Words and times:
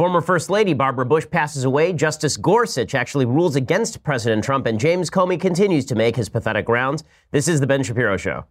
Former 0.00 0.22
First 0.22 0.48
Lady 0.48 0.72
Barbara 0.72 1.04
Bush 1.04 1.26
passes 1.30 1.64
away. 1.64 1.92
Justice 1.92 2.38
Gorsuch 2.38 2.94
actually 2.94 3.26
rules 3.26 3.54
against 3.54 4.02
President 4.02 4.42
Trump, 4.42 4.64
and 4.64 4.80
James 4.80 5.10
Comey 5.10 5.38
continues 5.38 5.84
to 5.84 5.94
make 5.94 6.16
his 6.16 6.30
pathetic 6.30 6.70
rounds. 6.70 7.04
This 7.32 7.48
is 7.48 7.60
The 7.60 7.66
Ben 7.66 7.82
Shapiro 7.82 8.16
Show. 8.16 8.46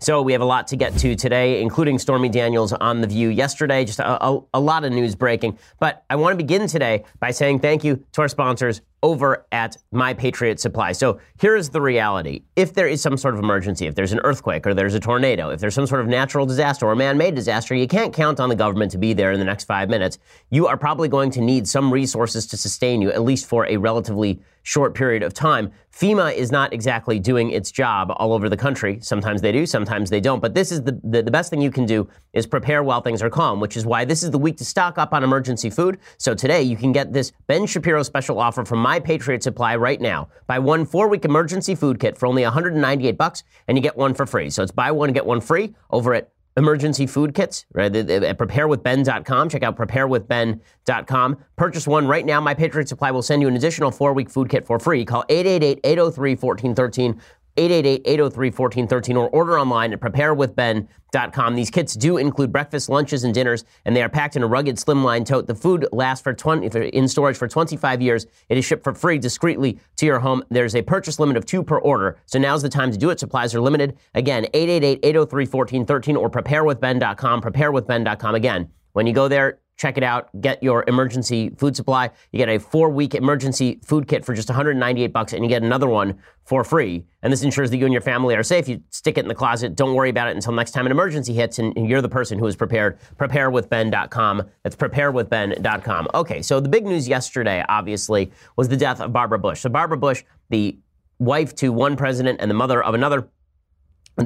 So 0.00 0.22
we 0.22 0.32
have 0.32 0.40
a 0.40 0.44
lot 0.44 0.66
to 0.66 0.76
get 0.76 0.98
to 0.98 1.14
today, 1.14 1.62
including 1.62 2.00
Stormy 2.00 2.28
Daniels 2.28 2.72
on 2.72 3.00
The 3.00 3.06
View 3.06 3.28
yesterday. 3.28 3.84
Just 3.84 4.00
a, 4.00 4.26
a, 4.26 4.40
a, 4.54 4.58
lot 4.58 4.82
of 4.82 4.90
news 4.90 5.14
breaking. 5.14 5.56
But 5.78 6.04
I 6.10 6.16
want 6.16 6.32
to 6.32 6.36
begin 6.36 6.66
today 6.66 7.04
by 7.20 7.30
saying 7.30 7.60
thank 7.60 7.84
you 7.84 8.04
to 8.10 8.22
our 8.22 8.28
sponsors 8.28 8.80
over 9.02 9.46
at 9.52 9.76
My 9.90 10.14
Patriot 10.14 10.60
Supply. 10.60 10.92
So 10.92 11.18
here's 11.38 11.68
the 11.70 11.80
reality. 11.80 12.42
If 12.56 12.74
there 12.74 12.86
is 12.86 13.02
some 13.02 13.16
sort 13.16 13.34
of 13.34 13.40
emergency, 13.40 13.86
if 13.86 13.94
there's 13.94 14.12
an 14.12 14.20
earthquake 14.22 14.66
or 14.66 14.74
there's 14.74 14.94
a 14.94 15.00
tornado, 15.00 15.50
if 15.50 15.60
there's 15.60 15.74
some 15.74 15.86
sort 15.86 16.00
of 16.00 16.08
natural 16.08 16.46
disaster 16.46 16.86
or 16.86 16.94
man-made 16.94 17.34
disaster, 17.34 17.74
you 17.74 17.88
can't 17.88 18.12
count 18.14 18.38
on 18.38 18.48
the 18.48 18.54
government 18.56 18.92
to 18.92 18.98
be 18.98 19.12
there 19.12 19.32
in 19.32 19.38
the 19.38 19.44
next 19.44 19.64
five 19.64 19.90
minutes. 19.90 20.18
You 20.50 20.66
are 20.68 20.76
probably 20.76 21.08
going 21.08 21.30
to 21.32 21.40
need 21.40 21.66
some 21.66 21.92
resources 21.92 22.46
to 22.46 22.56
sustain 22.56 23.02
you, 23.02 23.10
at 23.10 23.22
least 23.22 23.46
for 23.46 23.66
a 23.66 23.76
relatively 23.76 24.40
short 24.62 24.94
period 24.94 25.22
of 25.22 25.34
time. 25.34 25.70
FEMA 25.92 26.34
is 26.34 26.50
not 26.50 26.72
exactly 26.72 27.18
doing 27.18 27.50
its 27.50 27.70
job 27.70 28.10
all 28.16 28.32
over 28.32 28.48
the 28.48 28.56
country. 28.56 28.98
Sometimes 29.02 29.42
they 29.42 29.52
do, 29.52 29.66
sometimes 29.66 30.08
they 30.08 30.20
don't. 30.20 30.40
But 30.40 30.54
this 30.54 30.72
is 30.72 30.82
the, 30.82 30.98
the, 31.04 31.22
the, 31.22 31.30
best 31.30 31.50
thing 31.50 31.60
you 31.60 31.70
can 31.70 31.84
do 31.84 32.08
is 32.32 32.46
prepare 32.46 32.82
while 32.82 33.02
things 33.02 33.20
are 33.22 33.28
calm, 33.28 33.60
which 33.60 33.76
is 33.76 33.84
why 33.84 34.06
this 34.06 34.22
is 34.22 34.30
the 34.30 34.38
week 34.38 34.56
to 34.56 34.64
stock 34.64 34.96
up 34.96 35.12
on 35.12 35.22
emergency 35.22 35.68
food. 35.68 35.98
So 36.16 36.34
today 36.34 36.62
you 36.62 36.76
can 36.76 36.92
get 36.92 37.12
this 37.12 37.32
Ben 37.46 37.66
Shapiro 37.66 38.02
special 38.02 38.38
offer 38.38 38.64
from 38.64 38.78
My 38.78 39.00
Patriot 39.00 39.42
Supply 39.42 39.76
right 39.76 40.00
now. 40.00 40.28
Buy 40.46 40.58
one 40.58 40.86
four-week 40.86 41.26
emergency 41.26 41.74
food 41.74 42.00
kit 42.00 42.16
for 42.16 42.26
only 42.26 42.42
198 42.42 43.18
bucks, 43.18 43.44
and 43.68 43.76
you 43.76 43.82
get 43.82 43.96
one 43.96 44.14
for 44.14 44.24
free. 44.24 44.48
So 44.48 44.62
it's 44.62 44.72
buy 44.72 44.90
one 44.90 45.12
get 45.12 45.26
one 45.26 45.42
free 45.42 45.74
over 45.90 46.14
at 46.14 46.31
emergency 46.56 47.06
food 47.06 47.34
kits, 47.34 47.64
right? 47.72 47.94
At 47.94 48.38
preparewithben.com. 48.38 49.48
Check 49.48 49.62
out 49.62 49.76
preparewithben.com. 49.76 51.38
Purchase 51.56 51.86
one 51.86 52.06
right 52.06 52.26
now. 52.26 52.40
My 52.40 52.54
Patriot 52.54 52.88
Supply 52.88 53.10
will 53.10 53.22
send 53.22 53.42
you 53.42 53.48
an 53.48 53.56
additional 53.56 53.90
four-week 53.90 54.30
food 54.30 54.48
kit 54.48 54.66
for 54.66 54.78
free. 54.78 55.04
Call 55.04 55.24
888-803-1413 55.28 57.18
888-803-1413 57.56 59.16
or 59.16 59.28
order 59.30 59.58
online 59.58 59.92
at 59.92 60.00
preparewithben.com. 60.00 61.54
These 61.54 61.70
kits 61.70 61.94
do 61.94 62.16
include 62.16 62.52
breakfast, 62.52 62.88
lunches, 62.88 63.24
and 63.24 63.34
dinners, 63.34 63.64
and 63.84 63.94
they 63.94 64.02
are 64.02 64.08
packed 64.08 64.36
in 64.36 64.42
a 64.42 64.46
rugged 64.46 64.76
slimline 64.76 65.26
tote. 65.26 65.46
The 65.46 65.54
food 65.54 65.86
lasts 65.92 66.22
for 66.22 66.32
20, 66.32 66.88
in 66.88 67.08
storage 67.08 67.36
for 67.36 67.48
25 67.48 68.00
years. 68.00 68.26
It 68.48 68.58
is 68.58 68.64
shipped 68.64 68.84
for 68.84 68.94
free 68.94 69.18
discreetly 69.18 69.78
to 69.96 70.06
your 70.06 70.20
home. 70.20 70.42
There's 70.48 70.74
a 70.74 70.82
purchase 70.82 71.18
limit 71.18 71.36
of 71.36 71.44
two 71.44 71.62
per 71.62 71.78
order, 71.78 72.18
so 72.26 72.38
now's 72.38 72.62
the 72.62 72.68
time 72.68 72.90
to 72.90 72.98
do 72.98 73.10
it. 73.10 73.20
Supplies 73.20 73.54
are 73.54 73.60
limited. 73.60 73.98
Again, 74.14 74.46
888-803-1413 74.54 76.16
or 76.16 76.30
preparewithben.com, 76.30 77.42
preparewithben.com. 77.42 78.34
Again, 78.34 78.70
when 78.92 79.06
you 79.06 79.12
go 79.12 79.28
there, 79.28 79.58
check 79.82 79.98
it 79.98 80.04
out. 80.04 80.28
Get 80.40 80.62
your 80.62 80.84
emergency 80.86 81.50
food 81.58 81.74
supply. 81.74 82.10
You 82.30 82.38
get 82.38 82.48
a 82.48 82.58
four 82.58 82.88
week 82.88 83.16
emergency 83.16 83.80
food 83.84 84.06
kit 84.06 84.24
for 84.24 84.32
just 84.32 84.48
198 84.48 85.08
bucks, 85.08 85.32
and 85.32 85.44
you 85.44 85.48
get 85.48 85.62
another 85.62 85.88
one 85.88 86.18
for 86.44 86.62
free. 86.62 87.04
And 87.20 87.32
this 87.32 87.42
ensures 87.42 87.70
that 87.70 87.78
you 87.78 87.84
and 87.84 87.92
your 87.92 88.00
family 88.00 88.36
are 88.36 88.44
safe. 88.44 88.68
You 88.68 88.80
stick 88.90 89.18
it 89.18 89.22
in 89.22 89.28
the 89.28 89.34
closet. 89.34 89.74
Don't 89.74 89.94
worry 89.94 90.08
about 90.08 90.28
it 90.28 90.36
until 90.36 90.52
next 90.52 90.70
time 90.70 90.86
an 90.86 90.92
emergency 90.92 91.34
hits, 91.34 91.58
and 91.58 91.74
you're 91.88 92.00
the 92.00 92.08
person 92.08 92.38
who 92.38 92.46
is 92.46 92.54
prepared. 92.54 93.00
Preparewithben.com. 93.18 94.42
That's 94.62 94.76
preparewithben.com. 94.76 96.08
Okay, 96.14 96.42
so 96.42 96.60
the 96.60 96.68
big 96.68 96.86
news 96.86 97.08
yesterday, 97.08 97.64
obviously, 97.68 98.30
was 98.56 98.68
the 98.68 98.76
death 98.76 99.00
of 99.00 99.12
Barbara 99.12 99.40
Bush. 99.40 99.60
So 99.60 99.68
Barbara 99.68 99.98
Bush, 99.98 100.22
the 100.48 100.78
wife 101.18 101.56
to 101.56 101.72
one 101.72 101.96
president 101.96 102.40
and 102.40 102.48
the 102.48 102.54
mother 102.54 102.82
of 102.82 102.94
another 102.94 103.28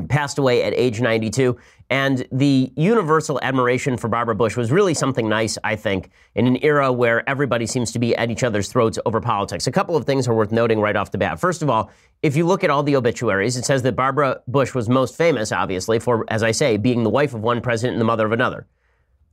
passed 0.09 0.39
away 0.39 0.63
at 0.63 0.75
age 0.75 1.01
92. 1.01 1.57
And 1.89 2.27
the 2.33 2.73
universal 2.77 3.39
admiration 3.43 3.97
for 3.97 4.09
Barbara 4.09 4.35
Bush 4.35 4.57
was 4.57 4.73
really 4.73 4.93
something 4.93 5.29
nice, 5.29 5.57
I 5.63 5.77
think, 5.77 6.11
in 6.35 6.49
an 6.49 6.57
era 6.65 6.93
where 6.93 7.29
everybody 7.29 7.65
seems 7.67 7.93
to 7.93 8.01
be 8.01 8.17
at 8.17 8.29
each 8.29 8.43
other's 8.43 8.69
throats 8.69 8.99
over 9.07 9.21
politics. 9.21 9.69
A 9.69 9.73
couple 9.73 9.97
of 9.97 10.05
things 10.05 10.27
are 10.27 10.35
worth 10.35 10.51
noting 10.51 10.81
right 10.81 10.97
off 10.97 11.13
the 11.13 11.19
bat. 11.19 11.39
First 11.39 11.63
of 11.63 11.71
all, 11.71 11.93
if 12.23 12.35
you 12.35 12.45
look 12.45 12.65
at 12.65 12.71
all 12.71 12.83
the 12.83 12.97
obituaries, 12.97 13.57
it 13.57 13.65
says 13.65 13.83
that 13.83 13.95
Barbara 13.95 14.41
Bush 14.49 14.75
was 14.75 14.89
most 14.89 15.17
famous, 15.17 15.53
obviously, 15.53 16.01
for, 16.01 16.25
as 16.29 16.43
I 16.43 16.51
say, 16.51 16.77
being 16.77 17.05
the 17.05 17.11
wife 17.11 17.35
of 17.35 17.41
one 17.43 17.61
president 17.61 17.95
and 17.95 18.01
the 18.01 18.07
mother 18.07 18.27
of 18.27 18.33
another. 18.33 18.67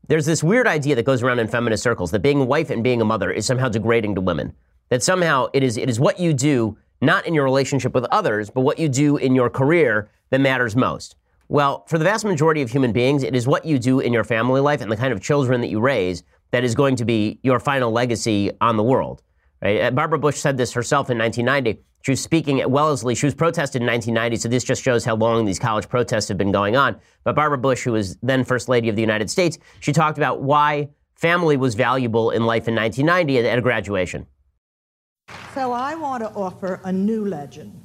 There's 0.08 0.26
this 0.26 0.44
weird 0.44 0.68
idea 0.68 0.96
that 0.96 1.06
goes 1.06 1.24
around 1.24 1.40
in 1.40 1.48
feminist 1.48 1.82
circles 1.82 2.12
that 2.12 2.20
being 2.20 2.42
a 2.42 2.46
wife 2.46 2.70
and 2.70 2.84
being 2.84 3.02
a 3.02 3.06
mother 3.06 3.32
is 3.32 3.46
somehow 3.46 3.70
degrading 3.70 4.16
to 4.16 4.22
women. 4.22 4.54
That 4.90 5.02
somehow 5.02 5.48
it 5.54 5.64
is, 5.64 5.78
it 5.78 5.90
is 5.90 6.00
what 6.00 6.20
you 6.20 6.34
do, 6.34 6.78
not 7.02 7.26
in 7.26 7.34
your 7.34 7.46
relationship 7.46 7.96
with 7.96 8.06
others, 8.12 8.50
but 8.50 8.62
what 8.62 8.78
you 8.78 8.90
do 8.90 9.18
in 9.18 9.34
your 9.34 9.50
career 9.50 10.10
that 10.34 10.42
matters 10.42 10.76
most. 10.76 11.16
Well, 11.48 11.86
for 11.86 12.00
the 12.00 12.04
vast 12.04 12.26
majority 12.26 12.64
of 12.64 12.72
human 12.72 12.92
beings, 12.92 13.22
it 13.22 13.36
is 13.36 13.46
what 13.46 13.66
you 13.66 13.78
do 13.78 14.00
in 14.00 14.12
your 14.12 14.24
family 14.24 14.62
life 14.62 14.82
and 14.82 14.92
the 14.92 14.98
kind 14.98 15.14
of 15.14 15.22
children 15.22 15.62
that 15.62 15.68
you 15.68 15.80
raise 15.80 16.24
that 16.50 16.64
is 16.64 16.74
going 16.74 16.96
to 16.96 17.06
be 17.06 17.40
your 17.44 17.60
final 17.60 17.92
legacy 17.92 18.50
on 18.60 18.76
the 18.76 18.82
world. 18.82 19.22
Right? 19.62 19.80
Uh, 19.80 19.92
Barbara 19.92 20.18
Bush 20.18 20.38
said 20.38 20.58
this 20.58 20.74
herself 20.74 21.12
in 21.12 21.20
1990. 21.20 21.84
She 22.02 22.12
was 22.14 22.20
speaking 22.20 22.62
at 22.62 22.72
Wellesley. 22.72 23.14
She 23.14 23.28
was 23.28 23.36
protested 23.36 23.84
in 23.84 23.88
1990, 23.88 24.38
so 24.38 24.50
this 24.50 24.64
just 24.64 24.82
shows 24.82 25.06
how 25.06 25.16
long 25.16 25.46
these 25.46 25.60
college 25.60 25.88
protests 25.88 26.30
have 26.30 26.38
been 26.40 26.52
going 26.52 26.76
on. 26.76 27.00
But 27.24 27.36
Barbara 27.36 27.60
Bush, 27.60 27.84
who 27.84 27.92
was 27.92 28.18
then 28.24 28.44
First 28.44 28.68
Lady 28.68 28.90
of 28.90 28.96
the 28.96 29.04
United 29.04 29.30
States, 29.30 29.60
she 29.82 29.94
talked 29.94 30.18
about 30.18 30.42
why 30.42 30.90
family 31.14 31.58
was 31.58 31.76
valuable 31.76 32.32
in 32.32 32.48
life 32.48 32.68
in 32.68 32.74
1990 32.74 33.48
at 33.48 33.60
a 33.60 33.62
graduation. 33.62 34.26
So 35.54 35.72
I 35.72 35.94
want 35.94 36.24
to 36.24 36.32
offer 36.32 36.82
a 36.84 36.92
new 36.92 37.24
legend. 37.28 37.83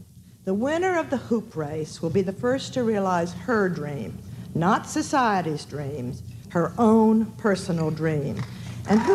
The 0.49 0.55
winner 0.55 0.99
of 0.99 1.11
the 1.11 1.19
hoop 1.19 1.55
race 1.57 2.01
will 2.01 2.09
be 2.09 2.23
the 2.23 2.33
first 2.33 2.73
to 2.73 2.83
realize 2.83 3.35
her 3.35 3.69
dream, 3.69 4.19
not 4.55 4.89
society's 4.89 5.67
dreams, 5.67 6.23
her 6.49 6.73
own 6.79 7.27
personal 7.33 7.91
dream. 7.91 8.43
And 8.89 8.99
who. 8.99 9.15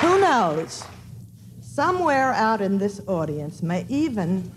Who 0.00 0.18
knows? 0.18 0.82
Somewhere 1.60 2.32
out 2.32 2.62
in 2.62 2.78
this 2.78 3.02
audience 3.06 3.62
may 3.62 3.84
even 3.90 4.50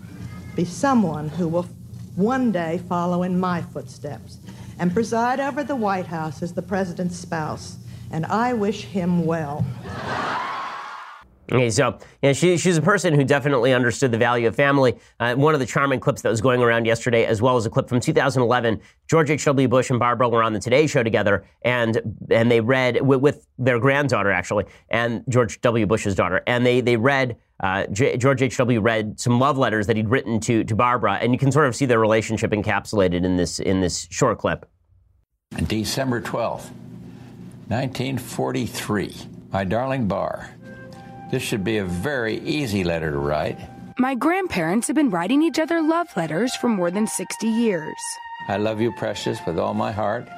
be 0.54 0.64
someone 0.64 1.28
who 1.28 1.48
will 1.48 1.66
one 2.14 2.50
day 2.50 2.80
follow 2.88 3.24
in 3.24 3.38
my 3.38 3.60
footsteps 3.60 4.38
and 4.78 4.92
preside 4.92 5.40
over 5.40 5.64
the 5.64 5.76
White 5.76 6.06
House 6.06 6.42
as 6.42 6.52
the 6.52 6.62
president's 6.62 7.16
spouse. 7.16 7.76
And 8.10 8.26
I 8.26 8.52
wish 8.52 8.84
him 8.84 9.24
well. 9.24 9.64
Okay, 11.52 11.70
so 11.70 11.98
yeah, 12.22 12.32
she, 12.32 12.56
she's 12.56 12.76
a 12.76 12.82
person 12.82 13.14
who 13.14 13.22
definitely 13.22 13.72
understood 13.72 14.10
the 14.10 14.18
value 14.18 14.48
of 14.48 14.56
family. 14.56 14.96
Uh, 15.20 15.34
one 15.36 15.54
of 15.54 15.60
the 15.60 15.66
charming 15.66 16.00
clips 16.00 16.22
that 16.22 16.28
was 16.28 16.40
going 16.40 16.60
around 16.60 16.86
yesterday, 16.86 17.24
as 17.24 17.40
well 17.40 17.56
as 17.56 17.66
a 17.66 17.70
clip 17.70 17.88
from 17.88 18.00
2011, 18.00 18.80
George 19.08 19.30
H.W. 19.30 19.68
Bush 19.68 19.90
and 19.90 19.98
Barbara 19.98 20.28
were 20.28 20.42
on 20.42 20.52
the 20.52 20.58
Today 20.58 20.88
Show 20.88 21.04
together, 21.04 21.44
and 21.62 22.18
and 22.30 22.50
they 22.50 22.60
read 22.60 23.00
with, 23.00 23.20
with 23.20 23.46
their 23.58 23.78
granddaughter 23.78 24.32
actually, 24.32 24.64
and 24.88 25.22
George 25.28 25.60
W. 25.60 25.86
Bush's 25.86 26.16
daughter, 26.16 26.42
and 26.46 26.66
they 26.66 26.80
they 26.80 26.96
read 26.96 27.36
uh, 27.60 27.86
J- 27.86 28.16
George 28.16 28.42
H.W. 28.42 28.80
read 28.80 29.20
some 29.20 29.38
love 29.38 29.56
letters 29.56 29.86
that 29.86 29.96
he'd 29.96 30.08
written 30.08 30.40
to 30.40 30.64
to 30.64 30.74
Barbara, 30.74 31.14
and 31.14 31.32
you 31.32 31.38
can 31.38 31.52
sort 31.52 31.68
of 31.68 31.76
see 31.76 31.86
their 31.86 32.00
relationship 32.00 32.50
encapsulated 32.50 33.24
in 33.24 33.36
this 33.36 33.60
in 33.60 33.80
this 33.80 34.08
short 34.10 34.38
clip. 34.38 34.68
December 35.68 36.20
12th, 36.20 36.70
1943. 37.68 39.14
My 39.52 39.64
darling 39.64 40.08
Bar, 40.08 40.55
this 41.30 41.42
should 41.42 41.64
be 41.64 41.78
a 41.78 41.84
very 41.84 42.38
easy 42.40 42.84
letter 42.84 43.10
to 43.10 43.18
write. 43.18 43.58
My 43.98 44.14
grandparents 44.14 44.86
have 44.88 44.96
been 44.96 45.10
writing 45.10 45.42
each 45.42 45.58
other 45.58 45.80
love 45.80 46.08
letters 46.16 46.54
for 46.54 46.68
more 46.68 46.90
than 46.90 47.06
60 47.06 47.46
years. 47.46 47.96
I 48.48 48.58
love 48.58 48.80
you, 48.80 48.92
precious, 48.92 49.40
with 49.46 49.58
all 49.58 49.74
my 49.74 49.90
heart, 49.90 50.28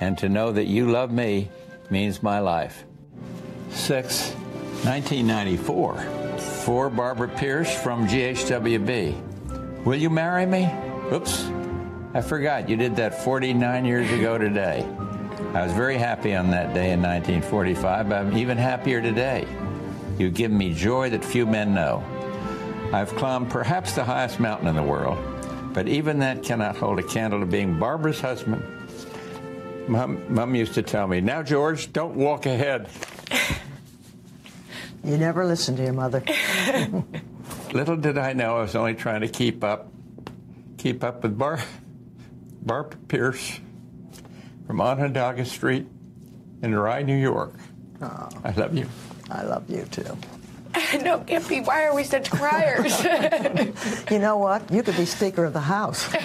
and 0.00 0.16
to 0.18 0.28
know 0.28 0.52
that 0.52 0.66
you 0.66 0.90
love 0.90 1.10
me 1.10 1.48
means 1.90 2.22
my 2.22 2.38
life. 2.40 2.84
6. 3.70 4.30
1994. 4.84 5.94
For 6.64 6.88
Barbara 6.88 7.28
Pierce 7.28 7.74
from 7.82 8.06
GHWB. 8.06 9.84
Will 9.84 9.96
you 9.96 10.10
marry 10.10 10.46
me? 10.46 10.70
Oops. 11.12 11.50
I 12.14 12.20
forgot 12.20 12.68
you 12.68 12.76
did 12.76 12.96
that 12.96 13.24
49 13.24 13.84
years 13.84 14.10
ago 14.10 14.38
today. 14.38 14.86
I 15.54 15.64
was 15.64 15.72
very 15.72 15.96
happy 15.96 16.34
on 16.34 16.50
that 16.50 16.74
day 16.74 16.92
in 16.92 17.02
1945. 17.02 18.08
but 18.08 18.18
I'm 18.18 18.36
even 18.36 18.56
happier 18.56 19.00
today. 19.02 19.46
You've 20.20 20.34
given 20.34 20.58
me 20.58 20.74
joy 20.74 21.08
that 21.08 21.24
few 21.24 21.46
men 21.46 21.72
know. 21.72 22.04
I've 22.92 23.08
climbed 23.16 23.48
perhaps 23.48 23.94
the 23.94 24.04
highest 24.04 24.38
mountain 24.38 24.68
in 24.68 24.76
the 24.76 24.82
world, 24.82 25.16
but 25.72 25.88
even 25.88 26.18
that 26.18 26.42
cannot 26.42 26.76
hold 26.76 26.98
a 26.98 27.02
candle 27.02 27.40
to 27.40 27.46
being 27.46 27.78
Barbara's 27.78 28.20
husband. 28.20 28.62
Mom, 29.88 30.22
Mom 30.28 30.54
used 30.54 30.74
to 30.74 30.82
tell 30.82 31.06
me, 31.06 31.22
now, 31.22 31.42
George, 31.42 31.90
don't 31.94 32.16
walk 32.16 32.44
ahead. 32.46 32.88
You 35.02 35.16
never 35.16 35.46
listened 35.46 35.78
to 35.78 35.82
your 35.82 35.94
mother. 35.94 36.22
Little 37.72 37.96
did 37.96 38.18
I 38.18 38.34
know 38.34 38.58
I 38.58 38.60
was 38.60 38.76
only 38.76 38.92
trying 38.92 39.22
to 39.22 39.28
keep 39.28 39.64
up, 39.64 39.90
keep 40.76 41.02
up 41.02 41.22
with 41.22 41.38
Bar, 41.38 41.58
Barbara 42.60 42.98
Pierce 43.08 43.60
from 44.66 44.82
Onondaga 44.82 45.46
Street 45.46 45.86
in 46.60 46.74
Rye, 46.74 47.00
New 47.00 47.16
York. 47.16 47.54
Oh. 48.02 48.28
I 48.44 48.50
love 48.50 48.76
you. 48.76 48.86
I 49.30 49.42
love 49.42 49.68
you 49.70 49.84
too. 49.86 50.16
no, 51.02 51.18
Gippy, 51.20 51.60
why 51.64 51.84
are 51.84 51.94
we 51.94 52.04
such 52.04 52.30
criers? 52.30 53.02
you 54.10 54.18
know 54.18 54.36
what? 54.36 54.70
You 54.70 54.82
could 54.82 54.96
be 54.96 55.04
Speaker 55.04 55.44
of 55.44 55.52
the 55.52 55.60
House. 55.60 56.08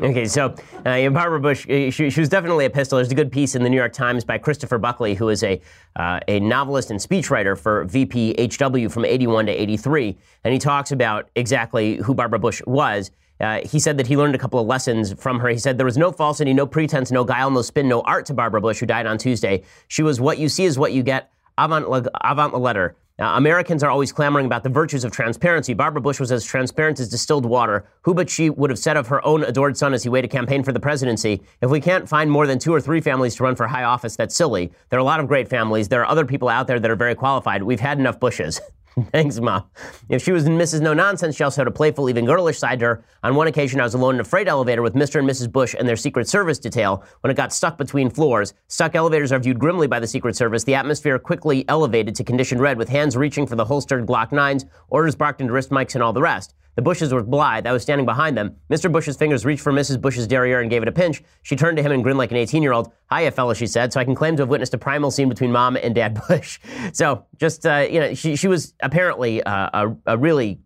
Okay, 0.00 0.24
so 0.24 0.52
uh, 0.84 1.08
Barbara 1.10 1.38
Bush, 1.38 1.68
uh, 1.70 1.88
she, 1.88 2.10
she, 2.10 2.18
was 2.18 2.28
definitely 2.28 2.64
a 2.64 2.70
pistol. 2.70 2.96
There's 2.96 3.12
a 3.12 3.14
good 3.14 3.30
piece 3.30 3.54
in 3.54 3.62
the 3.62 3.70
New 3.70 3.76
York 3.76 3.92
Times 3.92 4.24
by 4.24 4.38
Christopher 4.38 4.76
Buckley, 4.76 5.14
who 5.14 5.28
is 5.28 5.44
a, 5.44 5.60
uh, 5.94 6.18
a 6.26 6.40
novelist 6.40 6.90
and 6.90 6.98
speechwriter 6.98 7.56
for 7.56 7.84
VP 7.84 8.34
HW 8.36 8.88
from 8.88 9.04
81 9.04 9.46
to 9.46 9.52
83. 9.52 10.16
And 10.42 10.52
he 10.52 10.58
talks 10.58 10.90
about 10.90 11.30
exactly 11.36 11.98
who 11.98 12.12
Barbara 12.12 12.40
Bush 12.40 12.60
was. 12.66 13.12
Uh, 13.38 13.60
he 13.64 13.78
said 13.78 13.96
that 13.98 14.08
he 14.08 14.16
learned 14.16 14.34
a 14.34 14.38
couple 14.38 14.58
of 14.58 14.66
lessons 14.66 15.12
from 15.12 15.38
her. 15.38 15.48
He 15.48 15.58
said 15.58 15.78
there 15.78 15.86
was 15.86 15.96
no 15.96 16.10
falsity, 16.10 16.52
no 16.52 16.66
pretense, 16.66 17.12
no 17.12 17.22
guile, 17.22 17.52
no 17.52 17.62
spin, 17.62 17.88
no 17.88 18.00
art 18.00 18.26
to 18.26 18.34
Barbara 18.34 18.60
Bush, 18.60 18.80
who 18.80 18.86
died 18.86 19.06
on 19.06 19.16
Tuesday. 19.16 19.62
She 19.86 20.02
was 20.02 20.20
what 20.20 20.38
you 20.38 20.48
see 20.48 20.64
is 20.64 20.76
what 20.76 20.92
you 20.92 21.04
get, 21.04 21.30
avant 21.58 22.08
avant 22.22 22.52
la 22.52 22.58
letter. 22.58 22.96
Uh, 23.16 23.26
Americans 23.36 23.84
are 23.84 23.90
always 23.90 24.10
clamoring 24.10 24.44
about 24.44 24.64
the 24.64 24.68
virtues 24.68 25.04
of 25.04 25.12
transparency. 25.12 25.72
Barbara 25.72 26.00
Bush 26.00 26.18
was 26.18 26.32
as 26.32 26.44
transparent 26.44 26.98
as 26.98 27.08
distilled 27.08 27.46
water. 27.46 27.86
Who 28.02 28.12
but 28.12 28.28
she 28.28 28.50
would 28.50 28.70
have 28.70 28.78
said 28.78 28.96
of 28.96 29.06
her 29.06 29.24
own 29.24 29.44
adored 29.44 29.76
son 29.76 29.94
as 29.94 30.02
he 30.02 30.08
waited 30.08 30.30
a 30.30 30.32
campaign 30.32 30.64
for 30.64 30.72
the 30.72 30.80
presidency? 30.80 31.40
If 31.60 31.70
we 31.70 31.80
can't 31.80 32.08
find 32.08 32.28
more 32.28 32.48
than 32.48 32.58
two 32.58 32.74
or 32.74 32.80
three 32.80 33.00
families 33.00 33.36
to 33.36 33.44
run 33.44 33.54
for 33.54 33.68
high 33.68 33.84
office, 33.84 34.16
that's 34.16 34.34
silly. 34.34 34.72
There 34.88 34.98
are 34.98 35.00
a 35.00 35.04
lot 35.04 35.20
of 35.20 35.28
great 35.28 35.46
families. 35.46 35.86
There 35.86 36.00
are 36.00 36.08
other 36.08 36.24
people 36.24 36.48
out 36.48 36.66
there 36.66 36.80
that 36.80 36.90
are 36.90 36.96
very 36.96 37.14
qualified. 37.14 37.62
We've 37.62 37.78
had 37.78 38.00
enough 38.00 38.18
Bushes. 38.18 38.60
Thanks, 39.12 39.40
Mom. 39.40 39.64
If 40.08 40.22
she 40.22 40.30
was 40.30 40.46
in 40.46 40.56
Mrs. 40.56 40.80
No 40.80 40.94
Nonsense, 40.94 41.36
she 41.36 41.42
also 41.42 41.60
had 41.60 41.66
a 41.66 41.72
playful, 41.72 42.08
even 42.08 42.26
girlish 42.26 42.58
side 42.58 42.78
to 42.80 42.86
her. 42.86 43.04
On 43.24 43.34
one 43.34 43.48
occasion, 43.48 43.80
I 43.80 43.84
was 43.84 43.94
alone 43.94 44.14
in 44.14 44.20
a 44.20 44.24
freight 44.24 44.46
elevator 44.46 44.82
with 44.82 44.94
Mr. 44.94 45.18
and 45.18 45.28
Mrs. 45.28 45.50
Bush 45.50 45.74
and 45.76 45.88
their 45.88 45.96
Secret 45.96 46.28
Service 46.28 46.58
detail 46.60 47.04
when 47.20 47.30
it 47.30 47.36
got 47.36 47.52
stuck 47.52 47.76
between 47.76 48.08
floors. 48.08 48.54
Stuck 48.68 48.94
elevators 48.94 49.32
are 49.32 49.40
viewed 49.40 49.58
grimly 49.58 49.88
by 49.88 49.98
the 49.98 50.06
Secret 50.06 50.36
Service. 50.36 50.62
The 50.62 50.76
atmosphere 50.76 51.18
quickly 51.18 51.68
elevated 51.68 52.14
to 52.14 52.24
condition 52.24 52.60
red 52.60 52.78
with 52.78 52.88
hands 52.88 53.16
reaching 53.16 53.46
for 53.46 53.56
the 53.56 53.64
holstered 53.64 54.06
Glock 54.06 54.30
9s, 54.30 54.64
orders 54.88 55.16
barked 55.16 55.40
into 55.40 55.52
wrist 55.52 55.70
mics, 55.70 55.94
and 55.94 56.02
all 56.02 56.12
the 56.12 56.22
rest. 56.22 56.54
The 56.76 56.82
Bushes 56.82 57.12
were 57.12 57.22
blithe. 57.22 57.66
I 57.66 57.72
was 57.72 57.82
standing 57.82 58.04
behind 58.04 58.36
them. 58.36 58.56
Mr. 58.70 58.90
Bush's 58.90 59.16
fingers 59.16 59.44
reached 59.44 59.62
for 59.62 59.72
Mrs. 59.72 60.00
Bush's 60.00 60.26
derriere 60.26 60.60
and 60.60 60.70
gave 60.70 60.82
it 60.82 60.88
a 60.88 60.92
pinch. 60.92 61.22
She 61.42 61.56
turned 61.56 61.76
to 61.76 61.82
him 61.82 61.92
and 61.92 62.02
grinned 62.02 62.18
like 62.18 62.30
an 62.30 62.36
18 62.36 62.62
year 62.62 62.72
old. 62.72 62.92
Hiya, 63.12 63.30
fella, 63.30 63.54
she 63.54 63.66
said. 63.66 63.92
So 63.92 64.00
I 64.00 64.04
can 64.04 64.14
claim 64.14 64.36
to 64.36 64.42
have 64.42 64.48
witnessed 64.48 64.74
a 64.74 64.78
primal 64.78 65.10
scene 65.10 65.28
between 65.28 65.52
mom 65.52 65.76
and 65.76 65.94
dad 65.94 66.20
Bush. 66.28 66.58
So 66.92 67.24
just, 67.38 67.64
uh, 67.66 67.86
you 67.90 68.00
know, 68.00 68.14
she, 68.14 68.36
she 68.36 68.48
was 68.48 68.74
apparently 68.80 69.42
uh, 69.42 69.70
a, 69.72 69.96
a 70.06 70.18
really 70.18 70.60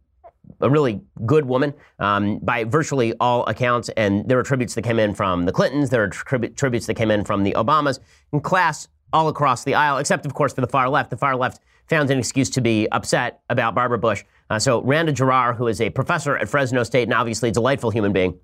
a 0.61 0.71
really 0.71 1.01
good 1.27 1.45
woman 1.45 1.75
um, 1.99 2.39
by 2.39 2.65
virtually 2.65 3.15
all 3.21 3.45
accounts. 3.47 3.91
And 3.91 4.29
there 4.29 4.37
were 4.37 4.43
tributes 4.43 4.75
that 4.75 4.83
came 4.83 4.99
in 4.99 5.15
from 5.15 5.45
the 5.45 5.53
Clintons, 5.53 5.91
there 5.91 6.01
were 6.01 6.09
tri- 6.09 6.49
tributes 6.49 6.87
that 6.87 6.95
came 6.95 7.11
in 7.11 7.25
from 7.25 7.45
the 7.45 7.53
Obamas, 7.53 8.01
and 8.33 8.43
class 8.43 8.89
all 9.13 9.29
across 9.29 9.65
the 9.65 9.75
aisle, 9.75 9.99
except, 9.99 10.27
of 10.27 10.35
course, 10.35 10.53
for 10.53 10.61
the 10.61 10.67
far 10.67 10.89
left. 10.89 11.11
The 11.11 11.17
far 11.17 11.37
left 11.37 11.61
found 11.89 12.11
an 12.11 12.19
excuse 12.19 12.51
to 12.51 12.61
be 12.61 12.89
upset 12.91 13.41
about 13.49 13.75
Barbara 13.75 13.99
Bush. 13.99 14.25
Uh, 14.51 14.59
so 14.59 14.83
Randa 14.83 15.13
Jarrar, 15.13 15.57
who 15.57 15.67
is 15.67 15.81
a 15.81 15.91
professor 15.91 16.37
at 16.37 16.49
Fresno 16.49 16.83
State 16.83 17.05
and 17.05 17.15
obviously 17.15 17.49
a 17.49 17.53
delightful 17.53 17.91
human 17.91 18.13
being, 18.13 18.39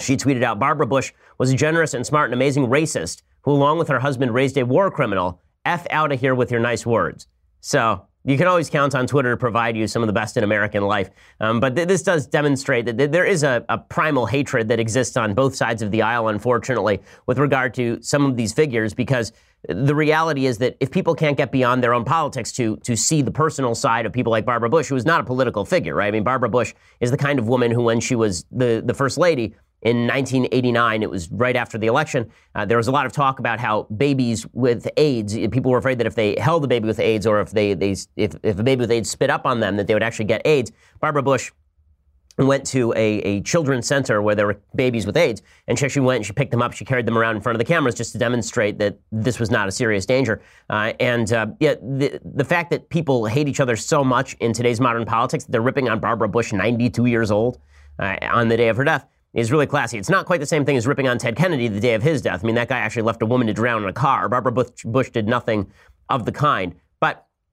she 0.00 0.16
tweeted 0.16 0.42
out 0.42 0.58
Barbara 0.58 0.86
Bush 0.86 1.12
was 1.38 1.52
a 1.52 1.56
generous 1.56 1.94
and 1.94 2.06
smart 2.06 2.26
and 2.26 2.34
amazing 2.34 2.66
racist 2.66 3.22
who, 3.42 3.52
along 3.52 3.78
with 3.78 3.88
her 3.88 4.00
husband, 4.00 4.32
raised 4.32 4.56
a 4.56 4.64
war 4.64 4.90
criminal. 4.90 5.40
F 5.64 5.86
out 5.90 6.12
of 6.12 6.20
here 6.20 6.34
with 6.34 6.50
your 6.50 6.60
nice 6.60 6.84
words. 6.84 7.28
So 7.60 8.06
you 8.24 8.38
can 8.38 8.46
always 8.46 8.70
count 8.70 8.94
on 8.94 9.06
Twitter 9.06 9.32
to 9.32 9.36
provide 9.36 9.76
you 9.76 9.86
some 9.86 10.02
of 10.02 10.06
the 10.06 10.12
best 10.12 10.36
in 10.36 10.44
American 10.44 10.84
life. 10.84 11.10
Um, 11.40 11.60
but 11.60 11.74
th- 11.74 11.88
this 11.88 12.02
does 12.02 12.26
demonstrate 12.26 12.86
that 12.86 12.98
th- 12.98 13.10
there 13.10 13.24
is 13.24 13.42
a, 13.42 13.64
a, 13.68 13.78
primal 13.78 14.26
hatred 14.26 14.68
that 14.68 14.78
exists 14.78 15.16
on 15.16 15.34
both 15.34 15.54
sides 15.54 15.82
of 15.82 15.90
the 15.90 16.02
aisle, 16.02 16.28
unfortunately, 16.28 17.00
with 17.26 17.38
regard 17.38 17.74
to 17.74 18.00
some 18.00 18.24
of 18.24 18.36
these 18.36 18.52
figures, 18.52 18.94
because 18.94 19.32
the 19.68 19.94
reality 19.94 20.46
is 20.46 20.58
that 20.58 20.76
if 20.80 20.90
people 20.90 21.14
can't 21.14 21.36
get 21.36 21.52
beyond 21.52 21.82
their 21.82 21.94
own 21.94 22.04
politics 22.04 22.50
to, 22.52 22.76
to 22.78 22.96
see 22.96 23.22
the 23.22 23.30
personal 23.30 23.74
side 23.74 24.06
of 24.06 24.12
people 24.12 24.30
like 24.30 24.44
Barbara 24.44 24.68
Bush, 24.68 24.88
who 24.88 24.96
is 24.96 25.04
not 25.04 25.20
a 25.20 25.24
political 25.24 25.64
figure, 25.64 25.94
right? 25.94 26.08
I 26.08 26.10
mean, 26.10 26.24
Barbara 26.24 26.48
Bush 26.48 26.74
is 27.00 27.10
the 27.10 27.16
kind 27.16 27.38
of 27.38 27.46
woman 27.46 27.70
who, 27.70 27.82
when 27.82 28.00
she 28.00 28.14
was 28.14 28.44
the, 28.50 28.82
the 28.84 28.94
first 28.94 29.18
lady, 29.18 29.54
in 29.82 30.06
1989. 30.06 31.02
It 31.02 31.10
was 31.10 31.30
right 31.30 31.56
after 31.56 31.76
the 31.76 31.88
election. 31.88 32.30
Uh, 32.54 32.64
there 32.64 32.76
was 32.76 32.86
a 32.86 32.92
lot 32.92 33.04
of 33.04 33.12
talk 33.12 33.38
about 33.38 33.58
how 33.58 33.82
babies 33.96 34.46
with 34.52 34.88
AIDS, 34.96 35.34
people 35.50 35.70
were 35.70 35.78
afraid 35.78 35.98
that 35.98 36.06
if 36.06 36.14
they 36.14 36.36
held 36.38 36.64
a 36.64 36.68
baby 36.68 36.86
with 36.86 37.00
AIDS 37.00 37.26
or 37.26 37.40
if 37.40 37.50
they, 37.50 37.74
they 37.74 37.96
if, 38.16 38.36
if 38.42 38.58
a 38.58 38.62
baby 38.62 38.80
with 38.80 38.90
AIDS 38.90 39.10
spit 39.10 39.28
up 39.28 39.44
on 39.44 39.60
them, 39.60 39.76
that 39.76 39.86
they 39.86 39.94
would 39.94 40.02
actually 40.02 40.26
get 40.26 40.40
AIDS. 40.44 40.72
Barbara 41.00 41.22
Bush 41.22 41.50
went 42.38 42.66
to 42.66 42.92
a, 42.94 43.18
a 43.18 43.40
children's 43.42 43.86
center 43.86 44.22
where 44.22 44.34
there 44.34 44.46
were 44.46 44.60
babies 44.74 45.06
with 45.06 45.16
AIDS, 45.16 45.42
and 45.68 45.78
she 45.78 45.84
actually 45.84 46.02
went 46.02 46.16
and 46.16 46.26
she 46.26 46.32
picked 46.32 46.50
them 46.50 46.62
up. 46.62 46.72
She 46.72 46.84
carried 46.84 47.06
them 47.06 47.18
around 47.18 47.36
in 47.36 47.42
front 47.42 47.56
of 47.56 47.58
the 47.58 47.64
cameras 47.64 47.94
just 47.94 48.12
to 48.12 48.18
demonstrate 48.18 48.78
that 48.78 48.98
this 49.10 49.38
was 49.38 49.50
not 49.50 49.68
a 49.68 49.72
serious 49.72 50.06
danger. 50.06 50.42
Uh, 50.70 50.92
and 51.00 51.32
uh, 51.32 51.46
yeah, 51.60 51.74
the, 51.74 52.20
the 52.24 52.44
fact 52.44 52.70
that 52.70 52.88
people 52.88 53.26
hate 53.26 53.48
each 53.48 53.60
other 53.60 53.76
so 53.76 54.02
much 54.02 54.34
in 54.34 54.52
today's 54.52 54.80
modern 54.80 55.04
politics, 55.04 55.44
they're 55.44 55.60
ripping 55.60 55.88
on 55.88 56.00
Barbara 56.00 56.28
Bush, 56.28 56.52
92 56.52 57.06
years 57.06 57.30
old, 57.30 57.58
uh, 57.98 58.16
on 58.22 58.48
the 58.48 58.56
day 58.56 58.68
of 58.68 58.76
her 58.76 58.84
death 58.84 59.06
is 59.34 59.50
really 59.50 59.66
classy. 59.66 59.98
It's 59.98 60.10
not 60.10 60.26
quite 60.26 60.40
the 60.40 60.46
same 60.46 60.64
thing 60.64 60.76
as 60.76 60.86
ripping 60.86 61.08
on 61.08 61.18
Ted 61.18 61.36
Kennedy 61.36 61.68
the 61.68 61.80
day 61.80 61.94
of 61.94 62.02
his 62.02 62.20
death. 62.20 62.44
I 62.44 62.46
mean, 62.46 62.54
that 62.56 62.68
guy 62.68 62.78
actually 62.78 63.02
left 63.02 63.22
a 63.22 63.26
woman 63.26 63.46
to 63.46 63.54
drown 63.54 63.82
in 63.82 63.88
a 63.88 63.92
car. 63.92 64.28
Barbara 64.28 64.52
Bush, 64.52 64.68
Bush 64.84 65.10
did 65.10 65.26
nothing 65.26 65.70
of 66.08 66.24
the 66.26 66.32
kind. 66.32 66.74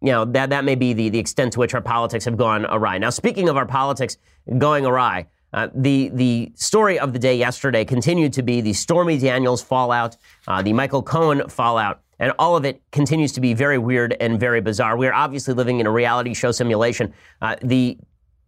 You 0.02 0.12
know, 0.12 0.26
that, 0.26 0.50
that 0.52 0.64
may 0.64 0.76
be 0.76 0.94
the, 0.94 1.10
the 1.10 1.20
extent 1.20 1.54
to 1.54 1.60
which 1.60 1.74
our 1.74 1.82
politics 1.82 2.26
have 2.26 2.38
gone 2.38 2.66
awry. 2.66 2.98
Now, 2.98 3.10
speaking 3.10 3.50
of 3.50 3.58
our 3.58 3.66
politics 3.66 4.18
going 4.58 4.86
awry, 4.86 5.28
uh, 5.52 5.68
the, 5.76 6.10
the 6.14 6.52
story 6.56 7.00
of 7.00 7.12
the 7.12 7.20
day 7.20 7.36
yesterday 7.36 7.84
continued 7.84 8.34
to 8.34 8.44
be 8.44 8.62
the 8.62 8.74
Stormy 8.74 9.18
Daniels 9.18 9.62
fallout, 9.62 10.16
uh, 10.48 10.62
the 10.62 10.74
Michael 10.74 11.04
Cohen 11.04 11.48
fallout, 11.50 12.02
and 12.20 12.32
all 12.38 12.56
of 12.56 12.66
it 12.66 12.82
continues 12.92 13.32
to 13.34 13.42
be 13.42 13.54
very 13.54 13.78
weird 13.78 14.16
and 14.20 14.40
very 14.40 14.62
bizarre. 14.62 14.96
We 14.96 15.08
are 15.08 15.14
obviously 15.14 15.54
living 15.54 15.80
in 15.80 15.88
a 15.88 15.92
reality 15.92 16.34
show 16.34 16.52
simulation. 16.52 17.14
Uh, 17.42 17.56
the, 17.62 17.98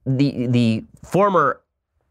the, 0.06 0.48
the 0.48 0.86
former 1.04 1.62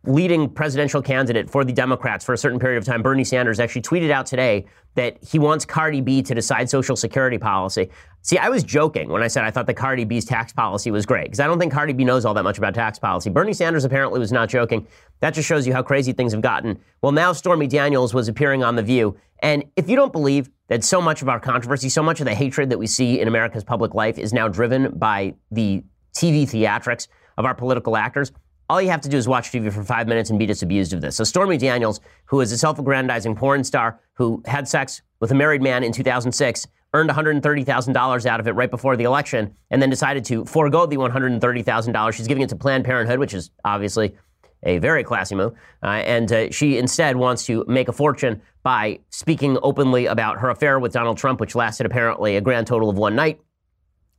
leading 0.05 0.49
presidential 0.49 1.03
candidate 1.03 1.51
for 1.51 1.65
the 1.65 1.73
Democrats 1.73 2.25
for 2.25 2.33
a 2.33 2.39
certain 2.39 2.59
period 2.59 2.79
of 2.79 2.85
time, 2.85 3.03
Bernie 3.03 3.25
Sanders, 3.25 3.61
actually 3.61 3.83
tweeted 3.83 4.11
out 4.11 4.25
today 4.25 4.67
that 4.95 5.23
he 5.23 5.39
wants 5.39 5.65
Cardi 5.65 6.01
B 6.01 6.23
to 6.23 6.35
decide 6.35 6.71
Social 6.71 6.97
Security 6.97 7.39
policy. 7.39 7.91
See, 8.23 8.39
I 8.39 8.49
was 8.49 8.65
joking 8.65 9.09
when 9.09 9.23
I 9.23 9.29
said 9.29 9.45
I 9.45 9.51
thought 9.51 9.67
the 9.67 9.75
Cardi 9.75 10.05
B's 10.05 10.25
tax 10.25 10.53
policy 10.53 10.91
was 10.91 11.07
great 11.07 11.25
because 11.25 11.41
I 11.41 11.47
don't 11.47 11.59
think 11.59 11.73
Cardi 11.73 11.93
B 11.93 12.05
knows 12.05 12.25
all 12.25 12.35
that 12.35 12.43
much 12.43 12.59
about 12.59 12.75
tax 12.75 12.99
policy. 12.99 13.31
Bernie 13.31 13.53
Sanders 13.53 13.85
apparently 13.85 14.19
was 14.19 14.33
not 14.33 14.49
joking. 14.49 14.87
That 15.21 15.35
just 15.35 15.47
shows 15.47 15.67
you 15.67 15.73
how 15.73 15.83
crazy 15.83 16.13
things 16.13 16.33
have 16.33 16.43
gotten. 16.43 16.79
Well, 17.03 17.13
now 17.13 17.33
Stormy 17.33 17.67
Daniels 17.67 18.15
was 18.15 18.29
appearing 18.29 18.65
on 18.65 18.77
The 18.77 18.83
View. 18.83 19.17
And 19.43 19.65
if 19.77 19.89
you 19.89 19.97
don't 19.97 20.13
believe 20.13 20.51
that 20.69 20.83
so 20.85 21.01
much 21.01 21.23
of 21.23 21.29
our 21.29 21.41
controversy, 21.41 21.89
so 21.89 22.03
much 22.03 22.21
of 22.21 22.27
the 22.27 22.35
hatred 22.35 22.71
that 22.71 22.79
we 22.79 22.87
see 22.87 23.21
in 23.21 23.29
America's 23.29 23.65
public 23.65 23.95
life 23.95 24.19
is 24.19 24.33
now 24.33 24.49
driven 24.49 24.99
by 24.99 25.35
the 25.51 25.83
TV 26.15 26.43
theatrics 26.43 27.09
of 27.39 27.45
our 27.45 27.55
political 27.55 27.97
actors, 27.97 28.33
all 28.71 28.81
you 28.81 28.89
have 28.89 29.01
to 29.01 29.09
do 29.09 29.17
is 29.17 29.27
watch 29.27 29.51
TV 29.51 29.71
for 29.73 29.83
five 29.83 30.07
minutes 30.07 30.31
and 30.31 30.39
be 30.39 30.47
disabused 30.47 30.93
of 30.93 31.01
this. 31.01 31.17
So 31.17 31.25
Stormy 31.25 31.59
Daniels, 31.59 32.01
who 32.27 32.41
is 32.41 32.53
a 32.53 32.57
self-aggrandizing 32.57 33.35
porn 33.35 33.65
star 33.65 33.99
who 34.15 34.41
had 34.47 34.69
sex 34.69 35.03
with 35.19 35.33
a 35.33 35.35
married 35.35 35.61
man 35.61 35.83
in 35.83 35.91
2006, 35.91 36.69
earned 36.95 37.11
$130,000 37.11 38.27
out 38.27 38.39
of 38.39 38.47
it 38.47 38.53
right 38.53 38.71
before 38.71 38.97
the 38.97 39.03
election, 39.03 39.53
and 39.71 39.83
then 39.83 39.91
decided 39.91 40.25
to 40.27 40.45
forego 40.45 40.87
the 40.87 40.97
$130,000. 40.97 42.13
She's 42.13 42.29
giving 42.29 42.45
it 42.45 42.49
to 42.51 42.57
Planned 42.57 42.85
Parenthood, 42.85 43.19
which 43.19 43.35
is 43.35 43.51
obviously 43.65 44.15
a 44.63 44.79
very 44.79 45.03
classy 45.03 45.35
move. 45.35 45.53
Uh, 45.83 45.87
and 45.87 46.31
uh, 46.31 46.51
she 46.53 46.79
instead 46.79 47.17
wants 47.17 47.45
to 47.47 47.65
make 47.67 47.89
a 47.89 47.93
fortune 47.93 48.41
by 48.63 49.01
speaking 49.11 49.59
openly 49.65 50.07
about 50.07 50.39
her 50.39 50.49
affair 50.49 50.79
with 50.79 50.93
Donald 50.93 51.19
Trump, 51.19 51.41
which 51.41 51.57
lasted 51.57 51.87
apparently 51.87 52.37
a 52.37 52.41
grand 52.41 52.69
total 52.69 52.89
of 52.89 52.97
one 52.97 53.17
night. 53.17 53.41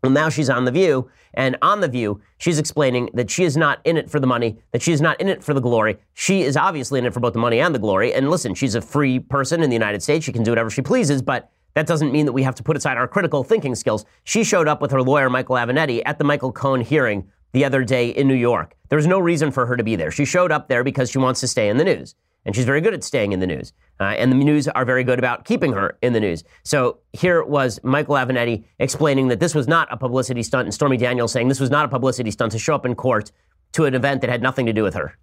Well, 0.03 0.12
now 0.12 0.29
she's 0.29 0.50
on 0.50 0.65
The 0.65 0.72
View, 0.72 1.12
and 1.36 1.55
on 1.62 1.81
The 1.81 1.88
View, 1.88 2.22
she's 2.39 2.58
explaining 2.58 3.12
that 3.13 3.29
she 3.29 3.43
is 3.43 3.55
not 3.55 3.79
in 3.86 3.98
it 3.98 4.10
for 4.10 4.20
the 4.20 4.25
money, 4.25 4.58
that 4.72 4.81
she 4.81 4.93
is 4.93 5.00
not 5.00 5.22
in 5.22 5.27
it 5.27 5.43
for 5.43 5.53
the 5.53 5.62
glory. 5.62 5.98
She 6.15 6.41
is 6.41 6.58
obviously 6.58 6.98
in 6.98 7.05
it 7.05 7.13
for 7.13 7.20
both 7.20 7.34
the 7.34 7.39
money 7.39 7.60
and 7.60 7.75
the 7.75 7.79
glory. 7.79 8.12
And 8.12 8.31
listen, 8.31 8.55
she's 8.55 8.74
a 8.74 8.81
free 8.81 9.20
person 9.20 9.62
in 9.62 9.70
the 9.70 9.75
United 9.75 10.01
States. 10.01 10.25
She 10.25 10.31
can 10.31 10.41
do 10.41 10.50
whatever 10.50 10.72
she 10.72 10.81
pleases, 10.81 11.22
but 11.22 11.51
that 11.75 11.86
doesn't 11.86 12.12
mean 12.12 12.25
that 12.25 12.31
we 12.31 12.41
have 12.41 12.55
to 12.55 12.63
put 12.63 12.75
aside 12.75 12.98
our 12.98 13.08
critical 13.08 13.43
thinking 13.43 13.75
skills. 13.75 14.03
She 14.24 14.43
showed 14.43 14.67
up 14.67 14.81
with 14.81 14.89
her 14.89 15.03
lawyer, 15.03 15.29
Michael 15.29 15.55
Avenatti, 15.55 16.01
at 16.03 16.17
the 16.17 16.24
Michael 16.24 16.51
Cohen 16.51 16.81
hearing 16.81 17.29
the 17.51 17.63
other 17.63 17.84
day 17.84 18.10
in 18.10 18.27
New 18.27 18.34
York. 18.34 18.75
There 18.89 18.98
was 18.98 19.08
no 19.08 19.20
reason 19.20 19.51
for 19.51 19.67
her 19.67 19.77
to 19.77 19.84
be 19.84 19.96
there. 19.96 20.10
She 20.10 20.25
showed 20.25 20.51
up 20.51 20.67
there 20.67 20.84
because 20.84 21.12
she 21.12 21.20
wants 21.20 21.41
to 21.41 21.48
stay 21.48 21.70
in 21.70 21.77
the 21.77 21.84
news 21.84 22.15
and 22.45 22.55
she's 22.55 22.65
very 22.65 22.81
good 22.81 22.93
at 22.93 23.03
staying 23.03 23.31
in 23.31 23.39
the 23.39 23.48
news. 23.48 23.74
Uh, 24.00 24.05
and 24.05 24.31
the 24.31 24.36
news 24.36 24.67
are 24.67 24.86
very 24.86 25.03
good 25.03 25.19
about 25.19 25.45
keeping 25.45 25.74
her 25.74 25.98
in 26.01 26.13
the 26.13 26.19
news. 26.19 26.43
So 26.63 27.00
here 27.13 27.43
was 27.43 27.79
Michael 27.83 28.15
Avenatti 28.15 28.63
explaining 28.79 29.27
that 29.27 29.39
this 29.39 29.53
was 29.53 29.67
not 29.67 29.88
a 29.91 29.98
publicity 29.98 30.41
stunt, 30.41 30.65
and 30.65 30.74
Stormy 30.74 30.98
Daniels 30.98 31.31
saying 31.31 31.48
this 31.50 31.60
was 31.60 31.69
not 31.69 31.86
a 31.86 31.89
publicity 31.89 32.31
stunt 32.31 32.51
to 32.53 32.60
show 32.60 32.74
up 32.74 32.86
in 32.86 32.95
court 32.95 33.31
to 33.74 33.86
an 33.86 33.93
event 33.93 34.21
that 34.21 34.29
had 34.29 34.41
nothing 34.41 34.65
to 34.65 34.74
do 34.74 34.83
with 34.83 34.95
her. 34.95 35.17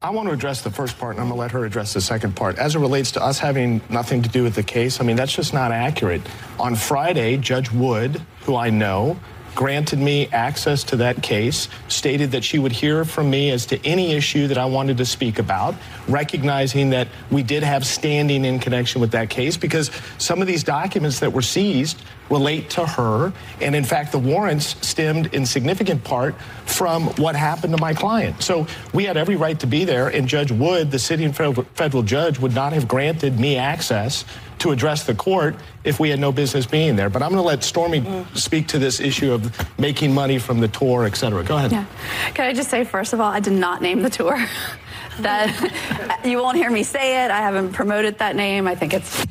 I 0.00 0.10
want 0.10 0.28
to 0.28 0.32
address 0.34 0.62
the 0.62 0.70
first 0.70 0.96
part, 0.96 1.16
and 1.16 1.20
I'm 1.20 1.26
going 1.26 1.36
to 1.38 1.40
let 1.40 1.50
her 1.50 1.64
address 1.64 1.92
the 1.92 2.00
second 2.00 2.36
part. 2.36 2.56
As 2.56 2.76
it 2.76 2.78
relates 2.78 3.10
to 3.12 3.22
us 3.22 3.40
having 3.40 3.80
nothing 3.90 4.22
to 4.22 4.28
do 4.28 4.44
with 4.44 4.54
the 4.54 4.62
case, 4.62 5.00
I 5.00 5.04
mean, 5.04 5.16
that's 5.16 5.32
just 5.32 5.52
not 5.52 5.72
accurate. 5.72 6.22
On 6.60 6.76
Friday, 6.76 7.36
Judge 7.36 7.72
Wood, 7.72 8.22
who 8.42 8.54
I 8.54 8.70
know, 8.70 9.18
granted 9.58 9.98
me 9.98 10.28
access 10.28 10.84
to 10.84 10.94
that 10.94 11.20
case, 11.20 11.68
stated 11.88 12.30
that 12.30 12.44
she 12.44 12.60
would 12.60 12.70
hear 12.70 13.04
from 13.04 13.28
me 13.28 13.50
as 13.50 13.66
to 13.66 13.84
any 13.84 14.12
issue 14.12 14.46
that 14.46 14.56
I 14.56 14.64
wanted 14.64 14.96
to 14.98 15.04
speak 15.04 15.40
about, 15.40 15.74
recognizing 16.06 16.90
that 16.90 17.08
we 17.32 17.42
did 17.42 17.64
have 17.64 17.84
standing 17.84 18.44
in 18.44 18.60
connection 18.60 19.00
with 19.00 19.10
that 19.10 19.30
case 19.30 19.56
because 19.56 19.90
some 20.16 20.40
of 20.40 20.46
these 20.46 20.62
documents 20.62 21.18
that 21.18 21.32
were 21.32 21.42
seized 21.42 22.00
relate 22.30 22.70
to 22.70 22.86
her. 22.86 23.32
And 23.60 23.74
in 23.74 23.84
fact, 23.84 24.12
the 24.12 24.18
warrants 24.18 24.76
stemmed 24.86 25.34
in 25.34 25.46
significant 25.46 26.04
part 26.04 26.34
from 26.66 27.06
what 27.16 27.36
happened 27.36 27.74
to 27.74 27.80
my 27.80 27.94
client. 27.94 28.42
So 28.42 28.66
we 28.92 29.04
had 29.04 29.16
every 29.16 29.36
right 29.36 29.58
to 29.60 29.66
be 29.66 29.84
there, 29.84 30.08
and 30.08 30.28
Judge 30.28 30.52
Wood, 30.52 30.90
the 30.90 30.98
sitting 30.98 31.32
federal, 31.32 31.64
federal 31.74 32.02
judge, 32.02 32.38
would 32.38 32.54
not 32.54 32.72
have 32.72 32.86
granted 32.88 33.38
me 33.38 33.56
access 33.56 34.24
to 34.58 34.72
address 34.72 35.04
the 35.04 35.14
court 35.14 35.54
if 35.84 36.00
we 36.00 36.10
had 36.10 36.18
no 36.18 36.32
business 36.32 36.66
being 36.66 36.96
there. 36.96 37.08
But 37.08 37.22
I'm 37.22 37.30
going 37.30 37.42
to 37.42 37.46
let 37.46 37.62
Stormy 37.62 38.00
mm. 38.00 38.36
speak 38.36 38.66
to 38.68 38.78
this 38.78 39.00
issue 39.00 39.32
of 39.32 39.78
making 39.78 40.12
money 40.12 40.38
from 40.38 40.60
the 40.60 40.68
tour, 40.68 41.04
et 41.04 41.16
cetera. 41.16 41.44
Go 41.44 41.56
ahead. 41.56 41.72
Yeah. 41.72 41.86
Can 42.34 42.46
I 42.46 42.52
just 42.52 42.68
say, 42.68 42.84
first 42.84 43.12
of 43.12 43.20
all, 43.20 43.30
I 43.30 43.40
did 43.40 43.52
not 43.52 43.82
name 43.82 44.02
the 44.02 44.10
tour. 44.10 44.36
that 45.20 46.20
you 46.24 46.38
won't 46.38 46.56
hear 46.56 46.70
me 46.70 46.82
say 46.82 47.24
it. 47.24 47.30
I 47.30 47.38
haven't 47.38 47.72
promoted 47.72 48.18
that 48.18 48.36
name. 48.36 48.66
I 48.66 48.74
think 48.74 48.94
it's 48.94 49.26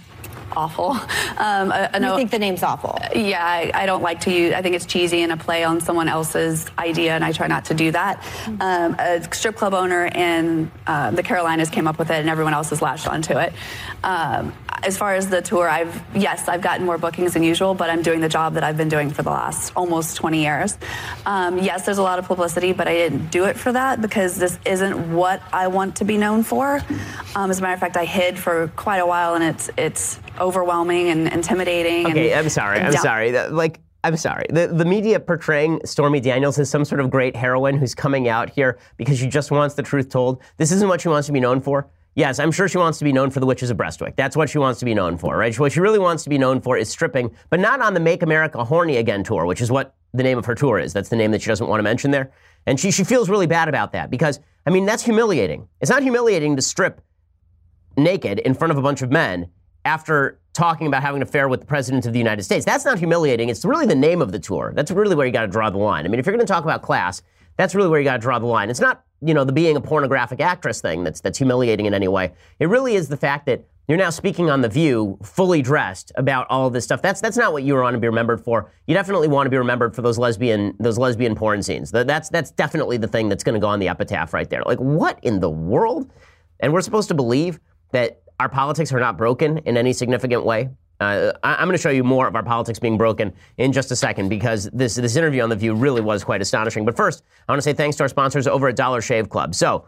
awful. 0.58 0.92
Um, 1.38 1.72
I, 1.72 1.90
I, 1.94 2.00
know, 2.00 2.16
think 2.16 2.32
the 2.32 2.40
name's 2.40 2.64
awful? 2.64 2.98
Yeah, 3.16 3.46
I, 3.46 3.72
I, 3.74 3.86
don't 3.86 4.02
like 4.02 4.22
to 4.22 4.34
use. 4.34 4.54
I 4.54 4.64
think 4.64 4.76
it's 4.76 4.88
cheesy 4.88 5.22
and 5.22 5.32
a 5.32 5.38
play 5.38 5.64
on 5.64 5.80
someone 5.80 6.08
else's 6.08 6.66
idea, 6.80 7.14
and 7.14 7.24
I 7.24 7.32
try 7.32 7.46
not 7.46 7.66
to 7.66 7.76
do 7.76 7.92
that. 7.92 8.20
Mm-hmm. 8.22 8.62
Um, 8.62 8.96
a 8.98 9.24
strip 9.34 9.56
club 9.56 9.76
owner 9.76 10.08
in 10.08 10.72
uh, 10.88 11.12
the 11.12 11.22
Carolinas 11.22 11.70
came 11.70 11.88
up 11.88 12.00
with 12.00 12.10
it, 12.10 12.16
and 12.16 12.30
everyone 12.30 12.56
else 12.56 12.72
has 12.72 12.82
latched 12.82 13.08
onto 13.08 13.38
it. 13.38 13.54
Um, 14.04 14.52
as 14.84 14.98
far 14.98 15.16
as 15.16 15.28
the 15.30 15.42
tour, 15.42 15.68
I've 15.68 16.02
yes, 16.16 16.48
I've 16.48 16.62
gotten 16.62 16.86
more 16.86 16.98
bookings 16.98 17.34
than 17.34 17.44
usual, 17.44 17.74
but 17.74 17.90
I'm 17.90 18.02
doing 18.02 18.22
the 18.22 18.30
job 18.30 18.54
that 18.54 18.64
I've 18.64 18.78
been 18.78 18.90
doing 18.90 19.10
for 19.10 19.24
the 19.24 19.30
last 19.30 19.74
almost 19.76 20.16
20 20.18 20.42
years. 20.42 20.78
Um, 21.26 21.58
yes, 21.58 21.86
there's 21.86 21.98
a 21.98 22.04
lot 22.04 22.20
of 22.20 22.26
publicity, 22.26 22.74
but 22.74 22.88
I 22.88 22.94
didn't 22.94 23.30
do 23.32 23.46
it 23.46 23.58
for 23.58 23.72
that 23.72 24.02
because 24.02 24.38
this 24.38 24.60
isn't 24.66 25.14
what 25.14 25.42
I 25.52 25.68
want 25.68 25.96
to 25.98 26.06
be 26.06 26.18
known 26.18 26.44
for. 26.44 26.82
Um, 27.36 27.50
as 27.50 27.60
a 27.60 27.62
matter 27.62 27.74
of 27.74 27.80
fact, 27.80 27.98
I 27.98 28.06
hid 28.06 28.38
for 28.38 28.68
quite 28.76 29.00
a 29.00 29.06
while, 29.06 29.36
and 29.36 29.44
it's 29.44 29.70
it's 29.78 30.20
overwhelming 30.40 31.10
and 31.10 31.28
intimidating. 31.28 32.08
Okay, 32.08 32.32
and, 32.32 32.40
I'm 32.40 32.50
sorry. 32.50 32.80
I'm 32.80 32.94
sorry. 32.94 33.32
Like. 33.50 33.80
I'm 34.04 34.16
sorry. 34.16 34.46
The, 34.50 34.68
the 34.68 34.86
media 34.86 35.20
portraying 35.20 35.82
Stormy 35.84 36.22
Daniels 36.22 36.58
as 36.60 36.70
some 36.70 36.86
sort 36.86 37.02
of 37.02 37.10
great 37.10 37.36
heroine 37.36 37.76
who's 37.76 37.94
coming 37.94 38.30
out 38.30 38.50
here 38.50 38.78
because 38.96 39.18
she 39.18 39.28
just 39.28 39.52
wants 39.52 39.76
the 39.76 39.84
truth 39.84 40.08
told. 40.08 40.42
This 40.56 40.72
isn't 40.72 40.88
what 40.88 41.02
she 41.02 41.10
wants 41.10 41.26
to 41.26 41.34
be 41.34 41.42
known 41.42 41.60
for. 41.60 41.90
Yes, 42.18 42.40
I'm 42.40 42.52
sure 42.52 42.68
she 42.68 42.80
wants 42.80 42.98
to 42.98 43.06
be 43.06 43.14
known 43.14 43.30
for 43.30 43.40
the 43.40 43.46
Witches 43.46 43.70
of 43.70 43.78
Breastwick. 43.78 44.16
That's 44.16 44.36
what 44.36 44.50
she 44.50 44.58
wants 44.58 44.80
to 44.80 44.86
be 44.86 44.96
known 44.96 45.20
for, 45.20 45.38
right? 45.38 45.58
What 45.60 45.72
she 45.72 45.80
really 45.80 46.00
wants 46.00 46.24
to 46.24 46.32
be 46.32 46.40
known 46.40 46.60
for 46.60 46.76
is 46.76 46.90
stripping, 46.90 47.30
but 47.52 47.60
not 47.60 47.80
on 47.80 47.94
the 47.94 48.00
Make 48.00 48.24
America 48.24 48.66
Horny 48.66 48.98
Again 48.98 49.24
tour, 49.24 49.46
which 49.46 49.62
is 49.62 49.70
what 49.70 49.96
the 50.16 50.24
name 50.24 50.40
of 50.40 50.46
her 50.46 50.56
tour 50.56 50.80
is. 50.80 50.94
That's 50.94 51.10
the 51.10 51.16
name 51.16 51.30
that 51.30 51.44
she 51.44 51.48
doesn't 51.50 51.68
want 51.68 51.78
to 51.78 51.84
mention 51.84 52.10
there. 52.10 52.32
And 52.66 52.80
she, 52.80 52.90
she 52.90 53.04
feels 53.04 53.30
really 53.30 53.46
bad 53.46 53.70
about 53.70 53.92
that 53.92 54.10
because, 54.10 54.40
I 54.66 54.72
mean, 54.72 54.84
that's 54.84 55.04
humiliating. 55.04 55.68
It's 55.80 55.92
not 55.92 56.02
humiliating 56.02 56.56
to 56.56 56.62
strip 56.64 57.02
naked 57.96 58.40
in 58.40 58.56
front 58.56 58.72
of 58.72 58.80
a 58.80 58.82
bunch 58.82 59.04
of 59.04 59.12
men 59.12 59.52
after 59.86 60.40
talking 60.54 60.88
about 60.88 61.04
having 61.04 61.22
an 61.22 61.28
affair 61.28 61.48
with 61.48 61.60
the 61.60 61.68
President 61.68 62.08
of 62.08 62.14
the 62.14 62.20
United 62.20 62.42
States. 62.42 62.66
That's 62.66 62.84
not 62.84 62.98
humiliating. 62.98 63.50
It's 63.50 63.64
really 63.64 63.86
the 63.86 63.94
name 63.94 64.24
of 64.24 64.32
the 64.32 64.40
tour. 64.40 64.74
That's 64.76 64.90
really 64.90 65.16
where 65.16 65.28
you 65.28 65.32
got 65.32 65.42
to 65.42 65.48
draw 65.48 65.70
the 65.70 65.78
line. 65.78 66.04
I 66.04 66.08
mean, 66.08 66.20
if 66.20 66.26
you're 66.26 66.36
going 66.36 66.48
to 66.48 66.52
talk 66.52 66.64
about 66.64 66.82
class, 66.82 67.22
that's 67.58 67.76
really 67.76 67.90
where 67.90 68.00
you 68.00 68.06
got 68.06 68.14
to 68.14 68.22
draw 68.22 68.40
the 68.40 68.46
line. 68.46 68.70
It's 68.70 68.80
not, 68.80 69.04
you 69.22 69.34
know, 69.34 69.44
the 69.44 69.52
being 69.52 69.76
a 69.76 69.82
pornographic 69.82 70.40
actress 70.40 70.80
thing 70.82 71.04
that's 71.04 71.22
that's 71.22 71.38
humiliating 71.38 71.86
in 71.86 71.94
any 71.94 72.08
way. 72.08 72.32
It 72.60 72.68
really 72.70 72.96
is 72.96 73.10
the 73.10 73.18
fact 73.18 73.46
that 73.48 73.66
you're 73.88 73.98
now 73.98 74.10
speaking 74.10 74.50
on 74.50 74.62
the 74.62 74.68
View, 74.68 75.18
fully 75.24 75.62
dressed 75.62 76.12
about 76.16 76.46
all 76.50 76.68
of 76.68 76.74
this 76.74 76.84
stuff. 76.84 77.02
That's 77.02 77.22
that's 77.22 77.38
not 77.38 77.54
what 77.54 77.64
you 77.64 77.76
want 77.76 77.94
to 77.94 78.00
be 78.00 78.08
remembered 78.08 78.42
for. 78.42 78.72
You 78.86 78.94
definitely 78.94 79.30
want 79.30 79.46
to 79.46 79.50
be 79.50 79.58
remembered 79.58 79.96
for 79.96 80.02
those 80.02 80.18
lesbian 80.18 80.76
those 80.80 80.98
lesbian 80.98 81.36
porn 81.36 81.64
scenes. 81.64 81.92
That's 81.92 82.30
that's 82.30 82.52
definitely 82.52 82.98
the 82.98 83.08
thing 83.08 83.30
that's 83.30 83.44
going 83.44 83.56
to 83.56 83.62
go 83.62 83.68
on 83.68 83.80
the 83.80 83.88
epitaph 83.88 84.34
right 84.34 84.50
there. 84.50 84.64
Like 84.66 84.80
what 84.80 85.20
in 85.24 85.40
the 85.40 85.50
world? 85.50 86.12
And 86.60 86.74
we're 86.74 86.82
supposed 86.82 87.08
to 87.10 87.14
believe 87.14 87.60
that 87.92 88.22
our 88.40 88.50
politics 88.50 88.92
are 88.92 89.00
not 89.00 89.18
broken 89.18 89.60
in 89.60 89.78
any 89.78 89.94
significant 89.94 90.46
way. 90.46 90.70
Uh, 91.00 91.32
I, 91.44 91.62
am 91.62 91.68
going 91.68 91.78
to 91.78 91.82
show 91.82 91.90
you 91.90 92.04
more 92.04 92.28
of 92.28 92.36
our 92.36 92.44
politics 92.44 92.80
being 92.80 92.98
broken 92.98 93.34
in 93.58 93.72
just 93.72 93.92
a 93.92 93.96
second 93.96 94.30
because 94.30 94.70
this 94.74 94.96
this 94.96 95.16
interview 95.16 95.44
on 95.44 95.50
the 95.50 95.56
View 95.56 95.76
really 95.76 96.02
was 96.02 96.24
quite 96.24 96.42
astonishing. 96.42 96.86
But 96.86 96.96
first, 96.96 97.24
I 97.48 97.52
want 97.52 97.60
to 97.60 97.64
say 97.64 97.74
thanks 97.74 97.98
to 97.98 98.04
our 98.04 98.10
sponsors 98.10 98.48
over 98.48 98.68
at 98.68 98.76
Dollar 98.76 99.02
Shave 99.02 99.30
Club. 99.30 99.54
So, 99.54 99.86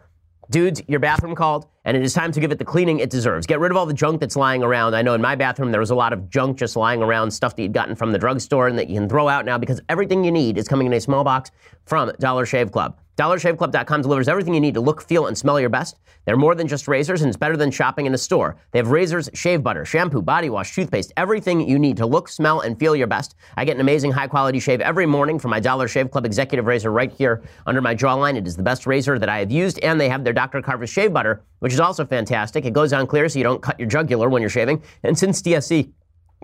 dudes, 0.51 0.81
your 0.87 0.99
bathroom 0.99 1.35
called, 1.35 1.67
and 1.83 1.97
it 1.97 2.03
is 2.03 2.13
time 2.13 2.31
to 2.31 2.39
give 2.39 2.51
it 2.51 2.59
the 2.59 2.65
cleaning 2.65 2.99
it 2.99 3.09
deserves. 3.09 3.47
Get 3.47 3.59
rid 3.59 3.71
of 3.71 3.77
all 3.77 3.87
the 3.87 3.93
junk 3.93 4.19
that's 4.19 4.35
lying 4.35 4.61
around. 4.61 4.93
I 4.93 5.01
know 5.01 5.15
in 5.15 5.21
my 5.21 5.35
bathroom 5.35 5.71
there 5.71 5.79
was 5.79 5.89
a 5.89 5.95
lot 5.95 6.13
of 6.13 6.29
junk 6.29 6.57
just 6.57 6.75
lying 6.75 7.01
around, 7.01 7.31
stuff 7.31 7.55
that 7.55 7.63
you'd 7.63 7.73
gotten 7.73 7.95
from 7.95 8.11
the 8.11 8.19
drugstore 8.19 8.67
and 8.67 8.77
that 8.77 8.87
you 8.87 8.95
can 8.95 9.09
throw 9.09 9.27
out 9.27 9.45
now 9.45 9.57
because 9.57 9.81
everything 9.89 10.23
you 10.23 10.31
need 10.31 10.57
is 10.57 10.67
coming 10.67 10.85
in 10.85 10.93
a 10.93 11.01
small 11.01 11.23
box 11.23 11.49
from 11.85 12.11
Dollar 12.19 12.45
Shave 12.45 12.71
Club. 12.71 12.97
DollarShaveClub.com 13.19 14.01
delivers 14.01 14.29
everything 14.29 14.53
you 14.53 14.61
need 14.61 14.75
to 14.75 14.79
look, 14.79 15.01
feel, 15.01 15.27
and 15.27 15.37
smell 15.37 15.59
your 15.59 15.67
best. 15.67 15.97
They're 16.23 16.37
more 16.37 16.55
than 16.55 16.69
just 16.69 16.87
razors, 16.87 17.21
and 17.21 17.27
it's 17.27 17.35
better 17.35 17.57
than 17.57 17.69
shopping 17.69 18.05
in 18.05 18.13
a 18.13 18.17
store. 18.17 18.55
They 18.71 18.79
have 18.79 18.91
razors, 18.91 19.29
shave 19.33 19.61
butter, 19.61 19.83
shampoo, 19.83 20.21
body 20.21 20.49
wash, 20.49 20.73
toothpaste, 20.73 21.11
everything 21.17 21.67
you 21.67 21.77
need 21.77 21.97
to 21.97 22.05
look, 22.05 22.29
smell, 22.29 22.61
and 22.61 22.79
feel 22.79 22.95
your 22.95 23.07
best. 23.07 23.35
I 23.57 23.65
get 23.65 23.75
an 23.75 23.81
amazing 23.81 24.11
high 24.11 24.27
quality 24.27 24.61
shave 24.61 24.79
every 24.79 25.05
morning 25.05 25.37
from 25.37 25.51
my 25.51 25.59
Dollar 25.59 25.89
Shave 25.89 26.11
Club 26.11 26.25
Executive 26.25 26.65
Razor 26.65 26.93
right 26.93 27.11
here 27.11 27.43
under 27.67 27.81
my 27.81 27.93
jawline. 27.93 28.37
It 28.37 28.47
is 28.47 28.55
the 28.55 28.63
best 28.63 28.87
razor 28.87 29.19
that 29.19 29.27
I 29.27 29.39
have 29.39 29.51
used, 29.51 29.79
and 29.79 29.99
they 29.99 30.07
have 30.07 30.23
their 30.23 30.31
Dr. 30.31 30.61
Carver 30.61 30.87
shave 30.87 31.11
butter, 31.11 31.43
which 31.59 31.73
is 31.73 31.81
also 31.81 32.05
fantastic. 32.05 32.63
It 32.63 32.71
goes 32.71 32.93
on 32.93 33.05
clear 33.05 33.27
so 33.27 33.37
you 33.37 33.43
don't 33.43 33.61
cut 33.61 33.77
your 33.77 33.89
jugular 33.89 34.29
when 34.29 34.41
you're 34.41 34.49
shaving. 34.49 34.81
And 35.03 35.19
since 35.19 35.41
DSC 35.41 35.91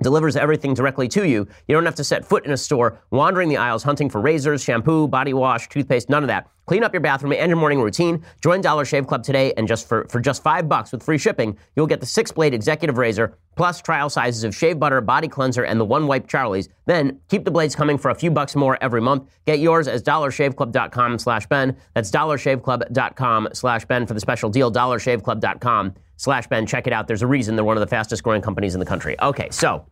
delivers 0.02 0.36
everything 0.36 0.74
directly 0.74 1.08
to 1.10 1.28
you. 1.28 1.48
You 1.68 1.75
don't 1.75 1.86
have 1.86 1.96
to 1.96 2.04
set 2.04 2.25
foot 2.25 2.46
in 2.46 2.52
a 2.52 2.58
store, 2.58 3.00
wandering 3.12 3.50
the 3.50 3.58
aisles, 3.58 3.84
hunting 3.84 4.10
for 4.10 4.22
razors, 4.22 4.64
shampoo, 4.64 5.08
body 5.08 5.34
wash, 5.34 5.70
toothpaste, 5.70 6.10
none 6.10 6.24
of 6.24 6.28
that. 6.28 6.50
Clean 6.66 6.84
up 6.84 6.94
your 6.94 7.02
bathroom 7.02 7.34
and 7.34 7.50
your 7.50 7.58
morning 7.58 7.80
routine. 7.80 8.25
Join 8.42 8.60
Dollar 8.60 8.86
Shave 8.86 9.06
Club 9.06 9.24
today, 9.24 9.54
and 9.56 9.68
just 9.68 9.88
for, 9.88 10.08
for 10.10 10.20
just 10.20 10.42
five 10.42 10.68
bucks 10.68 10.92
with 10.92 11.04
free 11.04 11.20
shipping, 11.20 11.58
you'll 11.75 11.86
get 11.86 12.00
the 12.00 12.06
six 12.08 12.32
blade 12.32 12.56
executive 12.56 12.98
razor, 12.98 13.38
plus 13.56 13.82
trial 13.82 14.10
sizes 14.10 14.44
of 14.44 14.56
shave 14.56 14.80
butter, 14.80 15.00
body 15.00 15.28
cleanser, 15.28 15.64
and 15.64 15.80
the 15.80 15.86
one 15.86 16.08
wipe 16.08 16.28
Charlie's. 16.28 16.68
Then 16.86 17.20
keep 17.30 17.46
the 17.46 17.52
blades 17.52 17.75
coming 17.75 17.98
for 18.00 18.10
a 18.10 18.16
few 18.16 18.32
bucks 18.32 18.56
more 18.56 18.80
every 18.82 19.02
month. 19.02 19.30
Get 19.46 19.60
yours 19.60 19.88
as 19.88 20.02
dollarshaveclub.com 20.02 21.20
slash 21.20 21.46
Ben. 21.48 21.78
That's 21.94 22.10
dollarshaveclub.com 22.10 23.50
slash 23.54 23.86
Ben 23.86 24.08
for 24.08 24.16
the 24.16 24.20
special 24.20 24.50
deal, 24.50 24.72
dollarshaveclub.com 24.72 25.94
slash 26.17 26.48
Ben. 26.48 26.65
Check 26.65 26.88
it 26.88 26.93
out. 26.93 27.07
There's 27.07 27.22
a 27.22 27.27
reason 27.27 27.55
they're 27.55 27.65
one 27.65 27.77
of 27.77 27.81
the 27.81 27.88
fastest 27.88 28.24
growing 28.24 28.41
companies 28.41 28.74
in 28.75 28.79
the 28.79 28.86
country. 28.86 29.19
Okay, 29.22 29.50
so 29.51 29.86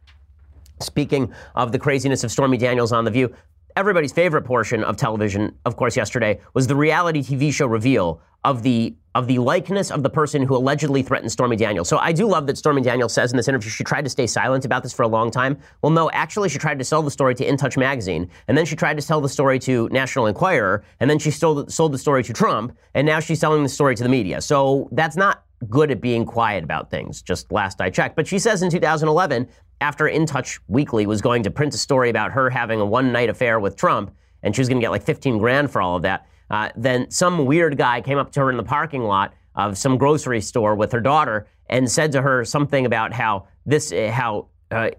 speaking 0.80 1.34
of 1.56 1.72
the 1.72 1.80
craziness 1.80 2.24
of 2.24 2.32
Stormy 2.32 2.58
Daniels 2.58 2.92
on 2.92 3.06
The 3.06 3.12
View, 3.12 3.34
everybody's 3.76 4.12
favorite 4.12 4.44
portion 4.44 4.84
of 4.84 4.98
television, 4.98 5.56
of 5.66 5.76
course, 5.76 5.96
yesterday 5.96 6.40
was 6.54 6.68
the 6.68 6.76
reality 6.76 7.22
TV 7.22 7.54
show 7.54 7.68
reveal 7.68 8.22
of 8.44 8.64
the 8.64 8.96
of 9.16 9.28
the 9.28 9.38
likeness 9.38 9.92
of 9.92 10.02
the 10.02 10.10
person 10.10 10.42
who 10.42 10.56
allegedly 10.56 11.04
threatened 11.04 11.32
Stormy 11.32 11.56
Daniels. 11.56 11.88
So 11.88 12.00
I 12.00 12.12
do 12.12 12.28
love 12.28 12.48
that 12.48 12.58
Stormy 12.58 12.82
Daniels 12.82 13.14
says 13.14 13.32
in 13.32 13.38
this 13.38 13.48
interview 13.48 13.70
she 13.70 13.84
tried 13.84 14.04
to 14.06 14.10
stay 14.10 14.26
silent 14.26 14.66
about 14.66 14.82
this 14.82 14.92
for 14.92 15.04
a 15.04 15.08
long 15.08 15.30
time. 15.30 15.60
Well, 15.84 15.92
no, 15.92 16.10
actually 16.12 16.50
she 16.50 16.58
tried 16.58 16.80
to 16.80 16.84
sell 16.84 17.04
the 17.04 17.12
story 17.12 17.36
to 17.36 17.48
In 17.48 17.56
Touch 17.56 17.78
magazine, 17.78 18.28
and 18.48 18.58
then 18.58 18.66
she 18.66 18.76
tried 18.76 18.96
to 18.96 19.04
sell 19.04 19.22
the 19.22 19.30
story 19.30 19.60
to 19.60 19.88
National 19.90 20.26
Enquirer, 20.26 20.84
and 21.00 21.10
then 21.10 21.20
she 21.20 21.30
sold 21.30 21.72
sold 21.72 21.94
the 21.94 21.98
story 22.00 22.24
to 22.24 22.34
Trump, 22.34 22.76
and 22.96 23.06
now 23.06 23.20
she's 23.20 23.40
selling 23.40 23.62
the 23.62 23.70
story 23.70 23.96
to 23.96 24.04
the 24.04 24.10
media. 24.10 24.42
So 24.42 24.90
that's 24.92 25.16
not 25.16 25.43
good 25.70 25.92
at 25.92 26.02
being 26.02 26.26
quiet 26.26 26.64
about 26.64 26.90
things, 26.90 27.22
just 27.22 27.52
last 27.52 27.82
I 27.82 27.90
checked. 27.90 28.16
But 28.16 28.28
she 28.28 28.40
says 28.40 28.62
in 28.62 28.70
2011, 28.70 29.48
after 29.82 30.08
In 30.08 30.26
Touch 30.26 30.60
Weekly 30.68 31.06
was 31.06 31.22
going 31.22 31.44
to 31.44 31.52
print 31.52 31.74
a 31.74 31.78
story 31.78 32.10
about 32.10 32.32
her 32.32 32.50
having 32.50 32.80
a 32.80 32.86
one 32.86 33.12
night 33.12 33.30
affair 33.30 33.60
with 33.60 33.76
Trump, 33.76 34.16
and 34.42 34.56
she 34.56 34.62
was 34.62 34.70
going 34.70 34.80
to 34.80 34.84
get 34.84 34.92
like 34.92 35.04
15 35.04 35.38
grand 35.38 35.72
for 35.72 35.82
all 35.82 35.96
of 35.96 36.02
that, 36.04 36.28
uh, 36.50 36.70
then 36.76 37.10
some 37.10 37.46
weird 37.46 37.78
guy 37.78 38.02
came 38.02 38.18
up 38.18 38.32
to 38.34 38.42
her 38.42 38.50
in 38.50 38.58
the 38.58 38.64
parking 38.64 39.04
lot 39.04 39.34
of 39.56 39.78
some 39.78 39.98
grocery 39.98 40.42
store 40.42 40.76
with 40.76 40.92
her 40.92 41.02
daughter 41.02 41.48
and 41.70 41.90
said 41.90 42.12
to 42.12 42.22
her 42.22 42.44
something 42.44 42.86
about 42.86 43.14
how 43.14 43.48
this, 43.66 43.92
uh, 43.92 44.10
how 44.12 44.48
uh, 44.72 44.90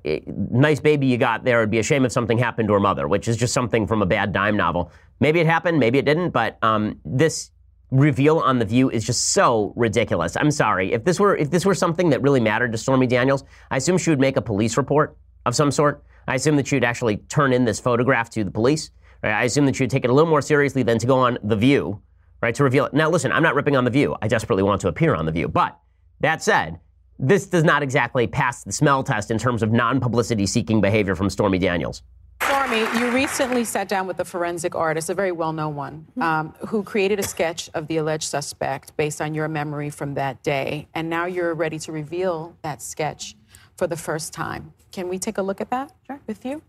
nice 0.51 0.81
baby 0.81 1.07
you 1.07 1.17
got 1.17 1.45
there. 1.45 1.61
It'd 1.61 1.71
be 1.71 1.79
a 1.79 1.83
shame 1.83 2.05
if 2.05 2.13
something 2.13 2.39
happened 2.39 2.69
to 2.69 2.75
her 2.75 2.81
mother, 2.81 3.09
which 3.09 3.29
is 3.29 3.37
just 3.37 3.53
something 3.53 3.87
from 3.87 4.03
a 4.03 4.07
bad 4.07 4.33
dime 4.33 4.57
novel. 4.57 4.91
Maybe 5.21 5.41
it 5.41 5.47
happened, 5.47 5.79
maybe 5.79 5.99
it 5.99 6.05
didn't, 6.05 6.31
but 6.31 6.59
um, 6.63 7.01
this 7.05 7.51
reveal 7.95 8.39
on 8.39 8.59
the 8.59 8.65
View 8.65 8.91
is 8.91 9.05
just 9.05 9.33
so 9.33 9.73
ridiculous. 9.77 10.37
I'm 10.37 10.51
sorry. 10.51 10.93
If 10.93 11.05
this 11.05 11.21
were 11.21 11.37
if 11.37 11.51
this 11.51 11.65
were 11.65 11.75
something 11.75 12.11
that 12.11 12.23
really 12.23 12.41
mattered 12.41 12.73
to 12.73 12.79
Stormy 12.79 13.07
Daniels, 13.07 13.45
I 13.71 13.77
assume 13.77 13.99
she 13.99 14.11
would 14.11 14.21
make 14.21 14.37
a 14.37 14.43
police 14.43 14.77
report 14.77 15.17
of 15.47 15.55
some 15.55 15.71
sort. 15.71 16.05
I 16.27 16.35
assume 16.35 16.57
that 16.57 16.67
she 16.67 16.77
would 16.77 16.85
actually 16.85 17.19
turn 17.29 17.53
in 17.53 17.65
this 17.65 17.79
photograph 17.79 18.31
to 18.31 18.45
the 18.45 18.51
police. 18.51 18.91
Right? 19.23 19.33
I 19.33 19.45
assume 19.45 19.67
that 19.67 19.77
she 19.77 19.85
would 19.85 19.91
take 19.91 20.05
it 20.05 20.11
a 20.11 20.13
little 20.13 20.29
more 20.29 20.43
seriously 20.43 20.83
than 20.83 20.99
to 20.99 21.07
go 21.07 21.19
on 21.19 21.39
the 21.43 21.57
View, 21.57 22.01
right, 22.43 22.55
to 22.55 22.65
reveal 22.65 22.87
it. 22.87 22.95
Now, 22.95 23.11
listen, 23.11 23.31
I'm 23.31 23.43
not 23.43 23.55
ripping 23.55 23.77
on 23.77 23.85
the 23.85 23.91
View. 23.91 24.17
I 24.21 24.29
desperately 24.29 24.63
want 24.63 24.81
to 24.83 24.89
appear 24.89 25.15
on 25.15 25.25
the 25.27 25.33
View, 25.33 25.49
but 25.49 25.79
that 26.21 26.43
said. 26.43 26.81
This 27.17 27.47
does 27.47 27.63
not 27.63 27.81
exactly 27.81 28.27
pass 28.27 28.65
the 28.65 28.73
smell 28.73 29.05
test 29.05 29.31
in 29.31 29.39
terms 29.39 29.63
of 29.63 29.71
non 29.71 30.01
publicity 30.01 30.47
seeking 30.47 30.81
behavior 30.81 31.15
from 31.15 31.31
Stormy 31.31 31.59
Daniels. 31.59 32.03
Stormy, 32.47 32.81
you 32.99 33.11
recently 33.11 33.65
sat 33.65 33.89
down 33.89 34.07
with 34.07 34.21
a 34.21 34.25
forensic 34.25 34.75
artist, 34.75 35.09
a 35.09 35.15
very 35.15 35.33
well 35.33 35.53
known 35.53 35.75
one, 35.75 36.07
mm-hmm. 36.11 36.23
um, 36.23 36.55
who 36.69 36.83
created 36.83 37.19
a 37.19 37.23
sketch 37.23 37.71
of 37.73 37.87
the 37.87 37.97
alleged 37.97 38.25
suspect 38.25 38.95
based 38.99 39.23
on 39.23 39.33
your 39.35 39.49
memory 39.49 39.89
from 39.89 40.13
that 40.15 40.43
day. 40.43 40.87
And 40.95 41.09
now 41.09 41.25
you're 41.25 41.55
ready 41.55 41.79
to 41.79 41.93
reveal 41.93 42.55
that 42.61 42.83
sketch 42.83 43.35
for 43.77 43.87
the 43.87 43.97
first 43.97 44.35
time. 44.35 44.75
Can 44.93 45.09
we 45.09 45.19
take 45.19 45.39
a 45.39 45.43
look 45.43 45.63
at 45.63 45.71
that 45.71 45.93
sure. 46.07 46.21
with 46.27 46.45
you? 46.45 46.61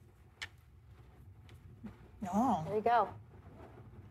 Oh. 2.33 2.63
There 2.65 2.75
you 2.77 2.81
go. 2.81 3.09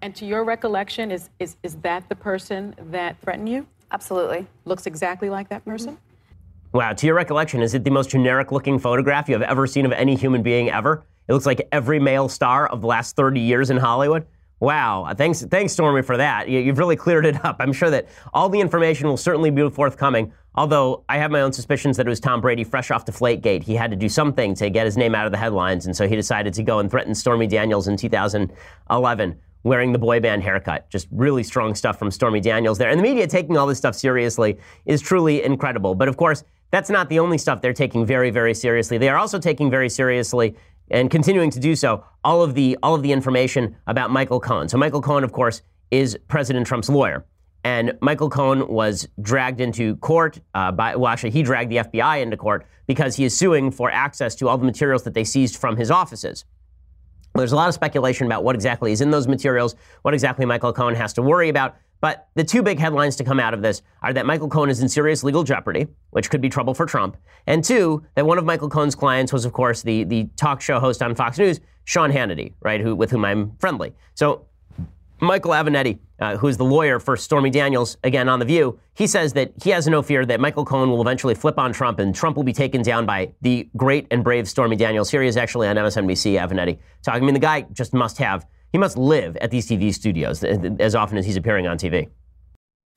And 0.03 0.15
to 0.17 0.27
your 0.27 0.45
recollection, 0.45 1.11
is, 1.11 1.31
is, 1.39 1.57
is 1.63 1.77
that 1.77 2.07
the 2.11 2.15
person 2.15 2.75
that 2.91 3.19
threatened 3.23 3.49
you? 3.49 3.67
Absolutely. 3.91 4.47
Looks 4.67 4.87
exactly 4.87 5.31
like 5.31 5.49
that 5.49 5.65
person? 5.65 5.95
Mm-hmm. 5.95 6.79
Wow. 6.79 6.93
To 6.93 7.07
your 7.07 7.15
recollection, 7.17 7.63
is 7.63 7.73
it 7.73 7.85
the 7.85 7.91
most 7.91 8.11
generic 8.11 8.53
looking 8.53 8.79
photograph 8.79 9.31
you 9.31 9.35
have 9.35 9.43
ever 9.43 9.67
seen 9.67 9.87
of 9.87 9.93
any 9.93 10.15
human 10.15 10.43
being 10.43 10.71
ever? 10.71 11.05
It 11.29 11.33
looks 11.33 11.47
like 11.47 11.67
every 11.73 11.99
male 11.99 12.29
star 12.29 12.67
of 12.67 12.81
the 12.81 12.87
last 12.87 13.17
30 13.17 13.41
years 13.41 13.71
in 13.71 13.77
Hollywood. 13.77 14.27
Wow. 14.61 15.13
Thanks, 15.17 15.43
thanks, 15.43 15.73
Stormy, 15.73 16.03
for 16.03 16.17
that. 16.17 16.49
You've 16.49 16.79
really 16.79 16.97
cleared 16.97 17.27
it 17.27 17.45
up. 17.45 17.57
I'm 17.61 17.73
sure 17.73 17.91
that 17.91 18.09
all 18.33 18.49
the 18.49 18.61
information 18.61 19.09
will 19.09 19.17
certainly 19.17 19.51
be 19.51 19.69
forthcoming. 19.69 20.33
Although 20.55 21.05
I 21.09 21.19
have 21.19 21.31
my 21.31 21.41
own 21.41 21.53
suspicions 21.53 21.97
that 21.97 22.07
it 22.07 22.09
was 22.09 22.21
Tom 22.21 22.41
Brady 22.41 22.63
fresh 22.63 22.91
off 22.91 23.05
Deflategate. 23.05 23.63
He 23.65 23.75
had 23.75 23.91
to 23.91 23.97
do 23.97 24.09
something 24.09 24.55
to 24.55 24.71
get 24.71 24.87
his 24.87 24.97
name 24.97 25.15
out 25.15 25.27
of 25.27 25.33
the 25.33 25.39
headlines, 25.39 25.87
and 25.87 25.97
so 25.97 26.07
he 26.07 26.15
decided 26.15 26.55
to 26.55 26.63
go 26.63 26.79
and 26.79 26.91
threaten 26.91 27.15
Stormy 27.15 27.49
Daniels 27.49 27.89
in 27.89 27.97
2011 27.97 29.37
wearing 29.65 29.93
the 29.93 29.99
boy 29.99 30.21
band 30.21 30.43
haircut. 30.43 30.89
Just 30.91 31.09
really 31.11 31.43
strong 31.43 31.75
stuff 31.75 31.99
from 31.99 32.11
Stormy 32.11 32.41
Daniels 32.41 32.79
there. 32.79 32.91
And 32.91 32.99
the 32.99 33.03
media 33.03 33.27
taking 33.27 33.57
all 33.57 33.67
this 33.67 33.79
stuff 33.79 33.97
seriously 33.97 34.59
is 34.87 35.01
truly 35.01 35.43
incredible. 35.43 35.95
But 35.95 36.07
of 36.07 36.17
course, 36.17 36.45
that's 36.71 36.91
not 36.91 37.09
the 37.09 37.19
only 37.19 37.39
stuff 37.39 37.61
they're 37.61 37.73
taking 37.73 38.05
very, 38.07 38.31
very 38.31 38.55
seriously. 38.55 38.99
They 38.99 39.09
are 39.09 39.17
also 39.17 39.39
taking 39.39 39.71
very 39.71 39.89
seriously 39.89 40.55
and 40.91 41.11
continuing 41.11 41.51
to 41.51 41.61
do 41.61 41.75
so 41.75 42.05
all 42.23 42.43
of 42.43 42.55
the 42.55 42.79
all 42.83 42.95
of 42.95 43.03
the 43.03 43.13
information 43.13 43.77
about 43.87 44.11
Michael 44.11 44.41
Cohen. 44.41 44.69
So 44.69 44.79
Michael 44.79 45.03
Cohen, 45.03 45.25
of 45.25 45.33
course, 45.33 45.63
is 45.91 46.19
President 46.29 46.67
Trump's 46.67 46.89
lawyer. 46.89 47.25
And 47.65 47.97
Michael 48.03 48.29
Cohen 48.29 48.69
was 48.69 49.09
dragged 49.23 49.61
into 49.61 49.97
court 49.97 50.39
uh, 50.55 50.71
by, 50.71 50.97
well, 50.97 51.11
actually, 51.11 51.31
he 51.31 51.43
dragged 51.43 51.71
the 51.71 51.77
FBI 51.79 52.21
into 52.21 52.37
court 52.37 52.67
because 52.87 53.17
he 53.17 53.25
is 53.25 53.35
suing 53.35 53.71
for 53.71 53.91
access 53.91 54.35
to 54.37 54.49
all 54.49 54.59
the 54.59 54.67
materials 54.67 55.05
that 55.05 55.15
they 55.15 55.25
seized 55.25 55.57
from 55.57 55.79
his 55.79 55.91
offices. 55.91 56.45
There's 57.35 57.53
a 57.53 57.57
lot 57.57 57.69
of 57.69 57.75
speculation 57.75 58.27
about 58.27 58.45
what 58.45 58.55
exactly 58.55 58.93
is 58.93 59.01
in 59.01 59.11
those 59.11 59.27
materials, 59.27 59.75
what 60.03 60.13
exactly 60.15 60.45
Michael 60.45 60.73
Cohen 60.75 60.95
has 60.95 61.15
to 61.15 61.23
worry 61.23 61.49
about. 61.49 61.77
But 62.05 62.29
the 62.35 62.45
two 62.45 62.63
big 62.63 62.79
headlines 62.79 63.17
to 63.17 63.25
come 63.25 63.41
out 63.41 63.55
of 63.55 63.63
this 63.63 63.81
are 64.03 64.13
that 64.13 64.27
Michael 64.27 64.51
Cohen 64.51 64.69
is 64.69 64.83
in 64.83 64.91
serious 64.91 65.25
legal 65.25 65.43
jeopardy, 65.43 65.87
which 66.11 66.29
could 66.29 66.43
be 66.43 66.51
trouble 66.51 66.75
for 66.75 66.85
Trump, 66.85 67.17
and 67.47 67.65
two, 67.65 68.05
that 68.15 68.27
one 68.27 68.37
of 68.37 68.45
Michael 68.45 68.69
Cohen's 68.69 68.95
clients 68.95 69.33
was, 69.33 69.47
of 69.47 69.55
course, 69.55 69.81
the, 69.81 70.05
the 70.05 70.29
talk 70.37 70.61
show 70.61 70.79
host 70.79 71.03
on 71.03 71.15
Fox 71.15 71.39
News, 71.39 71.61
Sean 71.85 72.13
Hannity, 72.13 72.53
right, 72.61 72.79
who, 72.83 72.95
with 72.95 73.11
whom 73.11 73.25
I'm 73.25 73.57
friendly. 73.57 73.95
So 74.13 74.45
Michael 75.19 75.53
Avenatti, 75.53 75.99
uh, 76.21 76.37
who 76.37 76.49
is 76.49 76.59
the 76.59 76.65
lawyer 76.67 77.01
for 77.01 77.17
Stormy 77.17 77.49
Daniels, 77.49 77.97
again 78.05 78.29
on 78.29 78.39
The 78.39 78.45
View, 78.45 78.79
he 78.93 79.07
says 79.07 79.33
that 79.33 79.55
he 79.63 79.71
has 79.71 79.89
no 79.89 80.03
fear 80.03 80.27
that 80.27 80.41
Michael 80.41 80.67
Cohen 80.67 80.91
will 80.91 81.01
eventually 81.01 81.35
flip 81.35 81.59
on 81.59 81.73
Trump 81.73 82.01
and 82.01 82.15
Trump 82.15 82.37
will 82.37 82.45
be 82.45 82.53
taken 82.53 82.83
down 82.83 83.07
by 83.07 83.33
the 83.41 83.67
great 83.79 84.07
and 84.11 84.23
brave 84.23 84.47
Stormy 84.47 84.77
Daniels. 84.77 85.11
Here 85.11 85.23
he 85.23 85.29
is 85.29 85.39
actually 85.39 85.69
on 85.69 85.77
MSNBC, 85.77 86.39
Avenatti, 86.39 86.81
talking. 87.03 87.23
I 87.23 87.25
mean, 87.25 87.33
the 87.33 87.41
guy 87.41 87.63
just 87.73 87.95
must 87.95 88.19
have, 88.19 88.47
he 88.75 88.79
must 88.79 88.99
live 88.99 89.37
at 89.37 89.53
these 89.53 89.69
TV 89.69 89.95
studios 89.95 90.43
as 90.43 90.97
often 90.97 91.17
as 91.17 91.25
he's 91.25 91.37
appearing 91.37 91.69
on 91.69 91.79
TV. 91.79 92.09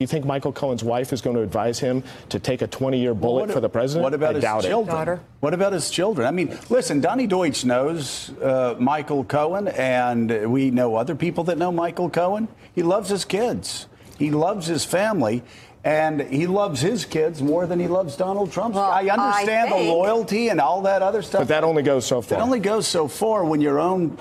You 0.00 0.08
think 0.08 0.24
Michael 0.24 0.52
Cohen's 0.52 0.82
wife 0.82 1.12
is 1.12 1.20
going 1.20 1.36
to 1.36 1.42
advise 1.42 1.78
him 1.78 2.02
to 2.30 2.40
take 2.40 2.62
a 2.62 2.66
20-year 2.66 3.14
bullet 3.14 3.46
well, 3.46 3.54
for 3.54 3.60
the 3.60 3.68
president? 3.68 4.02
What 4.02 4.12
about 4.12 4.34
I 4.34 4.56
his 4.56 4.64
children? 4.64 4.96
Daughter. 4.96 5.20
What 5.38 5.54
about 5.54 5.72
his 5.72 5.88
children? 5.88 6.26
I 6.26 6.32
mean, 6.32 6.58
listen, 6.68 7.00
Donny 7.00 7.28
Deutsch 7.28 7.64
knows 7.64 8.30
uh, 8.40 8.74
Michael 8.80 9.22
Cohen, 9.22 9.68
and 9.68 10.50
we 10.50 10.72
know 10.72 10.96
other 10.96 11.14
people 11.14 11.44
that 11.44 11.58
know 11.58 11.70
Michael 11.70 12.10
Cohen. 12.10 12.48
He 12.74 12.82
loves 12.82 13.08
his 13.08 13.24
kids. 13.24 13.86
He 14.18 14.32
loves 14.32 14.66
his 14.66 14.84
family. 14.84 15.44
And 15.84 16.22
he 16.22 16.48
loves 16.48 16.80
his 16.80 17.04
kids 17.04 17.40
more 17.40 17.68
than 17.68 17.78
he 17.78 17.86
loves 17.86 18.16
Donald 18.16 18.50
Trump. 18.50 18.74
Well, 18.74 18.90
I 18.90 19.04
understand 19.04 19.72
I 19.72 19.84
the 19.84 19.90
loyalty 19.90 20.48
and 20.48 20.60
all 20.60 20.82
that 20.82 21.02
other 21.02 21.22
stuff. 21.22 21.42
But 21.42 21.48
that 21.48 21.62
only 21.62 21.84
goes 21.84 22.04
so 22.04 22.20
far. 22.20 22.36
It 22.36 22.42
only 22.42 22.58
goes 22.58 22.88
so 22.88 23.06
far 23.06 23.44
when 23.44 23.60
your 23.60 23.78
own 23.78 24.18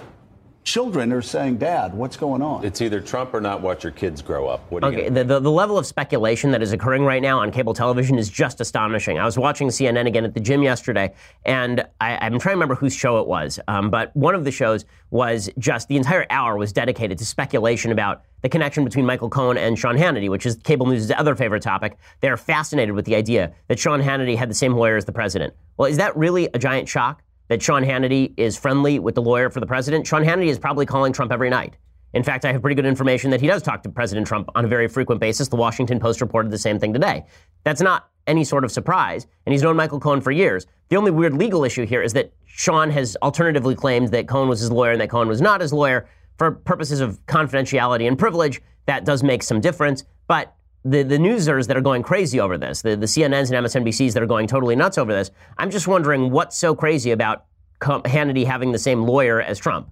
children 0.67 1.13
are 1.13 1.21
saying, 1.21 1.55
Dad, 1.55 1.93
what's 1.93 2.17
going 2.17 2.41
on? 2.41 2.65
It's 2.65 2.81
either 2.81 2.99
Trump 2.99 3.33
or 3.33 3.39
not 3.39 3.61
watch 3.61 3.85
your 3.85 3.93
kids 3.93 4.21
grow 4.21 4.47
up. 4.47 4.69
What 4.69 4.83
okay, 4.83 5.07
the, 5.07 5.23
the, 5.23 5.39
the, 5.39 5.51
level 5.51 5.77
of 5.77 5.85
speculation 5.85 6.51
that 6.51 6.61
is 6.61 6.73
occurring 6.73 7.05
right 7.05 7.21
now 7.21 7.39
on 7.39 7.51
cable 7.51 7.73
television 7.73 8.19
is 8.19 8.27
just 8.27 8.59
astonishing. 8.59 9.17
I 9.17 9.23
was 9.23 9.37
watching 9.37 9.69
CNN 9.69 10.07
again 10.07 10.25
at 10.25 10.33
the 10.33 10.41
gym 10.41 10.61
yesterday, 10.61 11.13
and 11.45 11.87
I, 12.01 12.25
am 12.25 12.37
trying 12.37 12.51
to 12.51 12.57
remember 12.57 12.75
whose 12.75 12.93
show 12.93 13.19
it 13.21 13.27
was, 13.27 13.61
um, 13.69 13.89
but 13.89 14.13
one 14.13 14.35
of 14.35 14.43
the 14.43 14.51
shows 14.51 14.83
was 15.09 15.49
just 15.57 15.87
the 15.87 15.95
entire 15.95 16.25
hour 16.29 16.57
was 16.57 16.73
dedicated 16.73 17.17
to 17.19 17.25
speculation 17.25 17.93
about 17.93 18.23
the 18.41 18.49
connection 18.49 18.83
between 18.83 19.05
Michael 19.05 19.29
Cohen 19.29 19.57
and 19.57 19.79
Sean 19.79 19.95
Hannity, 19.95 20.29
which 20.29 20.45
is 20.45 20.57
cable 20.57 20.85
news' 20.85 21.09
other 21.11 21.33
favorite 21.33 21.63
topic. 21.63 21.97
They're 22.19 22.35
fascinated 22.35 22.93
with 22.93 23.05
the 23.05 23.15
idea 23.15 23.53
that 23.69 23.79
Sean 23.79 24.01
Hannity 24.01 24.35
had 24.35 24.49
the 24.49 24.53
same 24.53 24.73
lawyer 24.73 24.97
as 24.97 25.05
the 25.05 25.13
president. 25.13 25.53
Well, 25.77 25.89
is 25.89 25.95
that 25.95 26.15
really 26.17 26.49
a 26.53 26.59
giant 26.59 26.89
shock? 26.89 27.23
That 27.47 27.61
Sean 27.61 27.83
Hannity 27.83 28.33
is 28.37 28.57
friendly 28.57 28.99
with 28.99 29.15
the 29.15 29.21
lawyer 29.21 29.49
for 29.49 29.59
the 29.59 29.65
president. 29.65 30.05
Sean 30.05 30.23
Hannity 30.23 30.47
is 30.47 30.59
probably 30.59 30.85
calling 30.85 31.13
Trump 31.13 31.31
every 31.31 31.49
night. 31.49 31.75
In 32.13 32.23
fact, 32.23 32.45
I 32.45 32.51
have 32.51 32.61
pretty 32.61 32.75
good 32.75 32.85
information 32.85 33.31
that 33.31 33.41
he 33.41 33.47
does 33.47 33.61
talk 33.61 33.83
to 33.83 33.89
President 33.89 34.25
Trump 34.25 34.49
on 34.55 34.65
a 34.65 34.67
very 34.67 34.87
frequent 34.87 35.19
basis. 35.19 35.49
The 35.49 35.55
Washington 35.55 35.99
Post 35.99 36.21
reported 36.21 36.51
the 36.51 36.57
same 36.57 36.79
thing 36.79 36.93
today. 36.93 37.25
That's 37.63 37.81
not 37.81 38.09
any 38.27 38.43
sort 38.43 38.63
of 38.63 38.71
surprise, 38.71 39.27
and 39.45 39.53
he's 39.53 39.61
known 39.61 39.75
Michael 39.75 39.99
Cohen 39.99 40.21
for 40.21 40.31
years. 40.31 40.65
The 40.89 40.95
only 40.95 41.11
weird 41.11 41.33
legal 41.33 41.63
issue 41.63 41.85
here 41.85 42.01
is 42.01 42.13
that 42.13 42.33
Sean 42.45 42.89
has 42.91 43.17
alternatively 43.21 43.75
claimed 43.75 44.09
that 44.09 44.27
Cohen 44.27 44.49
was 44.49 44.59
his 44.59 44.71
lawyer 44.71 44.91
and 44.91 45.01
that 45.01 45.09
Cohen 45.09 45.27
was 45.27 45.41
not 45.41 45.61
his 45.61 45.73
lawyer 45.73 46.07
for 46.37 46.51
purposes 46.51 47.01
of 47.01 47.23
confidentiality 47.25 48.07
and 48.07 48.17
privilege. 48.17 48.61
That 48.85 49.05
does 49.05 49.21
make 49.21 49.43
some 49.43 49.59
difference, 49.61 50.03
but 50.27 50.55
the, 50.89 51.03
the 51.03 51.17
newsers 51.17 51.67
that 51.67 51.75
are 51.75 51.81
going 51.81 52.01
crazy 52.01 52.39
over 52.39 52.57
this, 52.57 52.81
the, 52.81 52.95
the 52.95 53.05
CNNs 53.05 53.51
and 53.51 53.65
MSNBCs 53.65 54.13
that 54.13 54.23
are 54.23 54.27
going 54.27 54.47
totally 54.47 54.75
nuts 54.75 54.97
over 54.97 55.13
this, 55.13 55.31
I'm 55.57 55.69
just 55.69 55.87
wondering 55.87 56.31
what's 56.31 56.57
so 56.57 56.73
crazy 56.75 57.11
about 57.11 57.45
Hannity 57.81 58.45
having 58.45 58.71
the 58.71 58.79
same 58.79 59.03
lawyer 59.03 59.41
as 59.41 59.59
Trump. 59.59 59.89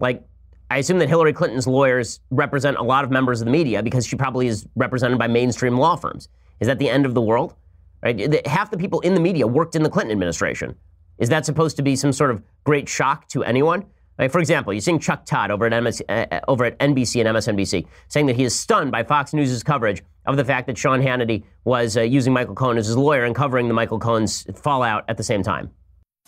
Like, 0.00 0.26
I 0.70 0.78
assume 0.78 0.98
that 0.98 1.08
Hillary 1.08 1.32
Clinton's 1.32 1.66
lawyers 1.66 2.20
represent 2.30 2.78
a 2.78 2.82
lot 2.82 3.04
of 3.04 3.10
members 3.10 3.40
of 3.40 3.44
the 3.44 3.52
media 3.52 3.82
because 3.82 4.06
she 4.06 4.16
probably 4.16 4.48
is 4.48 4.66
represented 4.74 5.18
by 5.18 5.28
mainstream 5.28 5.78
law 5.78 5.94
firms. 5.94 6.28
Is 6.58 6.66
that 6.66 6.78
the 6.78 6.90
end 6.90 7.06
of 7.06 7.14
the 7.14 7.20
world? 7.20 7.54
Right? 8.02 8.44
Half 8.46 8.70
the 8.70 8.76
people 8.76 9.00
in 9.00 9.14
the 9.14 9.20
media 9.20 9.46
worked 9.46 9.76
in 9.76 9.82
the 9.82 9.90
Clinton 9.90 10.12
administration. 10.12 10.74
Is 11.18 11.28
that 11.28 11.46
supposed 11.46 11.76
to 11.76 11.82
be 11.82 11.94
some 11.94 12.12
sort 12.12 12.32
of 12.32 12.42
great 12.64 12.88
shock 12.88 13.28
to 13.28 13.44
anyone? 13.44 13.84
Like, 14.18 14.32
for 14.32 14.40
example, 14.40 14.72
you're 14.72 14.80
seeing 14.80 14.98
Chuck 14.98 15.26
Todd 15.26 15.50
over 15.50 15.66
at, 15.66 15.82
MS, 15.82 16.02
uh, 16.08 16.40
over 16.48 16.64
at 16.64 16.78
NBC 16.78 17.24
and 17.24 17.36
MSNBC 17.36 17.86
saying 18.08 18.26
that 18.26 18.36
he 18.36 18.44
is 18.44 18.54
stunned 18.54 18.90
by 18.90 19.04
Fox 19.04 19.32
News' 19.32 19.62
coverage 19.62 20.02
of 20.26 20.36
the 20.36 20.44
fact 20.44 20.66
that 20.66 20.78
Sean 20.78 21.00
Hannity 21.00 21.44
was 21.64 21.96
uh, 21.96 22.02
using 22.02 22.32
Michael 22.32 22.54
Cohen 22.54 22.78
as 22.78 22.86
his 22.86 22.96
lawyer 22.96 23.24
and 23.24 23.34
covering 23.34 23.68
the 23.68 23.74
Michael 23.74 23.98
Cohen's 23.98 24.44
fallout 24.54 25.04
at 25.08 25.16
the 25.16 25.22
same 25.22 25.42
time. 25.42 25.70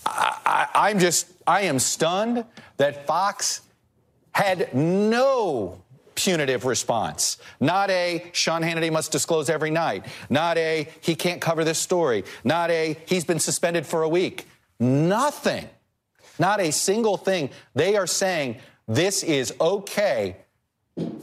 I, 0.05 0.69
I'm 0.75 0.99
just, 0.99 1.27
I 1.47 1.63
am 1.63 1.79
stunned 1.79 2.45
that 2.77 3.07
Fox 3.07 3.63
had 4.33 4.75
no 4.75 5.83
punitive 6.15 6.65
response. 6.65 7.39
Not 7.61 7.91
a 7.91 8.27
Sean 8.33 8.63
Hannity 8.63 8.91
must 8.91 9.13
disclose 9.13 9.49
every 9.49 9.71
night. 9.71 10.07
Not 10.29 10.59
a 10.59 10.89
he 11.01 11.15
can't 11.15 11.41
cover 11.41 11.65
this 11.65 11.79
story. 11.79 12.25
Not 12.43 12.71
a 12.71 12.97
he's 13.07 13.25
been 13.25 13.39
suspended 13.39 13.87
for 13.87 14.03
a 14.03 14.09
week. 14.09 14.47
Nothing. 14.81 15.69
Not 16.39 16.61
a 16.61 16.73
single 16.73 17.17
thing. 17.17 17.51
They 17.75 17.97
are 17.97 18.07
saying 18.07 18.57
this 18.89 19.23
is 19.23 19.55
okay 19.61 20.37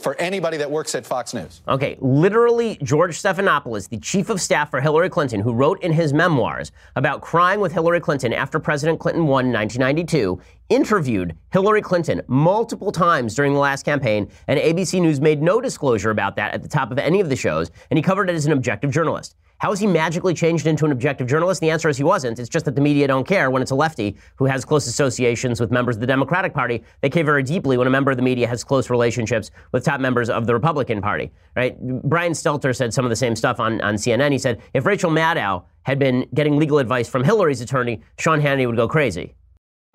for 0.04 0.20
anybody 0.20 0.58
that 0.58 0.70
works 0.70 0.94
at 0.94 1.06
Fox 1.06 1.34
News. 1.34 1.62
Okay, 1.68 1.98
literally, 2.00 2.78
George 2.84 3.20
Stephanopoulos, 3.20 3.90
the 3.90 3.98
chief 3.98 4.30
of 4.30 4.40
staff 4.40 4.70
for 4.70 4.82
Hillary 4.82 5.10
Clinton, 5.10 5.40
who 5.40 5.54
wrote 5.54 5.82
in 5.82 5.92
his 5.92 6.14
memoirs 6.14 6.72
about 6.96 7.22
crying 7.22 7.60
with 7.60 7.72
Hillary 7.72 8.00
Clinton 8.00 8.34
after 8.34 8.60
President 8.60 9.00
Clinton 9.00 9.26
won 9.26 9.46
in 9.46 9.54
1992, 9.54 10.40
interviewed 10.70 11.36
Hillary 11.52 11.82
Clinton 11.82 12.22
multiple 12.28 12.92
times 12.92 13.34
during 13.34 13.54
the 13.54 13.60
last 13.60 13.84
campaign, 13.84 14.30
and 14.48 14.60
ABC 14.60 15.02
News 15.02 15.20
made 15.20 15.42
no 15.42 15.60
disclosure 15.60 16.12
about 16.12 16.36
that 16.36 16.54
at 16.54 16.62
the 16.62 16.70
top 16.70 16.92
of 16.92 17.00
any 17.00 17.20
of 17.20 17.30
the 17.30 17.36
shows, 17.36 17.72
and 17.90 17.98
he 17.98 18.04
covered 18.04 18.30
it 18.30 18.36
as 18.36 18.46
an 18.46 18.52
objective 18.52 18.92
journalist. 18.92 19.36
How 19.63 19.69
has 19.69 19.80
he 19.80 19.88
magically 19.88 20.34
changed 20.34 20.67
into 20.67 20.84
an 20.84 20.91
objective 20.91 21.26
journalist? 21.26 21.62
The 21.62 21.69
answer 21.69 21.88
is 21.88 21.95
he 21.95 22.04
wasn't. 22.04 22.38
It's 22.38 22.49
just 22.49 22.65
that 22.65 22.76
the 22.76 22.82
media 22.82 23.08
don't 23.08 23.26
care 23.26 23.49
when 23.49 23.62
it's 23.62 23.71
a 23.71 23.76
lefty 23.76 24.17
who 24.36 24.43
has 24.43 24.65
close 24.65 24.88
associations 24.88 25.62
with 25.62 25.71
members 25.71 25.95
of 25.95 26.02
the 26.02 26.06
Democratic 26.06 26.54
Party. 26.54 26.84
They 26.99 27.10
care 27.10 27.23
very 27.23 27.43
deeply 27.43 27.78
when 27.78 27.88
a 27.88 27.89
member 27.89 28.12
of 28.12 28.17
the 28.17 28.23
media 28.23 28.45
has 28.45 28.62
close 28.62 28.89
relationships 28.89 29.52
with 29.71 29.86
top 29.86 30.02
members 30.02 30.30
of 30.30 30.47
the 30.47 30.54
Republican 30.54 31.02
Party. 31.02 31.32
Right? 31.56 31.80
Brian 32.04 32.34
Stelter 32.34 32.76
said 32.76 32.93
some 32.93 33.06
of 33.06 33.10
the 33.10 33.15
same 33.15 33.38
stuff 33.38 33.62
on, 33.62 33.80
on 33.80 33.95
CNN. 33.95 34.34
He 34.34 34.38
said 34.38 34.62
if 34.73 34.86
Rachel 34.86 35.12
Maddow 35.12 35.63
had 35.84 35.97
been 35.97 36.28
getting 36.34 36.58
legal 36.58 36.80
advice 36.80 37.08
from 37.08 37.23
Hillary's 37.23 37.62
attorney, 37.62 38.02
Sean 38.19 38.41
Hannity 38.41 38.67
would 38.67 38.76
go 38.76 38.89
crazy. 38.89 39.34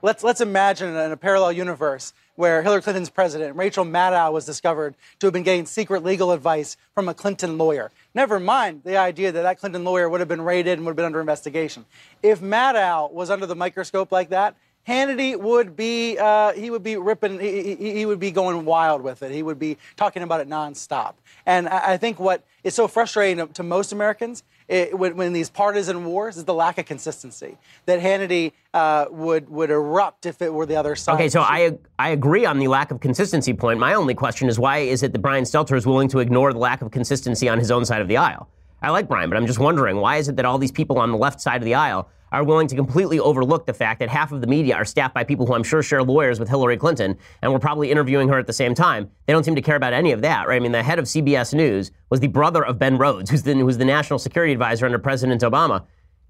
Let's, 0.01 0.23
let's 0.23 0.41
imagine 0.41 0.95
in 0.95 1.11
a 1.11 1.17
parallel 1.17 1.51
universe 1.51 2.13
where 2.37 2.63
Hillary 2.63 2.83
Clinton's 2.83 3.11
president, 3.11 3.57
Rachel 3.57 3.85
Maddow, 3.85 4.33
was 4.33 4.47
discovered 4.47 4.95
to 5.19 5.27
have 5.27 5.33
been 5.35 5.43
getting 5.43 5.67
secret 5.67 6.05
legal 6.05 6.31
advice 6.31 6.77
from 6.95 7.09
a 7.09 7.15
Clinton 7.15 7.59
lawyer. 7.59 7.91
Never 8.15 8.39
mind 8.39 8.83
the 8.85 8.97
idea 8.97 9.33
that 9.33 9.43
that 9.43 9.59
Clinton 9.59 9.83
lawyer 9.83 10.09
would 10.09 10.21
have 10.21 10.29
been 10.29 10.43
raided 10.43 10.79
and 10.79 10.87
would 10.87 10.91
have 10.91 10.97
been 10.97 11.05
under 11.05 11.19
investigation. 11.19 11.85
If 12.23 12.41
Maddow 12.41 13.11
was 13.11 13.29
under 13.29 13.45
the 13.45 13.57
microscope 13.57 14.13
like 14.13 14.29
that, 14.29 14.55
Hannity 14.87 15.37
would 15.37 15.77
be 15.77 16.17
uh, 16.17 16.53
he 16.53 16.71
would 16.71 16.85
be 16.85 16.97
ripping 16.97 17.41
he, 17.41 17.75
he, 17.75 17.93
he, 17.95 18.07
would 18.07 18.21
be 18.21 18.31
going 18.31 18.65
wild 18.65 19.03
with 19.03 19.23
it. 19.23 19.33
He 19.33 19.43
would 19.43 19.59
be 19.59 19.77
talking 19.97 20.23
about 20.23 20.41
it 20.41 20.49
nonstop. 20.49 21.15
And 21.45 21.69
I, 21.69 21.95
I 21.95 21.97
think 21.99 22.19
what 22.19 22.43
is 22.65 22.75
so 22.75 22.89
frustrating 22.89 23.49
to, 23.49 23.53
to 23.53 23.63
most 23.63 23.93
Americans 23.93 24.45
it, 24.69 24.99
when, 24.99 25.17
when, 25.17 25.33
these 25.33 25.49
partisan 25.49 26.05
wars 26.05 26.37
is 26.37 26.45
the 26.45 26.55
lack 26.55 26.79
of 26.79 26.85
consistency. 26.85 27.57
That 27.87 28.01
Hannity 28.01 28.53
uh, 28.75 29.07
would 29.11 29.49
would 29.49 29.71
erupt 29.71 30.27
if 30.27 30.43
it 30.43 30.53
were 30.53 30.67
the 30.67 30.77
other 30.77 30.95
side. 30.95 31.15
Okay, 31.15 31.29
so 31.29 31.41
I 31.41 31.79
I 31.99 32.11
agree 32.11 32.45
on 32.45 32.59
the 32.59 32.69
lack 32.69 32.91
of 32.91 33.01
consistency 33.01 33.55
point. 33.55 33.79
My 33.79 33.95
only 33.95 34.15
question 34.15 34.49
is 34.49 34.59
why 34.59 34.79
is 34.79 35.03
it 35.03 35.13
that 35.13 35.21
Brian 35.21 35.45
Stelter 35.45 35.77
is 35.77 35.87
willing 35.87 36.09
to 36.09 36.19
ignore 36.19 36.53
the 36.53 36.59
lack 36.59 36.83
of 36.83 36.91
consistency 36.91 37.49
on 37.49 37.59
his 37.59 37.71
own 37.71 37.85
side 37.85 38.03
of 38.03 38.09
the 38.09 38.19
aisle? 38.19 38.49
I 38.83 38.91
like 38.91 39.09
Brian, 39.09 39.29
but 39.29 39.37
I'm 39.37 39.47
just 39.47 39.59
wondering 39.59 39.97
why 39.97 40.17
is 40.17 40.29
it 40.29 40.37
that 40.37 40.45
all 40.45 40.59
these 40.59 40.73
people 40.73 40.99
on 40.99 41.11
the 41.11 41.17
left 41.17 41.41
side 41.41 41.57
of 41.57 41.65
the 41.65 41.75
aisle 41.75 42.09
are 42.33 42.45
willing 42.45 42.67
to 42.69 42.77
completely 42.77 43.19
overlook 43.19 43.67
the 43.67 43.73
fact 43.73 44.01
that 44.01 44.09
half 44.09 44.33
of 44.33 44.41
the 44.41 44.47
media 44.47 44.75
are 44.75 44.85
staffed 44.85 45.15
by 45.15 45.25
people 45.25 45.47
who 45.47 45.55
I'm 45.55 45.63
sure 45.63 45.83
share 45.83 46.03
lawyers 46.03 46.39
with 46.39 46.49
Hillary 46.49 46.77
Clinton 46.77 47.17
and 47.43 47.53
were 47.53 47.59
probably 47.59 47.91
interviewing 47.91 48.29
her 48.29 48.39
at 48.39 48.47
the 48.47 48.53
same 48.53 48.75
time. 48.75 49.11
They 49.27 49.33
don't 49.33 49.45
seem 49.45 49.55
to 49.55 49.63
care 49.63 49.77
about 49.77 49.93
any 49.93 50.13
of 50.13 50.23
that, 50.23 50.49
right? 50.49 50.57
I 50.57 50.61
mean, 50.61 50.73
the 50.73 50.83
head 50.83 50.99
of 50.99 51.07
CBS 51.07 51.55
News 51.55 51.91
was 52.11 52.21
the 52.21 52.29
brother 52.29 52.65
of 52.65 52.79
Ben 52.79 52.99
Rhodes, 52.99 53.31
who's 53.31 53.43
the, 53.43 53.55
who's 53.55 53.79
the 53.79 53.85
national 53.85 54.19
security 54.19 54.53
advisor 54.53 54.87
under 54.87 54.99
President 54.99 55.43
Obama. 55.43 55.85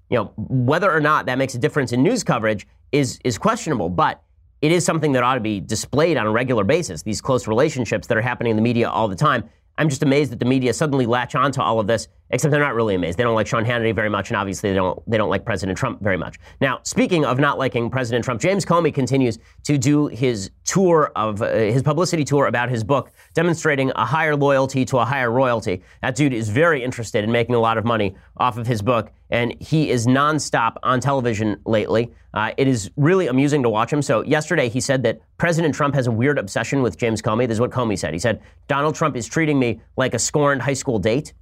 You 0.09 0.17
know, 0.17 0.33
whether 0.37 0.91
or 0.91 0.99
not 0.99 1.27
that 1.27 1.37
makes 1.37 1.53
a 1.53 1.59
difference 1.59 1.91
in 1.91 2.01
news 2.01 2.23
coverage 2.23 2.65
is 2.91 3.19
is 3.23 3.37
questionable, 3.37 3.89
but 3.89 4.23
it 4.61 4.71
is 4.71 4.83
something 4.83 5.13
that 5.13 5.23
ought 5.23 5.35
to 5.35 5.39
be 5.39 5.59
displayed 5.59 6.17
on 6.17 6.25
a 6.25 6.31
regular 6.31 6.63
basis. 6.63 7.03
These 7.03 7.21
close 7.21 7.47
relationships 7.47 8.07
that 8.07 8.17
are 8.17 8.21
happening 8.21 8.51
in 8.51 8.55
the 8.55 8.61
media 8.61 8.89
all 8.89 9.07
the 9.07 9.15
time. 9.15 9.49
I'm 9.79 9.87
just 9.87 10.03
amazed 10.03 10.33
that 10.33 10.39
the 10.39 10.45
media 10.45 10.73
suddenly 10.73 11.05
latch 11.05 11.35
onto 11.35 11.61
all 11.61 11.79
of 11.79 11.87
this, 11.87 12.09
except 12.31 12.51
they're 12.51 12.59
not 12.59 12.75
really 12.75 12.95
amazed. 12.95 13.17
They 13.17 13.23
don't 13.23 13.33
like 13.33 13.47
Sean 13.47 13.63
Hannity 13.63 13.95
very 13.95 14.09
much, 14.09 14.29
and 14.29 14.35
obviously 14.35 14.69
they 14.69 14.75
don't, 14.75 15.01
they 15.09 15.17
don't 15.17 15.29
like 15.29 15.45
President 15.45 15.77
Trump 15.77 16.01
very 16.01 16.17
much. 16.17 16.37
Now, 16.59 16.81
speaking 16.83 17.23
of 17.23 17.39
not 17.39 17.57
liking 17.57 17.89
President 17.89 18.25
Trump, 18.25 18.41
James 18.41 18.65
Comey 18.65 18.93
continues 18.93 19.39
to 19.63 19.77
do 19.77 20.07
his 20.07 20.51
tour 20.65 21.13
of, 21.15 21.41
uh, 21.41 21.53
his 21.53 21.81
publicity 21.81 22.25
tour 22.25 22.47
about 22.47 22.69
his 22.69 22.83
book, 22.83 23.13
demonstrating 23.33 23.91
a 23.95 24.05
higher 24.05 24.35
loyalty 24.35 24.83
to 24.83 24.97
a 24.97 25.05
higher 25.05 25.31
royalty. 25.31 25.81
That 26.01 26.13
dude 26.13 26.33
is 26.33 26.49
very 26.49 26.83
interested 26.83 27.23
in 27.23 27.31
making 27.31 27.55
a 27.55 27.59
lot 27.59 27.77
of 27.77 27.85
money 27.85 28.17
off 28.35 28.57
of 28.57 28.67
his 28.67 28.81
book, 28.81 29.13
and 29.29 29.55
he 29.59 29.89
is 29.89 30.07
nonstop 30.07 30.75
on 30.83 30.99
television 30.99 31.59
lately. 31.65 32.11
Uh, 32.33 32.51
it 32.57 32.67
is 32.67 32.89
really 32.95 33.27
amusing 33.27 33.63
to 33.63 33.69
watch 33.69 33.91
him. 33.91 34.01
So, 34.01 34.23
yesterday 34.23 34.69
he 34.69 34.79
said 34.79 35.03
that 35.03 35.21
President 35.37 35.73
Trump 35.73 35.95
has 35.95 36.07
a 36.07 36.11
weird 36.11 36.37
obsession 36.37 36.81
with 36.81 36.97
James 36.97 37.21
Comey. 37.21 37.47
This 37.47 37.55
is 37.55 37.61
what 37.61 37.71
Comey 37.71 37.97
said. 37.97 38.13
He 38.13 38.19
said, 38.19 38.41
Donald 38.67 38.95
Trump 38.95 39.15
is 39.15 39.27
treating 39.27 39.59
me 39.59 39.81
like 39.97 40.13
a 40.13 40.19
scorned 40.19 40.61
high 40.61 40.73
school 40.73 40.99
date. 40.99 41.33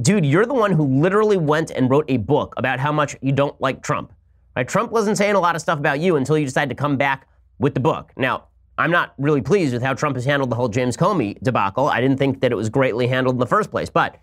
Dude, 0.00 0.26
you're 0.26 0.46
the 0.46 0.54
one 0.54 0.72
who 0.72 1.00
literally 1.00 1.36
went 1.36 1.70
and 1.70 1.88
wrote 1.88 2.06
a 2.08 2.16
book 2.16 2.54
about 2.56 2.80
how 2.80 2.90
much 2.90 3.16
you 3.20 3.32
don't 3.32 3.60
like 3.60 3.82
Trump. 3.82 4.12
Right? 4.56 4.66
Trump 4.66 4.90
wasn't 4.90 5.16
saying 5.16 5.34
a 5.34 5.40
lot 5.40 5.54
of 5.54 5.60
stuff 5.60 5.78
about 5.78 6.00
you 6.00 6.16
until 6.16 6.36
you 6.36 6.44
decided 6.44 6.76
to 6.76 6.80
come 6.80 6.96
back 6.96 7.28
with 7.58 7.74
the 7.74 7.80
book. 7.80 8.12
Now, 8.16 8.48
I'm 8.78 8.90
not 8.90 9.14
really 9.18 9.42
pleased 9.42 9.72
with 9.72 9.82
how 9.82 9.94
Trump 9.94 10.16
has 10.16 10.24
handled 10.24 10.50
the 10.50 10.56
whole 10.56 10.68
James 10.68 10.96
Comey 10.96 11.40
debacle. 11.42 11.86
I 11.86 12.00
didn't 12.00 12.16
think 12.16 12.40
that 12.40 12.50
it 12.52 12.56
was 12.56 12.68
greatly 12.68 13.06
handled 13.06 13.36
in 13.36 13.40
the 13.40 13.46
first 13.46 13.70
place. 13.70 13.90
But 13.90 14.16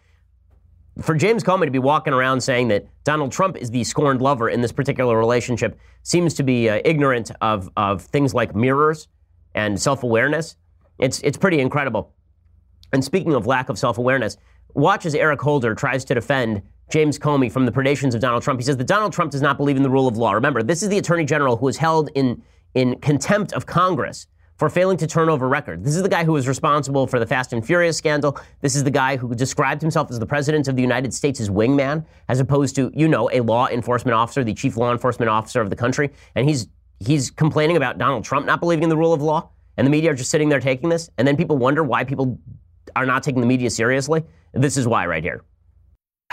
for 1.02 1.16
James 1.16 1.44
Comey 1.44 1.66
to 1.66 1.72
be 1.72 1.80
walking 1.80 2.14
around 2.14 2.42
saying 2.42 2.68
that 2.70 2.88
Donald 3.04 3.32
Trump 3.32 3.58
is 3.58 3.72
the 3.72 3.84
scorned 3.84 4.22
lover 4.22 4.50
in 4.50 4.62
this 4.62 4.72
particular 4.72 5.18
relationship 5.18 5.78
seems 6.04 6.34
to 6.36 6.44
be 6.44 6.70
uh, 6.70 6.82
ignorant 6.86 7.32
of, 7.42 7.70
of 7.78 8.02
things 8.02 8.34
like 8.34 8.56
mirrors 8.56 9.08
and 9.56 9.80
self 9.80 10.04
awareness. 10.04 10.56
It's, 10.98 11.22
it's 11.22 11.38
pretty 11.38 11.60
incredible. 11.60 12.14
And 12.92 13.04
speaking 13.04 13.34
of 13.34 13.46
lack 13.46 13.70
of 13.70 13.78
self 13.78 13.98
awareness, 13.98 14.38
watch 14.74 15.06
as 15.06 15.16
Eric 15.16 15.42
Holder 15.42 15.76
tries 15.76 16.04
to 16.06 16.14
defend 16.14 16.62
James 16.90 17.20
Comey 17.20 17.52
from 17.52 17.66
the 17.66 17.72
predations 17.72 18.16
of 18.16 18.22
Donald 18.22 18.44
Trump. 18.44 18.60
He 18.60 18.66
says 18.66 18.78
that 18.78 18.88
Donald 18.88 19.14
Trump 19.14 19.32
does 19.32 19.42
not 19.42 19.58
believe 19.58 19.78
in 19.78 19.84
the 19.84 19.90
rule 19.90 20.08
of 20.08 20.18
law. 20.18 20.32
Remember, 20.32 20.64
this 20.64 20.82
is 20.82 20.90
the 20.90 20.98
attorney 20.98 21.26
general 21.26 21.56
who 21.58 21.66
was 21.66 21.78
held 21.78 22.10
in, 22.16 22.42
in 22.74 23.00
contempt 23.00 23.54
of 23.54 23.66
Congress 23.66 24.28
for 24.60 24.70
failing 24.70 24.98
to 24.98 25.08
turn 25.08 25.30
over 25.30 25.48
records. 25.48 25.86
This 25.86 25.96
is 25.96 26.04
the 26.04 26.10
guy 26.10 26.26
who 26.26 26.34
was 26.34 26.46
responsible 26.46 27.08
for 27.08 27.18
the 27.18 27.26
Fast 27.26 27.54
and 27.54 27.66
Furious 27.66 27.98
scandal. 27.98 28.38
This 28.60 28.76
is 28.76 28.84
the 28.84 28.92
guy 28.92 29.16
who 29.16 29.34
described 29.34 29.82
himself 29.82 30.12
as 30.12 30.20
the 30.20 30.26
president 30.26 30.68
of 30.68 30.76
the 30.76 30.82
United 30.82 31.14
States' 31.14 31.48
wingman, 31.48 32.06
as 32.28 32.42
opposed 32.42 32.76
to, 32.76 32.92
you 32.94 33.08
know, 33.08 33.30
a 33.32 33.40
law 33.40 33.70
enforcement 33.70 34.16
officer, 34.16 34.44
the 34.44 34.54
chief 34.54 34.76
law 34.76 34.92
enforcement 34.92 35.30
officer 35.30 35.62
of 35.62 35.70
the 35.70 35.78
country. 35.78 36.10
And 36.36 36.48
he's 36.48 36.68
he's 37.00 37.32
complaining 37.32 37.78
about 37.78 37.98
Donald 37.98 38.26
Trump 38.26 38.46
not 38.46 38.60
believing 38.60 38.84
in 38.84 38.90
the 38.90 38.98
rule 38.98 39.14
of 39.14 39.22
law. 39.22 39.50
And 39.78 39.88
the 39.88 39.92
media 39.92 40.12
are 40.12 40.16
just 40.16 40.30
sitting 40.30 40.50
there 40.50 40.60
taking 40.60 40.90
this. 40.90 41.10
And 41.18 41.26
then 41.26 41.38
people 41.38 41.58
wonder 41.58 41.82
why 41.82 42.04
people 42.04 42.38
are 42.98 43.06
not 43.06 43.24
taking 43.24 43.40
the 43.40 43.48
media 43.48 43.70
seriously. 43.70 44.26
This 44.52 44.76
is 44.76 44.86
why 44.86 45.06
right 45.06 45.24
here. 45.24 45.46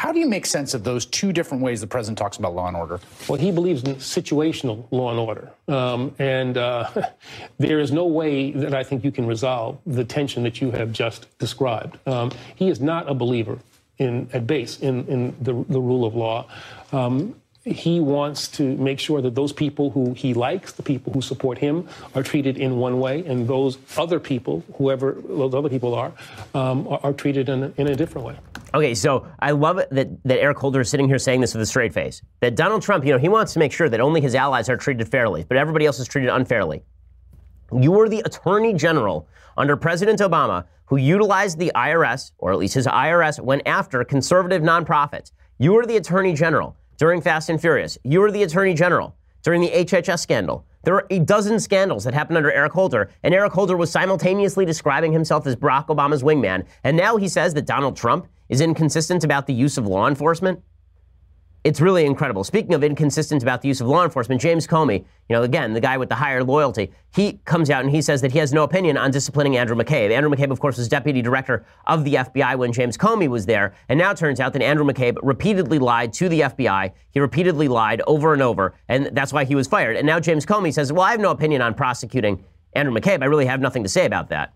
How 0.06 0.12
do 0.12 0.20
you 0.20 0.28
make 0.28 0.46
sense 0.46 0.72
of 0.72 0.84
those 0.84 1.04
two 1.04 1.32
different 1.32 1.64
ways 1.64 1.80
the 1.80 1.86
president 1.88 2.16
talks 2.16 2.36
about 2.36 2.54
law 2.54 2.68
and 2.68 2.76
order? 2.76 3.00
Well, 3.26 3.40
he 3.40 3.50
believes 3.50 3.82
in 3.82 3.96
situational 3.96 4.86
law 4.92 5.10
and 5.10 5.18
order. 5.18 5.50
Um, 5.66 6.14
and 6.20 6.56
uh, 6.56 6.88
there 7.58 7.80
is 7.80 7.90
no 7.90 8.06
way 8.06 8.52
that 8.52 8.72
I 8.72 8.84
think 8.84 9.02
you 9.02 9.10
can 9.10 9.26
resolve 9.26 9.80
the 9.84 10.04
tension 10.04 10.44
that 10.44 10.60
you 10.60 10.70
have 10.70 10.92
just 10.92 11.36
described. 11.40 11.98
Um, 12.06 12.30
he 12.54 12.68
is 12.68 12.80
not 12.80 13.10
a 13.10 13.14
believer 13.14 13.58
in, 13.98 14.28
at 14.32 14.46
base 14.46 14.78
in, 14.78 15.08
in 15.08 15.34
the, 15.40 15.54
the 15.68 15.80
rule 15.80 16.04
of 16.04 16.14
law. 16.14 16.46
Um, 16.92 17.34
he 17.66 17.98
wants 17.98 18.46
to 18.46 18.76
make 18.76 19.00
sure 19.00 19.20
that 19.20 19.35
those 19.35 19.52
people 19.52 19.90
who 19.90 20.14
he 20.14 20.35
likes, 20.35 20.72
the 20.72 20.83
people 20.83 21.12
who 21.12 21.20
support 21.20 21.59
him, 21.59 21.88
are 22.14 22.22
treated 22.22 22.59
in 22.59 22.76
one 22.76 23.00
way, 23.00 23.24
and 23.26 23.48
those 23.48 23.79
other 23.96 24.20
people, 24.20 24.62
whoever 24.76 25.16
those 25.29 25.52
other 25.52 25.68
people 25.68 25.92
are, 25.94 26.12
um, 26.55 26.87
are, 26.87 27.00
are, 27.02 27.12
treated 27.12 27.48
in 27.48 27.64
a, 27.64 27.72
in 27.76 27.88
a 27.88 27.96
different 27.96 28.24
way. 28.26 28.37
Okay, 28.72 28.94
so 28.94 29.26
I 29.40 29.50
love 29.50 29.79
it 29.79 29.90
that, 29.90 30.09
that 30.24 30.38
Eric 30.38 30.59
Holder 30.59 30.81
is 30.81 30.88
sitting 30.88 31.09
here 31.09 31.18
saying 31.18 31.40
this 31.40 31.55
with 31.55 31.62
a 31.62 31.66
straight 31.66 31.92
face. 31.92 32.22
That 32.40 32.55
Donald 32.55 32.83
Trump, 32.83 33.05
you 33.05 33.12
know, 33.12 33.18
he 33.18 33.29
wants 33.29 33.52
to 33.55 33.59
make 33.59 33.72
sure 33.72 33.88
that 33.88 34.00
only 34.00 34.20
his 34.20 34.37
allies 34.37 34.68
are 34.68 34.76
treated 34.76 35.09
fairly, 35.09 35.44
but 35.44 35.57
everybody 35.57 35.87
else 35.87 35.98
is 35.98 36.07
treated 36.07 36.31
unfairly. 36.31 36.85
You 37.72 37.90
were 37.90 38.09
the 38.09 38.22
attorney 38.24 38.74
general 38.74 39.26
under 39.57 39.76
President 39.76 40.20
Obama 40.20 40.66
who 40.85 40.98
utilized 40.98 41.59
the 41.59 41.72
IRS, 41.74 42.31
or 42.38 42.52
at 42.52 42.59
least 42.59 42.74
his 42.74 42.87
IRS, 42.87 43.40
went 43.40 43.62
after 43.66 44.05
conservative 44.05 44.62
nonprofits. 44.62 45.33
You 45.59 45.72
were 45.72 45.85
the 45.85 45.96
attorney 45.96 46.33
general 46.33 46.76
during 46.96 47.20
Fast 47.20 47.48
and 47.48 47.61
Furious. 47.61 47.98
You 48.04 48.20
were 48.20 48.30
the 48.30 48.42
Attorney 48.42 48.74
General 48.74 49.16
during 49.42 49.61
the 49.61 49.70
HHS 49.70 50.20
scandal. 50.20 50.66
There 50.82 50.94
were 50.94 51.06
a 51.11 51.18
dozen 51.18 51.59
scandals 51.59 52.04
that 52.04 52.14
happened 52.14 52.37
under 52.37 52.52
Eric 52.52 52.72
Holder, 52.72 53.11
and 53.22 53.35
Eric 53.35 53.52
Holder 53.52 53.76
was 53.76 53.90
simultaneously 53.90 54.64
describing 54.64 55.12
himself 55.12 55.46
as 55.46 55.56
Barack 55.56 55.87
Obama's 55.87 56.22
wingman. 56.22 56.64
And 56.85 56.96
now 56.96 57.16
he 57.16 57.28
says 57.28 57.54
that 57.54 57.66
Donald 57.66 57.96
Trump 57.96 58.28
is 58.48 58.61
inconsistent 58.61 59.24
about 59.24 59.46
the 59.46 59.54
use 59.54 59.78
of 59.78 59.87
law 59.87 60.06
enforcement. 60.06 60.62
It's 61.66 61.81
really 61.81 62.07
incredible. 62.07 62.44
Speaking 62.44 62.74
of 62.74 62.85
inconsistent 62.85 63.42
about 63.42 63.61
the 63.61 63.66
use 63.66 63.81
of 63.81 63.88
law 63.88 64.05
enforcement, 64.05 64.40
James 64.40 64.68
Comey, 64.68 65.00
you 65.00 65.35
know, 65.35 65.42
again, 65.42 65.72
the 65.72 65.81
guy 65.81 65.98
with 65.98 66.09
the 66.09 66.14
higher 66.14 66.44
loyalty, 66.44 66.92
he 67.12 67.40
comes 67.44 67.70
out 67.70 67.83
and 67.83 67.90
he 67.92 68.00
says 68.00 68.20
that 68.20 68.31
he 68.31 68.38
has 68.38 68.52
no 68.52 68.62
opinion 68.62 68.96
on 68.96 69.11
disciplining 69.11 69.57
Andrew 69.57 69.74
McCabe. 69.74 70.12
Andrew 70.12 70.31
McCabe, 70.31 70.52
of 70.52 70.61
course, 70.61 70.79
was 70.79 70.87
deputy 70.87 71.22
director 71.22 71.66
of 71.88 72.05
the 72.05 72.14
FBI 72.14 72.57
when 72.57 72.72
James 72.72 72.96
Comey 72.96 73.26
was 73.26 73.46
there. 73.46 73.74
And 73.88 73.98
now 73.98 74.12
it 74.12 74.16
turns 74.16 74.38
out 74.38 74.52
that 74.52 74.62
Andrew 74.62 74.87
McCabe 74.87 75.16
repeatedly 75.24 75.81
lied 75.81 76.12
to 76.12 76.29
the 76.29 76.42
FBI. 76.42 76.92
He 77.11 77.18
repeatedly 77.18 77.66
lied 77.66 78.00
over 78.07 78.33
and 78.33 78.42
over. 78.42 78.76
And 78.87 79.07
that's 79.07 79.33
why 79.33 79.44
he 79.44 79.57
was 79.57 79.66
fired. 79.66 79.96
And 79.96 80.07
now 80.07 80.20
James 80.20 80.46
Comey 80.46 80.72
says, 80.72 80.92
well, 80.92 81.02
I 81.02 81.11
have 81.11 81.20
no 81.20 81.33
opinion 81.33 81.62
on 81.62 81.74
prosecuting 81.74 82.44
Andrew 82.74 82.94
McCabe. 82.94 83.22
I 83.22 83.26
really 83.26 83.46
have 83.46 83.59
nothing 83.61 83.83
to 83.83 83.88
say 83.88 84.07
about 84.07 84.29
that. 84.29 84.55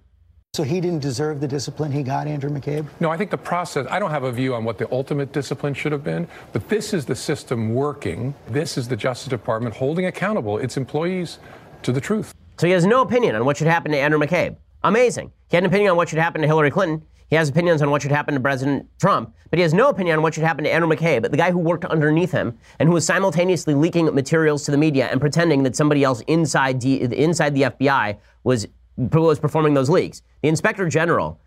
So 0.55 0.65
he 0.65 0.81
didn't 0.81 0.99
deserve 0.99 1.41
the 1.41 1.47
discipline 1.47 1.93
he 1.93 2.03
got, 2.03 2.27
Andrew 2.27 2.51
McCabe? 2.51 2.85
No, 2.99 3.09
I 3.09 3.17
think 3.17 3.31
the 3.31 3.39
process, 3.39 3.87
I 3.89 4.01
don't 4.01 4.11
have 4.11 4.25
a 4.25 4.33
view 4.33 4.53
on 4.53 4.65
what 4.65 4.79
the 4.79 4.93
ultimate 4.93 5.33
discipline 5.33 5.75
should 5.75 5.93
have 5.93 6.03
been, 6.03 6.27
but 6.53 6.69
this 6.69 6.93
is 6.93 7.07
the 7.07 7.15
system 7.15 7.73
working. 7.73 8.35
This 8.49 8.77
is 8.77 8.89
the 8.89 8.97
Justice 8.97 9.29
Department 9.29 9.77
holding 9.77 10.07
accountable 10.07 10.59
its 10.59 10.77
employees 10.77 11.39
to 11.85 11.93
the 11.93 12.01
truth. 12.01 12.35
So 12.59 12.67
he 12.67 12.73
has 12.73 12.85
no 12.85 13.01
opinion 13.01 13.37
on 13.37 13.45
what 13.45 13.59
should 13.59 13.69
happen 13.69 13.93
to 13.93 13.99
Andrew 13.99 14.19
McCabe. 14.19 14.57
Amazing. 14.83 15.31
He 15.51 15.57
had 15.57 15.63
an 15.63 15.71
opinion 15.71 15.93
on 15.93 15.97
what 15.97 16.09
should 16.09 16.19
happen 16.19 16.41
to 16.41 16.49
Hillary 16.49 16.73
Clinton. 16.73 17.07
He 17.29 17.37
has 17.37 17.49
opinions 17.49 17.81
on 17.81 17.93
what 17.93 18.03
should 18.03 18.11
happen 18.11 18.35
to 18.35 18.41
President 18.41 18.89
Trump, 18.99 19.33
but 19.51 19.59
he 19.61 19.63
has 19.63 19.73
no 19.73 19.89
opinion 19.89 20.17
on 20.17 20.23
what 20.25 20.35
should 20.35 20.43
happen 20.43 20.65
to 20.65 20.71
Andrew 20.71 20.91
McCabe, 20.93 21.23
But 21.23 21.31
the 21.31 21.37
guy 21.37 21.53
who 21.53 21.59
worked 21.59 21.85
underneath 21.85 22.33
him 22.33 22.59
and 22.81 22.89
who 22.89 22.95
was 22.95 23.07
simultaneously 23.07 23.75
leaking 23.75 24.13
materials 24.13 24.65
to 24.65 24.73
the 24.73 24.77
media 24.77 25.07
and 25.13 25.21
pretending 25.21 25.63
that 25.63 25.77
somebody 25.77 26.03
else 26.03 26.23
inside, 26.23 26.81
D, 26.81 27.03
inside 27.03 27.55
the 27.55 27.63
FBI 27.63 28.17
was 28.43 28.67
was 29.01 29.39
performing 29.39 29.75
those 29.75 29.91
leaks. 29.91 30.23
The 30.43 30.49
inspector 30.49 30.89
general 30.89 31.41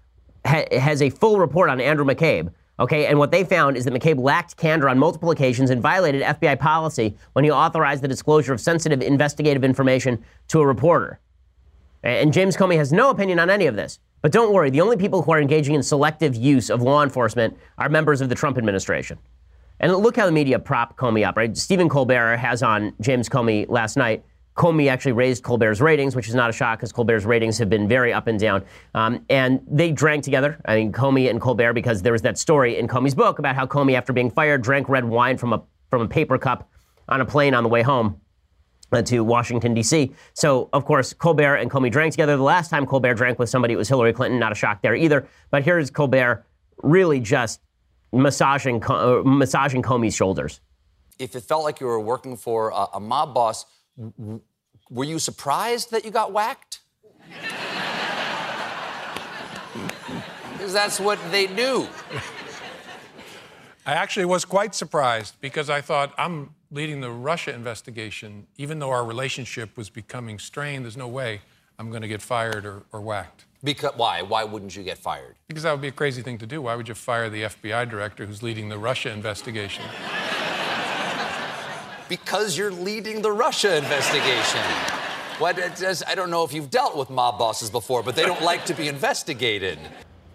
ha- 0.45 0.65
has 0.71 1.01
a 1.01 1.09
full 1.09 1.39
report 1.39 1.69
on 1.69 1.79
Andrew 1.79 2.05
McCabe. 2.05 2.51
Okay, 2.79 3.05
and 3.05 3.19
what 3.19 3.29
they 3.29 3.43
found 3.43 3.77
is 3.77 3.85
that 3.85 3.93
McCabe 3.93 4.19
lacked 4.19 4.57
candor 4.57 4.89
on 4.89 4.97
multiple 4.97 5.29
occasions 5.29 5.69
and 5.69 5.81
violated 5.81 6.23
FBI 6.23 6.59
policy 6.59 7.15
when 7.33 7.45
he 7.45 7.51
authorized 7.51 8.01
the 8.01 8.07
disclosure 8.07 8.51
of 8.51 8.59
sensitive 8.59 9.01
investigative 9.01 9.63
information 9.63 10.23
to 10.47 10.59
a 10.59 10.65
reporter. 10.65 11.19
And 12.01 12.33
James 12.33 12.57
Comey 12.57 12.75
has 12.75 12.91
no 12.91 13.11
opinion 13.11 13.39
on 13.39 13.49
any 13.49 13.67
of 13.67 13.75
this. 13.75 13.99
But 14.23 14.31
don't 14.31 14.53
worry, 14.53 14.69
the 14.69 14.81
only 14.81 14.97
people 14.97 15.21
who 15.21 15.31
are 15.33 15.39
engaging 15.39 15.75
in 15.75 15.83
selective 15.83 16.35
use 16.35 16.69
of 16.69 16.81
law 16.81 17.03
enforcement 17.03 17.57
are 17.77 17.89
members 17.89 18.21
of 18.21 18.29
the 18.29 18.35
Trump 18.35 18.57
administration. 18.57 19.19
And 19.79 19.93
look 19.93 20.15
how 20.15 20.25
the 20.25 20.31
media 20.31 20.59
prop 20.59 20.97
Comey 20.97 21.27
up, 21.27 21.37
right? 21.37 21.55
Stephen 21.55 21.89
Colbert 21.89 22.37
has 22.37 22.63
on 22.63 22.93
James 23.01 23.29
Comey 23.29 23.65
last 23.69 23.97
night 23.97 24.23
Comey 24.55 24.89
actually 24.89 25.13
raised 25.13 25.43
Colbert's 25.43 25.81
ratings, 25.81 26.15
which 26.15 26.27
is 26.27 26.35
not 26.35 26.49
a 26.49 26.53
shock 26.53 26.79
because 26.79 26.91
Colbert's 26.91 27.25
ratings 27.25 27.57
have 27.57 27.69
been 27.69 27.87
very 27.87 28.13
up 28.13 28.27
and 28.27 28.39
down. 28.39 28.63
Um, 28.93 29.25
and 29.29 29.61
they 29.69 29.91
drank 29.91 30.23
together, 30.23 30.59
I 30.65 30.75
mean, 30.75 30.91
Comey 30.91 31.29
and 31.29 31.41
Colbert, 31.41 31.73
because 31.73 32.01
there 32.01 32.11
was 32.11 32.21
that 32.21 32.37
story 32.37 32.77
in 32.77 32.87
Comey's 32.87 33.15
book 33.15 33.39
about 33.39 33.55
how 33.55 33.65
Comey, 33.65 33.95
after 33.95 34.13
being 34.13 34.29
fired, 34.29 34.61
drank 34.61 34.89
red 34.89 35.05
wine 35.05 35.37
from 35.37 35.53
a, 35.53 35.63
from 35.89 36.01
a 36.03 36.07
paper 36.07 36.37
cup 36.37 36.69
on 37.09 37.19
a 37.19 37.25
plane 37.25 37.53
on 37.53 37.63
the 37.63 37.69
way 37.69 37.81
home 37.81 38.19
uh, 38.91 39.01
to 39.01 39.23
Washington, 39.23 39.73
D.C. 39.73 40.13
So, 40.33 40.69
of 40.71 40.85
course, 40.85 41.13
Colbert 41.13 41.55
and 41.55 41.71
Comey 41.71 41.91
drank 41.91 42.13
together. 42.13 42.37
The 42.37 42.43
last 42.43 42.69
time 42.69 42.85
Colbert 42.85 43.15
drank 43.15 43.39
with 43.39 43.49
somebody, 43.49 43.73
it 43.73 43.77
was 43.77 43.89
Hillary 43.89 44.13
Clinton. 44.13 44.39
Not 44.39 44.51
a 44.51 44.55
shock 44.55 44.81
there 44.81 44.95
either. 44.95 45.27
But 45.49 45.63
here's 45.63 45.89
Colbert 45.89 46.45
really 46.83 47.19
just 47.19 47.61
massaging 48.11 48.83
uh, 48.87 49.21
massaging 49.25 49.81
Comey's 49.81 50.15
shoulders. 50.15 50.61
If 51.19 51.35
it 51.35 51.41
felt 51.41 51.63
like 51.63 51.79
you 51.79 51.87
were 51.87 51.99
working 51.99 52.37
for 52.37 52.69
a, 52.69 52.87
a 52.95 52.99
mob 52.99 53.33
boss, 53.33 53.65
were 54.89 55.03
you 55.03 55.19
surprised 55.19 55.91
that 55.91 56.05
you 56.05 56.11
got 56.11 56.31
whacked? 56.31 56.79
Because 60.51 60.73
that's 60.73 60.99
what 60.99 61.19
they 61.31 61.47
do. 61.47 61.87
I 63.85 63.93
actually 63.93 64.25
was 64.25 64.45
quite 64.45 64.73
surprised 64.73 65.35
because 65.41 65.69
I 65.69 65.81
thought 65.81 66.13
I'm 66.17 66.55
leading 66.71 67.01
the 67.01 67.11
Russia 67.11 67.53
investigation. 67.53 68.47
Even 68.57 68.79
though 68.79 68.91
our 68.91 69.03
relationship 69.03 69.75
was 69.75 69.89
becoming 69.89 70.39
strained, 70.39 70.85
there's 70.85 70.95
no 70.95 71.07
way 71.07 71.41
I'm 71.77 71.89
going 71.89 72.01
to 72.01 72.07
get 72.07 72.21
fired 72.21 72.65
or, 72.65 72.83
or 72.93 73.01
whacked. 73.01 73.45
Because 73.63 73.93
why? 73.95 74.21
Why 74.21 74.43
wouldn't 74.43 74.75
you 74.75 74.83
get 74.83 74.97
fired? 74.97 75.35
Because 75.47 75.63
that 75.63 75.71
would 75.71 75.81
be 75.81 75.87
a 75.89 75.91
crazy 75.93 76.21
thing 76.21 76.37
to 76.37 76.45
do. 76.45 76.61
Why 76.61 76.75
would 76.75 76.87
you 76.87 76.95
fire 76.95 77.29
the 77.29 77.43
FBI 77.43 77.89
director 77.89 78.25
who's 78.25 78.41
leading 78.43 78.69
the 78.69 78.77
Russia 78.77 79.09
investigation? 79.11 79.83
Because 82.13 82.55
you're 82.55 82.71
leading 82.71 83.23
the 83.23 83.31
Russia 83.31 83.75
investigation. 83.75 84.61
What, 85.39 85.57
I 86.07 86.13
don't 86.13 86.29
know 86.29 86.43
if 86.43 86.53
you've 86.53 86.69
dealt 86.69 86.95
with 86.95 87.09
mob 87.09 87.39
bosses 87.39 87.71
before, 87.71 88.03
but 88.03 88.15
they 88.15 88.21
don't 88.21 88.41
like 88.51 88.65
to 88.65 88.75
be 88.75 88.87
investigated. 88.87 89.79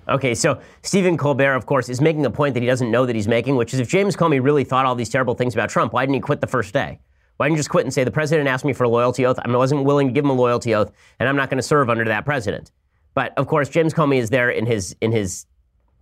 Okay, 0.08 0.34
so 0.34 0.60
Stephen 0.82 1.16
Colbert, 1.16 1.54
of 1.54 1.66
course, 1.66 1.88
is 1.88 2.00
making 2.00 2.26
a 2.26 2.32
point 2.32 2.54
that 2.54 2.64
he 2.64 2.66
doesn't 2.66 2.90
know 2.90 3.06
that 3.06 3.14
he's 3.14 3.28
making, 3.28 3.54
which 3.54 3.72
is 3.72 3.78
if 3.78 3.88
James 3.88 4.16
Comey 4.16 4.42
really 4.42 4.64
thought 4.64 4.86
all 4.86 4.96
these 4.96 5.08
terrible 5.08 5.34
things 5.34 5.54
about 5.54 5.70
Trump, 5.70 5.92
why 5.92 6.02
didn't 6.02 6.14
he 6.14 6.20
quit 6.20 6.40
the 6.40 6.48
first 6.48 6.74
day? 6.74 6.98
Why 7.36 7.46
didn't 7.46 7.58
you 7.58 7.60
just 7.60 7.70
quit 7.70 7.84
and 7.84 7.94
say, 7.94 8.02
the 8.02 8.10
president 8.10 8.48
asked 8.48 8.64
me 8.64 8.72
for 8.72 8.82
a 8.82 8.88
loyalty 8.88 9.24
oath? 9.24 9.38
I 9.38 9.56
wasn't 9.56 9.84
willing 9.84 10.08
to 10.08 10.12
give 10.12 10.24
him 10.24 10.30
a 10.30 10.34
loyalty 10.34 10.74
oath, 10.74 10.90
and 11.20 11.28
I'm 11.28 11.36
not 11.36 11.48
going 11.48 11.58
to 11.58 11.62
serve 11.62 11.90
under 11.90 12.06
that 12.06 12.24
president. 12.24 12.72
But 13.14 13.38
of 13.38 13.46
course, 13.46 13.68
James 13.68 13.94
Comey 13.94 14.18
is 14.18 14.30
there 14.30 14.50
in 14.50 14.66
his, 14.66 14.96
in 15.00 15.12
his 15.12 15.46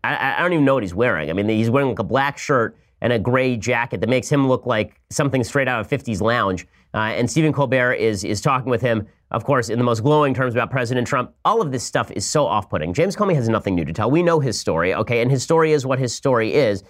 I, 0.02 0.36
I 0.38 0.40
don't 0.40 0.54
even 0.54 0.64
know 0.64 0.72
what 0.72 0.84
he's 0.84 0.94
wearing. 0.94 1.28
I 1.28 1.34
mean, 1.34 1.50
he's 1.50 1.68
wearing 1.68 1.90
like 1.90 1.98
a 1.98 2.04
black 2.04 2.38
shirt 2.38 2.78
and 3.00 3.12
a 3.12 3.18
gray 3.18 3.56
jacket 3.56 4.00
that 4.00 4.08
makes 4.08 4.28
him 4.28 4.48
look 4.48 4.66
like 4.66 5.00
something 5.10 5.44
straight 5.44 5.68
out 5.68 5.80
of 5.80 5.88
50s 5.88 6.20
lounge. 6.20 6.66
Uh, 6.94 6.98
and 6.98 7.30
Stephen 7.30 7.52
Colbert 7.52 7.94
is, 7.94 8.24
is 8.24 8.40
talking 8.40 8.70
with 8.70 8.80
him, 8.80 9.06
of 9.30 9.44
course, 9.44 9.68
in 9.68 9.78
the 9.78 9.84
most 9.84 10.02
glowing 10.02 10.32
terms 10.32 10.54
about 10.54 10.70
President 10.70 11.06
Trump. 11.06 11.32
All 11.44 11.60
of 11.60 11.72
this 11.72 11.84
stuff 11.84 12.10
is 12.12 12.24
so 12.24 12.46
off 12.46 12.70
putting. 12.70 12.94
James 12.94 13.14
Comey 13.14 13.34
has 13.34 13.48
nothing 13.48 13.74
new 13.74 13.84
to 13.84 13.92
tell. 13.92 14.10
We 14.10 14.22
know 14.22 14.40
his 14.40 14.58
story, 14.58 14.94
okay? 14.94 15.20
And 15.20 15.30
his 15.30 15.42
story 15.42 15.72
is 15.72 15.84
what 15.84 15.98
his 15.98 16.14
story 16.14 16.54
is. 16.54 16.84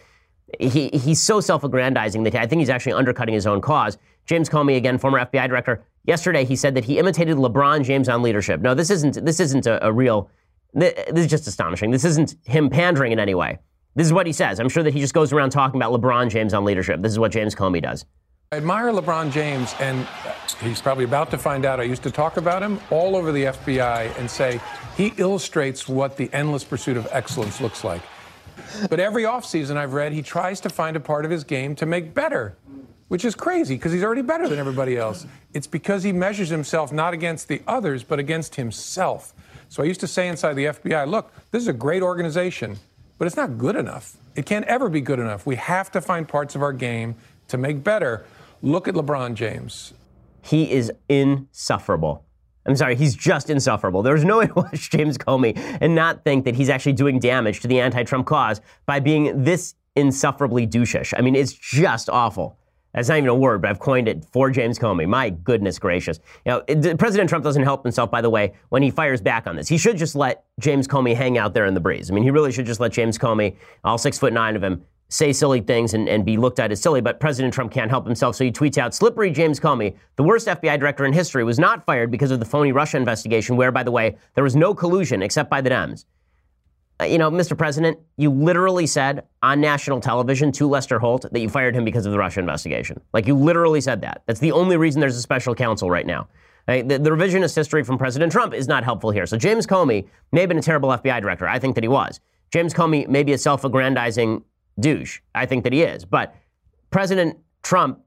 He, 0.60 0.90
he's 0.90 1.20
so 1.20 1.40
self 1.40 1.64
aggrandizing 1.64 2.22
that 2.22 2.36
I 2.36 2.46
think 2.46 2.60
he's 2.60 2.70
actually 2.70 2.92
undercutting 2.92 3.34
his 3.34 3.48
own 3.48 3.60
cause. 3.60 3.98
James 4.26 4.48
Comey, 4.48 4.76
again, 4.76 4.96
former 4.96 5.18
FBI 5.18 5.48
director, 5.48 5.84
yesterday 6.04 6.44
he 6.44 6.54
said 6.54 6.74
that 6.76 6.84
he 6.84 6.98
imitated 6.98 7.36
LeBron 7.36 7.84
James 7.84 8.08
on 8.08 8.22
leadership. 8.22 8.60
No, 8.60 8.74
this 8.74 8.90
isn't, 8.90 9.24
this 9.24 9.40
isn't 9.40 9.66
a, 9.66 9.84
a 9.84 9.92
real, 9.92 10.30
this 10.72 10.94
is 11.14 11.26
just 11.26 11.48
astonishing. 11.48 11.90
This 11.90 12.04
isn't 12.04 12.36
him 12.44 12.70
pandering 12.70 13.10
in 13.10 13.18
any 13.18 13.34
way. 13.34 13.58
This 13.96 14.06
is 14.06 14.12
what 14.12 14.26
he 14.26 14.32
says. 14.34 14.60
I'm 14.60 14.68
sure 14.68 14.82
that 14.82 14.92
he 14.92 15.00
just 15.00 15.14
goes 15.14 15.32
around 15.32 15.50
talking 15.50 15.80
about 15.80 15.90
LeBron 15.98 16.28
James 16.28 16.52
on 16.52 16.66
leadership. 16.66 17.00
This 17.00 17.12
is 17.12 17.18
what 17.18 17.32
James 17.32 17.54
Comey 17.54 17.80
does. 17.80 18.04
I 18.52 18.58
admire 18.58 18.92
LeBron 18.92 19.32
James, 19.32 19.74
and 19.80 20.06
he's 20.60 20.82
probably 20.82 21.04
about 21.04 21.30
to 21.30 21.38
find 21.38 21.64
out 21.64 21.80
I 21.80 21.84
used 21.84 22.02
to 22.02 22.10
talk 22.10 22.36
about 22.36 22.62
him 22.62 22.78
all 22.90 23.16
over 23.16 23.32
the 23.32 23.44
FBI 23.44 24.16
and 24.18 24.30
say 24.30 24.60
he 24.98 25.14
illustrates 25.16 25.88
what 25.88 26.18
the 26.18 26.30
endless 26.34 26.62
pursuit 26.62 26.98
of 26.98 27.08
excellence 27.10 27.58
looks 27.60 27.84
like. 27.84 28.02
But 28.90 29.00
every 29.00 29.22
offseason 29.22 29.78
I've 29.78 29.94
read, 29.94 30.12
he 30.12 30.20
tries 30.20 30.60
to 30.60 30.68
find 30.68 30.94
a 30.94 31.00
part 31.00 31.24
of 31.24 31.30
his 31.30 31.42
game 31.42 31.74
to 31.76 31.86
make 31.86 32.12
better, 32.12 32.54
which 33.08 33.24
is 33.24 33.34
crazy 33.34 33.76
because 33.76 33.92
he's 33.92 34.04
already 34.04 34.22
better 34.22 34.46
than 34.46 34.58
everybody 34.58 34.98
else. 34.98 35.26
It's 35.54 35.66
because 35.66 36.02
he 36.02 36.12
measures 36.12 36.50
himself 36.50 36.92
not 36.92 37.14
against 37.14 37.48
the 37.48 37.62
others, 37.66 38.04
but 38.04 38.18
against 38.18 38.56
himself. 38.56 39.32
So 39.70 39.82
I 39.82 39.86
used 39.86 40.00
to 40.00 40.06
say 40.06 40.28
inside 40.28 40.54
the 40.54 40.66
FBI, 40.66 41.08
look, 41.08 41.32
this 41.50 41.62
is 41.62 41.68
a 41.68 41.72
great 41.72 42.02
organization, 42.02 42.76
but 43.18 43.26
it's 43.26 43.36
not 43.36 43.58
good 43.58 43.76
enough. 43.76 44.16
It 44.34 44.46
can't 44.46 44.64
ever 44.66 44.88
be 44.88 45.00
good 45.00 45.18
enough. 45.18 45.46
We 45.46 45.56
have 45.56 45.90
to 45.92 46.00
find 46.00 46.28
parts 46.28 46.54
of 46.54 46.62
our 46.62 46.72
game 46.72 47.16
to 47.48 47.56
make 47.56 47.82
better. 47.82 48.26
Look 48.62 48.88
at 48.88 48.94
LeBron 48.94 49.34
James. 49.34 49.94
He 50.42 50.70
is 50.70 50.92
insufferable. 51.08 52.24
I'm 52.66 52.76
sorry, 52.76 52.96
he's 52.96 53.14
just 53.14 53.48
insufferable. 53.48 54.02
There's 54.02 54.24
no 54.24 54.38
way 54.40 54.46
to 54.48 54.54
watch 54.54 54.90
James 54.90 55.16
Comey 55.16 55.56
and 55.80 55.94
not 55.94 56.24
think 56.24 56.44
that 56.44 56.56
he's 56.56 56.68
actually 56.68 56.94
doing 56.94 57.18
damage 57.18 57.60
to 57.60 57.68
the 57.68 57.80
anti 57.80 58.02
Trump 58.02 58.26
cause 58.26 58.60
by 58.86 59.00
being 59.00 59.44
this 59.44 59.74
insufferably 59.94 60.66
douchish. 60.66 61.14
I 61.16 61.22
mean, 61.22 61.34
it's 61.34 61.52
just 61.52 62.10
awful. 62.10 62.58
That's 62.96 63.10
not 63.10 63.18
even 63.18 63.28
a 63.28 63.34
word, 63.34 63.60
but 63.60 63.70
I've 63.70 63.78
coined 63.78 64.08
it 64.08 64.24
for 64.24 64.50
James 64.50 64.78
Comey. 64.78 65.06
My 65.06 65.28
goodness 65.28 65.78
gracious. 65.78 66.18
Know, 66.46 66.64
it, 66.66 66.98
President 66.98 67.28
Trump 67.28 67.44
doesn't 67.44 67.62
help 67.62 67.84
himself, 67.84 68.10
by 68.10 68.22
the 68.22 68.30
way, 68.30 68.54
when 68.70 68.82
he 68.82 68.90
fires 68.90 69.20
back 69.20 69.46
on 69.46 69.54
this. 69.54 69.68
He 69.68 69.76
should 69.76 69.98
just 69.98 70.16
let 70.16 70.44
James 70.58 70.88
Comey 70.88 71.14
hang 71.14 71.36
out 71.36 71.52
there 71.52 71.66
in 71.66 71.74
the 71.74 71.80
breeze. 71.80 72.10
I 72.10 72.14
mean, 72.14 72.24
he 72.24 72.30
really 72.30 72.52
should 72.52 72.64
just 72.64 72.80
let 72.80 72.92
James 72.92 73.18
Comey, 73.18 73.54
all 73.84 73.98
six 73.98 74.18
foot 74.18 74.32
nine 74.32 74.56
of 74.56 74.64
him, 74.64 74.82
say 75.10 75.30
silly 75.32 75.60
things 75.60 75.92
and, 75.92 76.08
and 76.08 76.24
be 76.24 76.38
looked 76.38 76.58
at 76.58 76.72
as 76.72 76.80
silly, 76.80 77.02
but 77.02 77.20
President 77.20 77.52
Trump 77.52 77.70
can't 77.70 77.90
help 77.90 78.06
himself. 78.06 78.34
So 78.34 78.44
he 78.44 78.50
tweets 78.50 78.78
out 78.78 78.94
Slippery 78.94 79.30
James 79.30 79.60
Comey, 79.60 79.94
the 80.16 80.22
worst 80.22 80.48
FBI 80.48 80.80
director 80.80 81.04
in 81.04 81.12
history, 81.12 81.44
was 81.44 81.58
not 81.58 81.84
fired 81.84 82.10
because 82.10 82.30
of 82.30 82.40
the 82.40 82.46
phony 82.46 82.72
Russia 82.72 82.96
investigation, 82.96 83.56
where, 83.56 83.70
by 83.70 83.82
the 83.82 83.92
way, 83.92 84.16
there 84.34 84.42
was 84.42 84.56
no 84.56 84.74
collusion 84.74 85.22
except 85.22 85.50
by 85.50 85.60
the 85.60 85.70
Dems. 85.70 86.06
Uh, 87.00 87.04
you 87.04 87.18
know, 87.18 87.30
Mr. 87.30 87.56
President, 87.56 87.98
you 88.16 88.30
literally 88.30 88.86
said 88.86 89.24
on 89.42 89.60
national 89.60 90.00
television 90.00 90.50
to 90.52 90.66
Lester 90.66 90.98
Holt 90.98 91.26
that 91.30 91.40
you 91.40 91.48
fired 91.48 91.74
him 91.74 91.84
because 91.84 92.06
of 92.06 92.12
the 92.12 92.18
Russia 92.18 92.40
investigation. 92.40 93.00
Like, 93.12 93.26
you 93.26 93.34
literally 93.34 93.80
said 93.80 94.00
that. 94.00 94.22
That's 94.26 94.40
the 94.40 94.52
only 94.52 94.76
reason 94.76 95.00
there's 95.00 95.16
a 95.16 95.22
special 95.22 95.54
counsel 95.54 95.90
right 95.90 96.06
now. 96.06 96.28
Right? 96.66 96.88
The, 96.88 96.98
the 96.98 97.10
revisionist 97.10 97.54
history 97.54 97.84
from 97.84 97.96
President 97.96 98.32
Trump 98.32 98.52
is 98.52 98.66
not 98.66 98.82
helpful 98.82 99.10
here. 99.10 99.26
So 99.26 99.36
James 99.36 99.66
Comey 99.66 100.08
may 100.32 100.40
have 100.40 100.48
been 100.48 100.58
a 100.58 100.62
terrible 100.62 100.88
FBI 100.88 101.20
director. 101.20 101.46
I 101.46 101.58
think 101.58 101.74
that 101.76 101.84
he 101.84 101.88
was. 101.88 102.18
James 102.50 102.74
Comey 102.74 103.06
may 103.06 103.22
be 103.22 103.32
a 103.32 103.38
self 103.38 103.64
aggrandizing 103.64 104.42
douche. 104.80 105.20
I 105.34 105.46
think 105.46 105.64
that 105.64 105.72
he 105.72 105.82
is. 105.82 106.04
But 106.04 106.34
President 106.90 107.38
Trump 107.62 108.00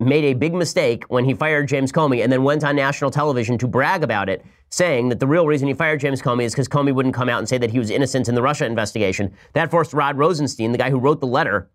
made 0.00 0.24
a 0.24 0.34
big 0.34 0.54
mistake 0.54 1.04
when 1.08 1.24
he 1.24 1.34
fired 1.34 1.68
James 1.68 1.92
Comey 1.92 2.22
and 2.22 2.32
then 2.32 2.42
went 2.42 2.64
on 2.64 2.74
national 2.74 3.10
television 3.10 3.58
to 3.58 3.68
brag 3.68 4.02
about 4.02 4.28
it, 4.28 4.44
saying 4.70 5.08
that 5.08 5.20
the 5.20 5.26
real 5.26 5.46
reason 5.46 5.68
he 5.68 5.74
fired 5.74 6.00
James 6.00 6.22
Comey 6.22 6.44
is 6.44 6.52
because 6.52 6.68
Comey 6.68 6.94
wouldn't 6.94 7.14
come 7.14 7.28
out 7.28 7.38
and 7.38 7.48
say 7.48 7.58
that 7.58 7.70
he 7.70 7.78
was 7.78 7.90
innocent 7.90 8.28
in 8.28 8.34
the 8.34 8.42
Russia 8.42 8.64
investigation. 8.64 9.32
That 9.52 9.70
forced 9.70 9.92
Rod 9.92 10.16
Rosenstein, 10.16 10.72
the 10.72 10.78
guy 10.78 10.90
who 10.90 10.98
wrote 10.98 11.20
the 11.20 11.26
letter 11.26 11.68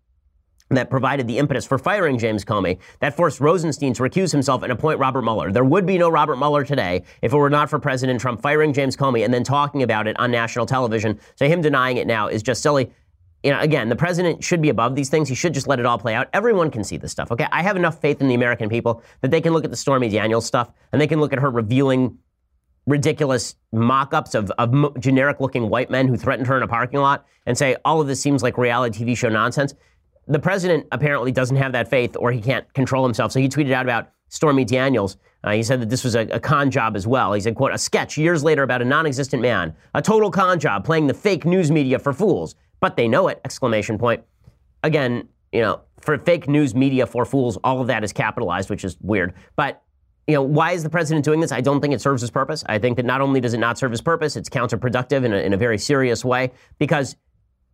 that 0.70 0.90
provided 0.90 1.28
the 1.28 1.38
impetus 1.38 1.66
for 1.66 1.78
firing 1.78 2.18
James 2.18 2.44
Comey, 2.44 2.80
that 3.00 3.16
forced 3.16 3.40
Rosenstein 3.40 3.94
to 3.94 4.04
recuse 4.04 4.32
himself 4.32 4.64
and 4.64 4.72
appoint 4.72 4.98
Robert 4.98 5.22
Mueller. 5.22 5.52
There 5.52 5.64
would 5.64 5.86
be 5.86 5.98
no 5.98 6.10
Robert 6.10 6.38
Mueller 6.38 6.64
today 6.64 7.04
if 7.22 7.34
it 7.34 7.38
were 7.38 7.50
not 7.50 7.70
for 7.70 7.78
President 7.78 8.20
Trump 8.20 8.42
firing 8.42 8.74
James 8.74 8.98
Comey 8.98 9.24
and 9.24 9.34
then 9.34 9.44
talking 9.44 9.84
about 9.84 10.08
it 10.08 10.20
on 10.20 10.32
national 10.32 10.66
television. 10.66 11.20
So 11.36 11.48
him 11.48 11.62
denying 11.62 11.98
it 11.98 12.08
now 12.08 12.28
is 12.28 12.42
just 12.42 12.64
silly 12.64 12.92
you 13.44 13.52
know, 13.52 13.60
again, 13.60 13.90
the 13.90 13.96
president 13.96 14.44
should 14.44 14.60
be 14.60 14.70
above 14.70 14.96
these 14.96 15.10
things. 15.10 15.30
He 15.30 15.36
should 15.36 15.54
just 15.54 15.68
let 15.68 15.80
it 15.80 15.86
all 15.86 16.00
play 16.00 16.16
out. 16.16 16.30
Everyone 16.34 16.72
can 16.72 16.84
see 16.84 16.98
this 16.98 17.12
stuff, 17.12 17.32
okay? 17.32 17.46
I 17.52 17.62
have 17.62 17.76
enough 17.76 18.02
faith 18.02 18.20
in 18.20 18.28
the 18.28 18.34
American 18.34 18.70
people 18.70 19.04
that 19.22 19.30
they 19.30 19.40
can 19.40 19.54
look 19.54 19.64
at 19.64 19.70
the 19.70 19.78
Stormy 19.78 20.10
Daniels 20.10 20.48
stuff 20.48 20.72
and 20.92 21.00
they 21.00 21.06
can 21.06 21.20
look 21.20 21.32
at 21.32 21.38
her 21.38 21.52
revealing 21.52 22.18
ridiculous 22.88 23.56
mock 23.72 24.14
ups 24.14 24.36
of, 24.36 24.52
of 24.52 25.00
generic 25.00 25.40
looking 25.40 25.70
white 25.70 25.90
men 25.90 26.08
who 26.08 26.16
threatened 26.16 26.48
her 26.48 26.58
in 26.58 26.64
a 26.64 26.68
parking 26.68 27.00
lot 27.00 27.26
and 27.46 27.58
say, 27.58 27.76
all 27.84 28.00
of 28.00 28.08
this 28.08 28.22
seems 28.22 28.44
like 28.44 28.58
reality 28.58 29.04
TV 29.04 29.18
show 29.18 29.30
nonsense. 29.30 29.74
The 30.28 30.40
president 30.40 30.88
apparently 30.92 31.32
doesn't 31.32 31.58
have 31.58 31.72
that 31.74 31.88
faith 31.88 32.16
or 32.20 32.32
he 32.32 32.42
can't 32.42 32.72
control 32.74 33.04
himself. 33.04 33.32
So 33.32 33.40
he 33.40 33.50
tweeted 33.50 33.72
out 33.72 33.86
about 33.86 34.10
Stormy 34.30 34.66
Daniels. 34.66 35.18
Uh, 35.44 35.52
he 35.52 35.62
said 35.62 35.80
that 35.82 35.90
this 35.90 36.04
was 36.04 36.16
a, 36.16 36.22
a, 36.28 36.40
con 36.40 36.72
job 36.72 36.96
as 36.96 37.06
well. 37.06 37.34
He 37.34 37.42
said, 37.42 37.56
quote, 37.56 37.72
a 37.72 37.78
sketch 37.78 38.18
years 38.18 38.44
later 38.44 38.64
about 38.64 38.82
a 38.82 38.86
non-existent 38.86 39.42
man, 39.42 39.76
a 39.94 40.02
total 40.02 40.32
con 40.32 40.60
job 40.60 40.84
playing 40.84 41.06
the 41.06 41.14
fake 41.14 41.46
news 41.46 41.70
media 41.70 42.00
for 42.00 42.14
fools 42.14 42.56
but 42.80 42.96
they 42.96 43.08
know 43.08 43.28
it! 43.28 43.42
Exclamation 43.44 43.98
point. 43.98 44.24
Again, 44.84 45.28
you 45.52 45.62
know, 45.62 45.82
for 46.00 46.18
fake 46.20 46.48
news 46.48 46.76
media 46.76 47.08
for 47.08 47.26
fools, 47.26 47.58
all 47.64 47.82
of 47.82 47.88
that 47.88 48.04
is 48.04 48.14
capitalized, 48.14 48.70
which 48.70 48.84
is 48.84 48.98
weird. 49.02 49.34
But 49.56 49.82
you 50.28 50.34
know, 50.34 50.42
why 50.42 50.72
is 50.72 50.82
the 50.84 50.90
president 50.90 51.24
doing 51.24 51.40
this? 51.40 51.52
I 51.52 51.62
don't 51.62 51.82
think 51.82 51.94
it 51.94 52.02
serves 52.02 52.22
his 52.22 52.32
purpose. 52.32 52.64
I 52.68 52.80
think 52.80 52.98
that 52.98 53.06
not 53.06 53.22
only 53.22 53.40
does 53.40 53.54
it 53.54 53.60
not 53.60 53.78
serve 53.78 53.92
his 53.92 54.02
purpose, 54.02 54.36
it's 54.36 54.50
counterproductive 54.50 55.24
in 55.24 55.34
a, 55.34 55.38
in 55.38 55.54
a 55.54 55.58
very 55.58 55.78
serious 55.78 56.26
way 56.26 56.52
because 56.80 57.16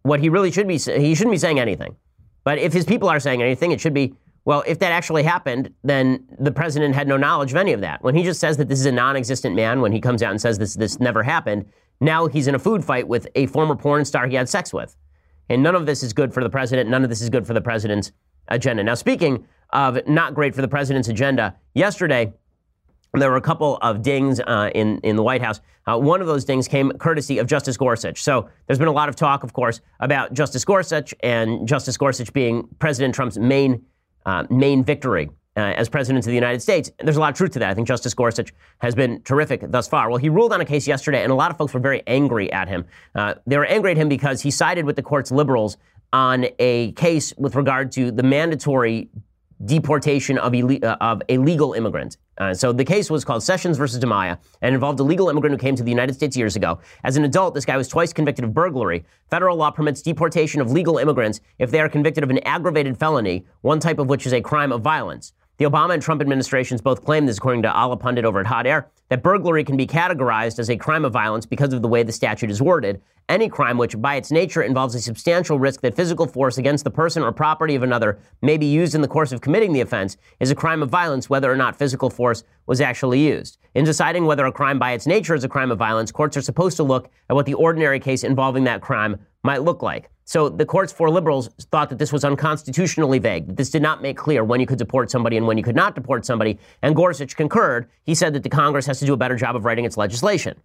what 0.03 0.19
he 0.19 0.29
really 0.29 0.51
should 0.51 0.67
be, 0.67 0.77
he 0.77 1.15
shouldn't 1.15 1.33
be 1.33 1.37
saying 1.37 1.59
anything. 1.59 1.95
But 2.43 2.57
if 2.57 2.73
his 2.73 2.85
people 2.85 3.07
are 3.07 3.19
saying 3.19 3.41
anything, 3.41 3.71
it 3.71 3.79
should 3.79 3.93
be, 3.93 4.15
well, 4.43 4.63
if 4.65 4.79
that 4.79 4.91
actually 4.91 5.23
happened, 5.23 5.73
then 5.83 6.25
the 6.39 6.51
president 6.51 6.95
had 6.95 7.07
no 7.07 7.15
knowledge 7.15 7.51
of 7.51 7.57
any 7.57 7.71
of 7.71 7.81
that. 7.81 8.03
When 8.03 8.15
he 8.15 8.23
just 8.23 8.39
says 8.39 8.57
that 8.57 8.67
this 8.67 8.79
is 8.79 8.87
a 8.87 8.91
non 8.91 9.15
existent 9.15 9.55
man, 9.55 9.79
when 9.79 9.91
he 9.91 10.01
comes 10.01 10.23
out 10.23 10.31
and 10.31 10.41
says 10.41 10.57
this, 10.57 10.75
this 10.75 10.99
never 10.99 11.23
happened, 11.23 11.65
now 11.99 12.27
he's 12.27 12.47
in 12.47 12.55
a 12.55 12.59
food 12.59 12.83
fight 12.83 13.07
with 13.07 13.27
a 13.35 13.45
former 13.45 13.75
porn 13.75 14.03
star 14.03 14.27
he 14.27 14.35
had 14.35 14.49
sex 14.49 14.73
with. 14.73 14.97
And 15.49 15.61
none 15.61 15.75
of 15.75 15.85
this 15.85 16.01
is 16.01 16.13
good 16.13 16.33
for 16.33 16.43
the 16.43 16.49
president. 16.49 16.89
None 16.89 17.03
of 17.03 17.09
this 17.09 17.21
is 17.21 17.29
good 17.29 17.45
for 17.45 17.53
the 17.53 17.61
president's 17.61 18.11
agenda. 18.47 18.83
Now, 18.83 18.95
speaking 18.95 19.45
of 19.69 19.99
not 20.07 20.33
great 20.33 20.55
for 20.55 20.61
the 20.61 20.67
president's 20.67 21.09
agenda, 21.09 21.55
yesterday, 21.75 22.33
there 23.19 23.29
were 23.29 23.37
a 23.37 23.41
couple 23.41 23.77
of 23.81 24.01
dings 24.01 24.39
uh, 24.39 24.69
in, 24.73 24.99
in 24.99 25.15
the 25.15 25.23
White 25.23 25.41
House. 25.41 25.59
Uh, 25.85 25.97
one 25.97 26.21
of 26.21 26.27
those 26.27 26.45
dings 26.45 26.67
came 26.67 26.91
courtesy 26.93 27.39
of 27.39 27.47
Justice 27.47 27.75
Gorsuch. 27.75 28.23
So 28.23 28.49
there's 28.67 28.79
been 28.79 28.87
a 28.87 28.93
lot 28.93 29.09
of 29.09 29.15
talk, 29.15 29.43
of 29.43 29.51
course, 29.51 29.81
about 29.99 30.33
Justice 30.33 30.63
Gorsuch 30.63 31.13
and 31.21 31.67
Justice 31.67 31.97
Gorsuch 31.97 32.31
being 32.31 32.67
President 32.79 33.13
Trump's 33.13 33.37
main, 33.37 33.83
uh, 34.25 34.45
main 34.49 34.83
victory 34.83 35.29
uh, 35.57 35.59
as 35.59 35.89
president 35.89 36.25
of 36.25 36.29
the 36.29 36.35
United 36.35 36.61
States. 36.61 36.89
There's 36.99 37.17
a 37.17 37.19
lot 37.19 37.31
of 37.31 37.35
truth 37.35 37.51
to 37.51 37.59
that. 37.59 37.69
I 37.69 37.73
think 37.73 37.87
Justice 37.87 38.13
Gorsuch 38.13 38.53
has 38.77 38.95
been 38.95 39.21
terrific 39.23 39.69
thus 39.69 39.89
far. 39.89 40.09
Well, 40.09 40.17
he 40.17 40.29
ruled 40.29 40.53
on 40.53 40.61
a 40.61 40.65
case 40.65 40.87
yesterday, 40.87 41.23
and 41.23 41.31
a 41.31 41.35
lot 41.35 41.51
of 41.51 41.57
folks 41.57 41.73
were 41.73 41.81
very 41.81 42.03
angry 42.07 42.49
at 42.53 42.69
him. 42.69 42.85
Uh, 43.13 43.33
they 43.45 43.57
were 43.57 43.65
angry 43.65 43.91
at 43.91 43.97
him 43.97 44.07
because 44.07 44.41
he 44.41 44.51
sided 44.51 44.85
with 44.85 44.95
the 44.95 45.03
court's 45.03 45.31
liberals 45.31 45.75
on 46.13 46.45
a 46.59 46.93
case 46.93 47.33
with 47.37 47.55
regard 47.55 47.91
to 47.93 48.11
the 48.11 48.23
mandatory 48.23 49.09
deportation 49.65 50.37
of, 50.37 50.53
uh, 50.53 50.97
of 51.01 51.21
illegal 51.27 51.73
immigrants. 51.73 52.17
Uh, 52.37 52.53
so 52.53 52.71
the 52.73 52.85
case 52.85 53.11
was 53.11 53.23
called 53.23 53.43
Sessions 53.43 53.77
versus 53.77 54.03
Dimaya 54.03 54.37
and 54.61 54.73
involved 54.73 54.99
a 54.99 55.03
legal 55.03 55.29
immigrant 55.29 55.53
who 55.53 55.57
came 55.59 55.75
to 55.75 55.83
the 55.83 55.91
United 55.91 56.13
States 56.13 56.35
years 56.35 56.55
ago. 56.55 56.79
As 57.03 57.17
an 57.17 57.23
adult, 57.23 57.53
this 57.53 57.65
guy 57.65 57.77
was 57.77 57.87
twice 57.87 58.13
convicted 58.13 58.45
of 58.45 58.53
burglary. 58.53 59.03
Federal 59.29 59.57
law 59.57 59.69
permits 59.69 60.01
deportation 60.01 60.61
of 60.61 60.71
legal 60.71 60.97
immigrants 60.97 61.39
if 61.59 61.69
they 61.69 61.79
are 61.79 61.89
convicted 61.89 62.23
of 62.23 62.29
an 62.29 62.39
aggravated 62.39 62.97
felony, 62.97 63.45
one 63.61 63.79
type 63.79 63.99
of 63.99 64.07
which 64.07 64.25
is 64.25 64.33
a 64.33 64.41
crime 64.41 64.71
of 64.71 64.81
violence. 64.81 65.33
The 65.61 65.69
Obama 65.69 65.93
and 65.93 66.01
Trump 66.01 66.21
administrations 66.21 66.81
both 66.81 67.05
claim 67.05 67.27
this, 67.27 67.37
according 67.37 67.61
to 67.61 67.69
Allahpundit 67.69 68.23
over 68.23 68.39
at 68.39 68.47
Hot 68.47 68.65
Air, 68.65 68.89
that 69.09 69.21
burglary 69.21 69.63
can 69.63 69.77
be 69.77 69.85
categorized 69.85 70.57
as 70.57 70.71
a 70.71 70.75
crime 70.75 71.05
of 71.05 71.13
violence 71.13 71.45
because 71.45 71.71
of 71.71 71.83
the 71.83 71.87
way 71.87 72.01
the 72.01 72.11
statute 72.11 72.49
is 72.49 72.63
worded. 72.63 72.99
Any 73.29 73.47
crime 73.47 73.77
which, 73.77 74.01
by 74.01 74.15
its 74.15 74.31
nature, 74.31 74.63
involves 74.63 74.95
a 74.95 74.99
substantial 74.99 75.59
risk 75.59 75.81
that 75.81 75.95
physical 75.95 76.25
force 76.25 76.57
against 76.57 76.83
the 76.83 76.89
person 76.89 77.21
or 77.21 77.31
property 77.31 77.75
of 77.75 77.83
another 77.83 78.17
may 78.41 78.57
be 78.57 78.65
used 78.65 78.95
in 78.95 79.01
the 79.01 79.07
course 79.07 79.31
of 79.31 79.41
committing 79.41 79.71
the 79.71 79.81
offense 79.81 80.17
is 80.39 80.49
a 80.49 80.55
crime 80.55 80.81
of 80.81 80.89
violence, 80.89 81.29
whether 81.29 81.51
or 81.51 81.55
not 81.55 81.75
physical 81.75 82.09
force 82.09 82.43
was 82.65 82.81
actually 82.81 83.19
used. 83.19 83.59
In 83.75 83.85
deciding 83.85 84.25
whether 84.25 84.47
a 84.47 84.51
crime 84.51 84.79
by 84.79 84.93
its 84.93 85.05
nature 85.05 85.35
is 85.35 85.43
a 85.43 85.47
crime 85.47 85.69
of 85.69 85.77
violence, 85.77 86.11
courts 86.11 86.35
are 86.37 86.41
supposed 86.41 86.75
to 86.77 86.83
look 86.83 87.11
at 87.29 87.35
what 87.35 87.45
the 87.45 87.53
ordinary 87.53 87.99
case 87.99 88.23
involving 88.23 88.63
that 88.63 88.81
crime 88.81 89.19
might 89.43 89.61
look 89.61 89.83
like. 89.83 90.09
So 90.31 90.47
the 90.47 90.65
court's 90.65 90.93
four 90.93 91.09
liberals 91.09 91.49
thought 91.71 91.89
that 91.89 91.99
this 91.99 92.13
was 92.13 92.23
unconstitutionally 92.23 93.19
vague, 93.19 93.53
this 93.57 93.69
did 93.69 93.81
not 93.81 94.01
make 94.01 94.15
clear 94.15 94.45
when 94.45 94.61
you 94.61 94.65
could 94.65 94.77
deport 94.77 95.11
somebody 95.11 95.35
and 95.35 95.45
when 95.45 95.57
you 95.57 95.63
could 95.63 95.75
not 95.75 95.93
deport 95.93 96.25
somebody. 96.25 96.57
And 96.81 96.95
Gorsuch 96.95 97.35
concurred. 97.35 97.89
He 98.05 98.15
said 98.15 98.31
that 98.33 98.43
the 98.43 98.47
Congress 98.47 98.85
has 98.85 98.97
to 98.99 99.05
do 99.05 99.11
a 99.11 99.17
better 99.17 99.35
job 99.35 99.57
of 99.57 99.65
writing 99.65 99.83
its 99.83 99.97
legislation. 99.97 100.57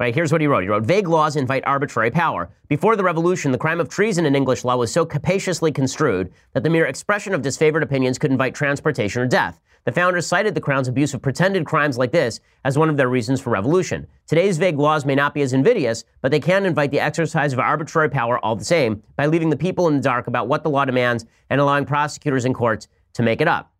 Right, 0.00 0.12
here's 0.12 0.32
what 0.32 0.40
he 0.40 0.48
wrote. 0.48 0.64
He 0.64 0.68
wrote, 0.68 0.82
vague 0.82 1.06
laws 1.06 1.36
invite 1.36 1.64
arbitrary 1.64 2.10
power. 2.10 2.50
Before 2.66 2.96
the 2.96 3.04
revolution, 3.04 3.52
the 3.52 3.58
crime 3.58 3.78
of 3.78 3.88
treason 3.88 4.26
in 4.26 4.34
English 4.34 4.64
law 4.64 4.76
was 4.76 4.92
so 4.92 5.06
capaciously 5.06 5.70
construed 5.70 6.32
that 6.52 6.64
the 6.64 6.70
mere 6.70 6.86
expression 6.86 7.34
of 7.34 7.40
disfavored 7.40 7.82
opinions 7.82 8.18
could 8.18 8.32
invite 8.32 8.56
transportation 8.56 9.22
or 9.22 9.28
death. 9.28 9.60
The 9.84 9.92
founders 9.92 10.26
cited 10.26 10.54
the 10.54 10.62
crown's 10.62 10.88
abuse 10.88 11.12
of 11.12 11.20
pretended 11.20 11.66
crimes 11.66 11.98
like 11.98 12.10
this 12.10 12.40
as 12.64 12.78
one 12.78 12.88
of 12.88 12.96
their 12.96 13.10
reasons 13.10 13.42
for 13.42 13.50
revolution. 13.50 14.06
Today's 14.26 14.56
vague 14.56 14.78
laws 14.78 15.04
may 15.04 15.14
not 15.14 15.34
be 15.34 15.42
as 15.42 15.52
invidious, 15.52 16.04
but 16.22 16.30
they 16.30 16.40
can 16.40 16.64
invite 16.64 16.90
the 16.90 17.00
exercise 17.00 17.52
of 17.52 17.58
arbitrary 17.58 18.08
power 18.08 18.42
all 18.42 18.56
the 18.56 18.64
same 18.64 19.02
by 19.16 19.26
leaving 19.26 19.50
the 19.50 19.56
people 19.56 19.86
in 19.88 19.96
the 19.96 20.00
dark 20.00 20.26
about 20.26 20.48
what 20.48 20.62
the 20.62 20.70
law 20.70 20.86
demands 20.86 21.26
and 21.50 21.60
allowing 21.60 21.84
prosecutors 21.84 22.46
and 22.46 22.54
courts 22.54 22.88
to 23.12 23.22
make 23.22 23.42
it 23.42 23.48
up. 23.48 23.74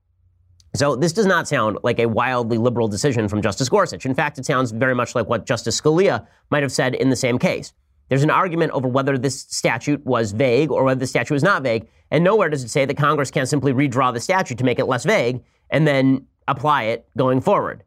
So 0.76 0.94
this 0.94 1.14
does 1.14 1.24
not 1.24 1.48
sound 1.48 1.78
like 1.82 1.98
a 1.98 2.06
wildly 2.06 2.58
liberal 2.58 2.88
decision 2.88 3.26
from 3.26 3.40
Justice 3.40 3.70
Gorsuch. 3.70 4.04
In 4.04 4.14
fact, 4.14 4.38
it 4.38 4.44
sounds 4.44 4.72
very 4.72 4.94
much 4.94 5.14
like 5.14 5.26
what 5.26 5.46
Justice 5.46 5.80
Scalia 5.80 6.26
might 6.50 6.62
have 6.62 6.72
said 6.72 6.94
in 6.94 7.08
the 7.08 7.16
same 7.16 7.38
case. 7.38 7.72
There's 8.10 8.24
an 8.24 8.30
argument 8.30 8.72
over 8.72 8.88
whether 8.88 9.16
this 9.16 9.40
statute 9.48 10.04
was 10.04 10.32
vague 10.32 10.70
or 10.70 10.84
whether 10.84 11.00
the 11.00 11.06
statute 11.06 11.32
was 11.32 11.42
not 11.42 11.62
vague, 11.62 11.88
and 12.10 12.22
nowhere 12.22 12.50
does 12.50 12.62
it 12.62 12.68
say 12.68 12.84
that 12.84 12.98
Congress 12.98 13.30
can 13.30 13.46
simply 13.46 13.72
redraw 13.72 14.12
the 14.12 14.20
statute 14.20 14.58
to 14.58 14.64
make 14.64 14.78
it 14.78 14.84
less 14.84 15.04
vague 15.04 15.42
and 15.74 15.88
then 15.88 16.24
apply 16.46 16.84
it 16.84 17.06
going 17.18 17.40
forward. 17.40 17.82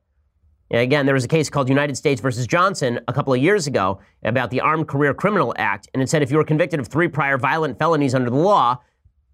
And 0.69 0.81
again, 0.81 1.05
there 1.05 1.15
was 1.15 1.23
a 1.23 1.29
case 1.29 1.49
called 1.49 1.69
United 1.69 1.95
States 1.95 2.19
versus 2.19 2.45
Johnson 2.45 2.99
a 3.07 3.13
couple 3.13 3.33
of 3.33 3.41
years 3.41 3.65
ago 3.65 4.01
about 4.23 4.51
the 4.51 4.59
Armed 4.59 4.89
Career 4.89 5.13
Criminal 5.13 5.53
Act, 5.57 5.87
and 5.93 6.03
it 6.03 6.09
said 6.09 6.21
if 6.21 6.29
you 6.29 6.35
were 6.35 6.43
convicted 6.43 6.81
of 6.81 6.87
three 6.89 7.07
prior 7.07 7.37
violent 7.37 7.79
felonies 7.79 8.13
under 8.13 8.29
the 8.29 8.35
law, 8.35 8.77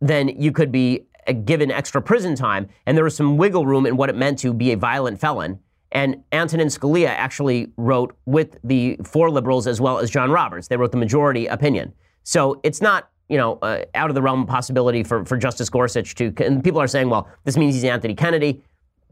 then 0.02 0.28
you 0.28 0.52
could 0.52 0.72
be 0.72 1.08
uh, 1.28 1.32
given 1.32 1.72
extra 1.72 2.00
prison 2.00 2.36
time, 2.36 2.70
and 2.86 2.96
there 2.96 3.04
was 3.04 3.16
some 3.16 3.38
wiggle 3.38 3.66
room 3.66 3.88
in 3.88 3.98
what 3.98 4.12
it 4.12 4.16
meant 4.16 4.38
to 4.38 4.54
be 4.54 4.72
a 4.72 4.78
violent 4.78 5.20
felon. 5.20 5.60
And 5.92 6.24
Antonin 6.32 6.68
Scalia 6.68 7.08
actually 7.08 7.72
wrote 7.76 8.16
with 8.28 8.58
the 8.64 8.98
four 9.04 9.32
liberals 9.32 9.66
as 9.66 9.82
well 9.82 9.98
as 9.98 10.12
John 10.12 10.30
Roberts. 10.30 10.68
They 10.68 10.78
wrote 10.78 10.92
the 10.92 10.98
majority 10.98 11.48
opinion. 11.48 11.94
So 12.24 12.60
it's 12.64 12.82
not, 12.82 13.10
you 13.30 13.38
know, 13.38 13.58
uh, 13.62 13.84
out 13.96 14.10
of 14.10 14.16
the 14.16 14.22
realm 14.22 14.42
of 14.44 14.48
possibility 14.48 15.04
for, 15.04 15.26
for 15.26 15.38
Justice 15.38 15.70
Gorsuch 15.70 16.16
to. 16.16 16.34
And 16.38 16.64
people 16.64 16.82
are 16.82 16.88
saying, 16.88 17.10
well, 17.10 17.28
this 17.44 17.58
means 17.58 17.74
he's 17.76 17.84
Anthony 17.84 18.16
Kennedy. 18.16 18.64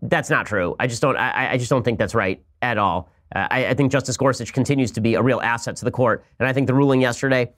That's 0.02 0.30
not 0.30 0.45
true. 0.45 0.76
I 0.80 0.88
just 0.88 1.02
don't. 1.02 1.15
I, 1.15 1.52
I 1.54 1.58
just 1.58 1.69
don't 1.69 1.84
think 1.84 2.00
that's 2.00 2.15
right 2.15 2.41
at 2.62 2.78
all. 2.78 3.10
Uh, 3.36 3.47
I, 3.52 3.67
I 3.67 3.74
think 3.74 3.91
Justice 3.91 4.17
Gorsuch 4.17 4.52
continues 4.52 4.91
to 4.91 5.02
be 5.02 5.13
a 5.13 5.21
real 5.21 5.39
asset 5.41 5.76
to 5.78 5.86
the 5.86 5.91
court, 5.91 6.26
and 6.39 6.47
I 6.47 6.54
think 6.54 6.67
the 6.67 6.74
ruling 6.74 7.02
yesterday 7.02 7.52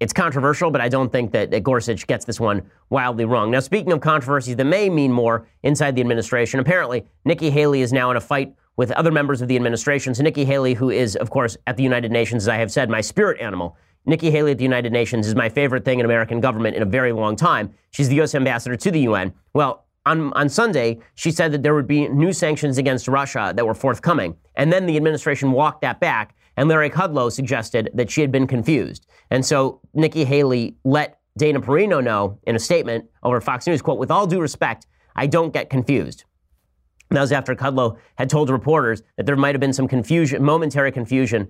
it's 0.00 0.12
controversial, 0.12 0.70
but 0.70 0.80
I 0.80 0.88
don't 0.88 1.10
think 1.10 1.32
that, 1.32 1.50
that, 1.50 1.62
Gorsuch 1.62 2.06
gets 2.06 2.24
this 2.24 2.38
one 2.38 2.62
wildly 2.88 3.24
wrong. 3.24 3.50
Now, 3.50 3.60
speaking 3.60 3.92
of 3.92 4.00
controversies 4.00 4.56
that 4.56 4.64
may 4.64 4.88
mean 4.88 5.12
more 5.12 5.46
inside 5.62 5.96
the 5.96 6.00
administration, 6.00 6.60
apparently 6.60 7.04
Nikki 7.24 7.50
Haley 7.50 7.82
is 7.82 7.92
now 7.92 8.10
in 8.10 8.16
a 8.16 8.20
fight 8.20 8.54
with 8.76 8.92
other 8.92 9.10
members 9.10 9.42
of 9.42 9.48
the 9.48 9.56
administration. 9.56 10.14
So, 10.14 10.22
Nikki 10.22 10.44
Haley, 10.44 10.74
who 10.74 10.90
is, 10.90 11.16
of 11.16 11.30
course, 11.30 11.56
at 11.66 11.76
the 11.76 11.82
United 11.82 12.12
Nations, 12.12 12.44
as 12.44 12.48
I 12.48 12.56
have 12.56 12.70
said, 12.70 12.88
my 12.88 13.00
spirit 13.00 13.40
animal. 13.40 13.76
Nikki 14.08 14.30
Haley 14.30 14.52
at 14.52 14.58
the 14.58 14.64
United 14.64 14.92
Nations 14.92 15.26
is 15.26 15.34
my 15.34 15.50
favorite 15.50 15.84
thing 15.84 16.00
in 16.00 16.06
American 16.06 16.40
government 16.40 16.74
in 16.74 16.82
a 16.82 16.86
very 16.86 17.12
long 17.12 17.36
time. 17.36 17.74
She's 17.90 18.08
the 18.08 18.16
U.S. 18.16 18.34
ambassador 18.34 18.74
to 18.74 18.90
the 18.90 19.00
UN. 19.00 19.34
Well, 19.52 19.84
on, 20.06 20.32
on 20.32 20.48
Sunday, 20.48 20.98
she 21.14 21.30
said 21.30 21.52
that 21.52 21.62
there 21.62 21.74
would 21.74 21.86
be 21.86 22.08
new 22.08 22.32
sanctions 22.32 22.78
against 22.78 23.06
Russia 23.06 23.52
that 23.54 23.66
were 23.66 23.74
forthcoming. 23.74 24.34
And 24.54 24.72
then 24.72 24.86
the 24.86 24.96
administration 24.96 25.52
walked 25.52 25.82
that 25.82 26.00
back 26.00 26.34
and 26.58 26.68
Larry 26.68 26.90
Kudlow 26.90 27.30
suggested 27.30 27.88
that 27.94 28.10
she 28.10 28.20
had 28.20 28.32
been 28.32 28.48
confused. 28.48 29.06
And 29.30 29.46
so 29.46 29.80
Nikki 29.94 30.24
Haley 30.24 30.74
let 30.84 31.20
Dana 31.36 31.60
Perino 31.60 32.02
know 32.02 32.40
in 32.48 32.56
a 32.56 32.58
statement 32.58 33.08
over 33.22 33.40
Fox 33.40 33.64
News, 33.68 33.80
quote, 33.80 33.98
with 33.98 34.10
all 34.10 34.26
due 34.26 34.40
respect, 34.40 34.86
I 35.14 35.28
don't 35.28 35.52
get 35.52 35.70
confused. 35.70 36.24
that 37.10 37.20
was 37.20 37.30
after 37.30 37.54
Kudlow 37.54 37.96
had 38.16 38.28
told 38.28 38.50
reporters 38.50 39.04
that 39.16 39.26
there 39.26 39.36
might 39.36 39.54
have 39.54 39.60
been 39.60 39.72
some 39.72 39.86
confusion, 39.86 40.42
momentary 40.42 40.90
confusion. 40.90 41.48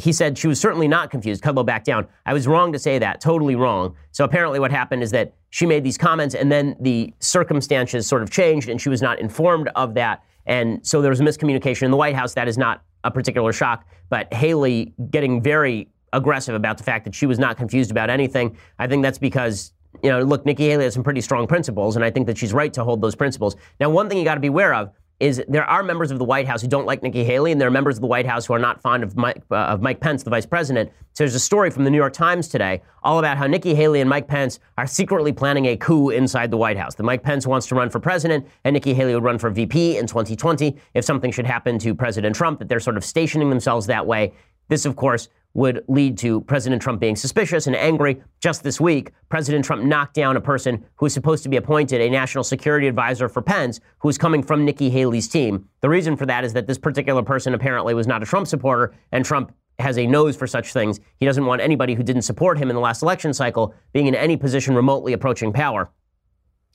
He 0.00 0.12
said 0.12 0.38
she 0.38 0.48
was 0.48 0.60
certainly 0.60 0.88
not 0.88 1.10
confused. 1.10 1.42
Kudlow 1.42 1.64
backed 1.64 1.86
down. 1.86 2.06
I 2.26 2.32
was 2.32 2.46
wrong 2.46 2.72
to 2.72 2.78
say 2.78 2.98
that, 2.98 3.20
totally 3.20 3.54
wrong. 3.54 3.94
So 4.12 4.24
apparently 4.24 4.58
what 4.58 4.70
happened 4.70 5.02
is 5.02 5.10
that 5.10 5.34
she 5.50 5.66
made 5.66 5.84
these 5.84 5.98
comments 5.98 6.34
and 6.34 6.50
then 6.50 6.76
the 6.80 7.12
circumstances 7.20 8.06
sort 8.06 8.22
of 8.22 8.30
changed 8.30 8.68
and 8.68 8.80
she 8.80 8.88
was 8.88 9.02
not 9.02 9.18
informed 9.18 9.68
of 9.76 9.94
that. 9.94 10.24
And 10.46 10.84
so 10.86 11.02
there 11.02 11.10
was 11.10 11.20
a 11.20 11.24
miscommunication 11.24 11.82
in 11.82 11.90
the 11.90 11.96
White 11.96 12.14
House. 12.14 12.34
That 12.34 12.48
is 12.48 12.56
not 12.56 12.82
a 13.04 13.10
particular 13.10 13.52
shock, 13.52 13.86
but 14.08 14.32
Haley 14.32 14.94
getting 15.10 15.42
very 15.42 15.88
aggressive 16.12 16.54
about 16.54 16.78
the 16.78 16.84
fact 16.84 17.04
that 17.04 17.14
she 17.14 17.26
was 17.26 17.38
not 17.38 17.56
confused 17.56 17.90
about 17.90 18.10
anything. 18.10 18.56
I 18.78 18.86
think 18.86 19.02
that's 19.02 19.18
because 19.18 19.72
you 20.02 20.10
know, 20.10 20.22
look, 20.22 20.46
Nikki 20.46 20.68
Haley 20.68 20.84
has 20.84 20.94
some 20.94 21.02
pretty 21.02 21.20
strong 21.20 21.46
principles, 21.46 21.96
and 21.96 22.04
I 22.04 22.10
think 22.10 22.26
that 22.28 22.38
she's 22.38 22.52
right 22.52 22.72
to 22.74 22.84
hold 22.84 23.00
those 23.00 23.14
principles. 23.14 23.56
Now, 23.80 23.90
one 23.90 24.08
thing 24.08 24.18
you 24.18 24.24
got 24.24 24.34
to 24.34 24.40
be 24.40 24.46
aware 24.48 24.72
of 24.72 24.92
is 25.20 25.42
there 25.48 25.64
are 25.64 25.82
members 25.82 26.10
of 26.10 26.18
the 26.18 26.24
White 26.24 26.48
House 26.48 26.62
who 26.62 26.68
don't 26.68 26.86
like 26.86 27.02
Nikki 27.02 27.22
Haley, 27.22 27.52
and 27.52 27.60
there 27.60 27.68
are 27.68 27.70
members 27.70 27.96
of 27.96 28.00
the 28.00 28.06
White 28.06 28.26
House 28.26 28.46
who 28.46 28.54
are 28.54 28.58
not 28.58 28.80
fond 28.80 29.04
of 29.04 29.16
Mike, 29.16 29.42
uh, 29.50 29.56
of 29.56 29.82
Mike 29.82 30.00
Pence, 30.00 30.22
the 30.22 30.30
vice 30.30 30.46
president. 30.46 30.90
So 31.12 31.24
there's 31.24 31.34
a 31.34 31.40
story 31.40 31.70
from 31.70 31.84
the 31.84 31.90
New 31.90 31.98
York 31.98 32.14
Times 32.14 32.48
today 32.48 32.80
all 33.02 33.18
about 33.18 33.36
how 33.36 33.46
Nikki 33.46 33.74
Haley 33.74 34.00
and 34.00 34.08
Mike 34.08 34.28
Pence 34.28 34.58
are 34.78 34.86
secretly 34.86 35.32
planning 35.32 35.66
a 35.66 35.76
coup 35.76 36.08
inside 36.08 36.50
the 36.50 36.56
White 36.56 36.78
House. 36.78 36.94
That 36.94 37.02
Mike 37.02 37.22
Pence 37.22 37.46
wants 37.46 37.66
to 37.68 37.74
run 37.74 37.90
for 37.90 38.00
president, 38.00 38.46
and 38.64 38.72
Nikki 38.72 38.94
Haley 38.94 39.14
would 39.14 39.22
run 39.22 39.38
for 39.38 39.50
VP 39.50 39.98
in 39.98 40.06
2020 40.06 40.76
if 40.94 41.04
something 41.04 41.30
should 41.30 41.46
happen 41.46 41.78
to 41.80 41.94
President 41.94 42.34
Trump, 42.34 42.58
that 42.58 42.68
they're 42.68 42.80
sort 42.80 42.96
of 42.96 43.04
stationing 43.04 43.50
themselves 43.50 43.86
that 43.86 44.06
way. 44.06 44.32
This, 44.68 44.86
of 44.86 44.96
course, 44.96 45.28
would 45.54 45.84
lead 45.88 46.16
to 46.18 46.40
President 46.42 46.80
Trump 46.80 47.00
being 47.00 47.16
suspicious 47.16 47.66
and 47.66 47.74
angry. 47.74 48.22
Just 48.40 48.62
this 48.62 48.80
week, 48.80 49.12
President 49.28 49.64
Trump 49.64 49.82
knocked 49.82 50.14
down 50.14 50.36
a 50.36 50.40
person 50.40 50.84
who 50.96 51.06
was 51.06 51.12
supposed 51.12 51.42
to 51.42 51.48
be 51.48 51.56
appointed 51.56 52.00
a 52.00 52.08
national 52.08 52.44
security 52.44 52.86
advisor 52.86 53.28
for 53.28 53.42
Pence, 53.42 53.80
who 53.98 54.08
was 54.08 54.18
coming 54.18 54.42
from 54.42 54.64
Nikki 54.64 54.90
Haley's 54.90 55.28
team. 55.28 55.68
The 55.80 55.88
reason 55.88 56.16
for 56.16 56.26
that 56.26 56.44
is 56.44 56.52
that 56.52 56.66
this 56.66 56.78
particular 56.78 57.22
person 57.22 57.54
apparently 57.54 57.94
was 57.94 58.06
not 58.06 58.22
a 58.22 58.26
Trump 58.26 58.46
supporter, 58.46 58.94
and 59.12 59.24
Trump 59.24 59.52
has 59.80 59.98
a 59.98 60.06
nose 60.06 60.36
for 60.36 60.46
such 60.46 60.72
things. 60.72 61.00
He 61.16 61.26
doesn't 61.26 61.46
want 61.46 61.62
anybody 61.62 61.94
who 61.94 62.02
didn't 62.02 62.22
support 62.22 62.58
him 62.58 62.68
in 62.68 62.76
the 62.76 62.80
last 62.80 63.02
election 63.02 63.32
cycle 63.32 63.74
being 63.92 64.06
in 64.06 64.14
any 64.14 64.36
position 64.36 64.74
remotely 64.74 65.12
approaching 65.12 65.52
power. 65.52 65.90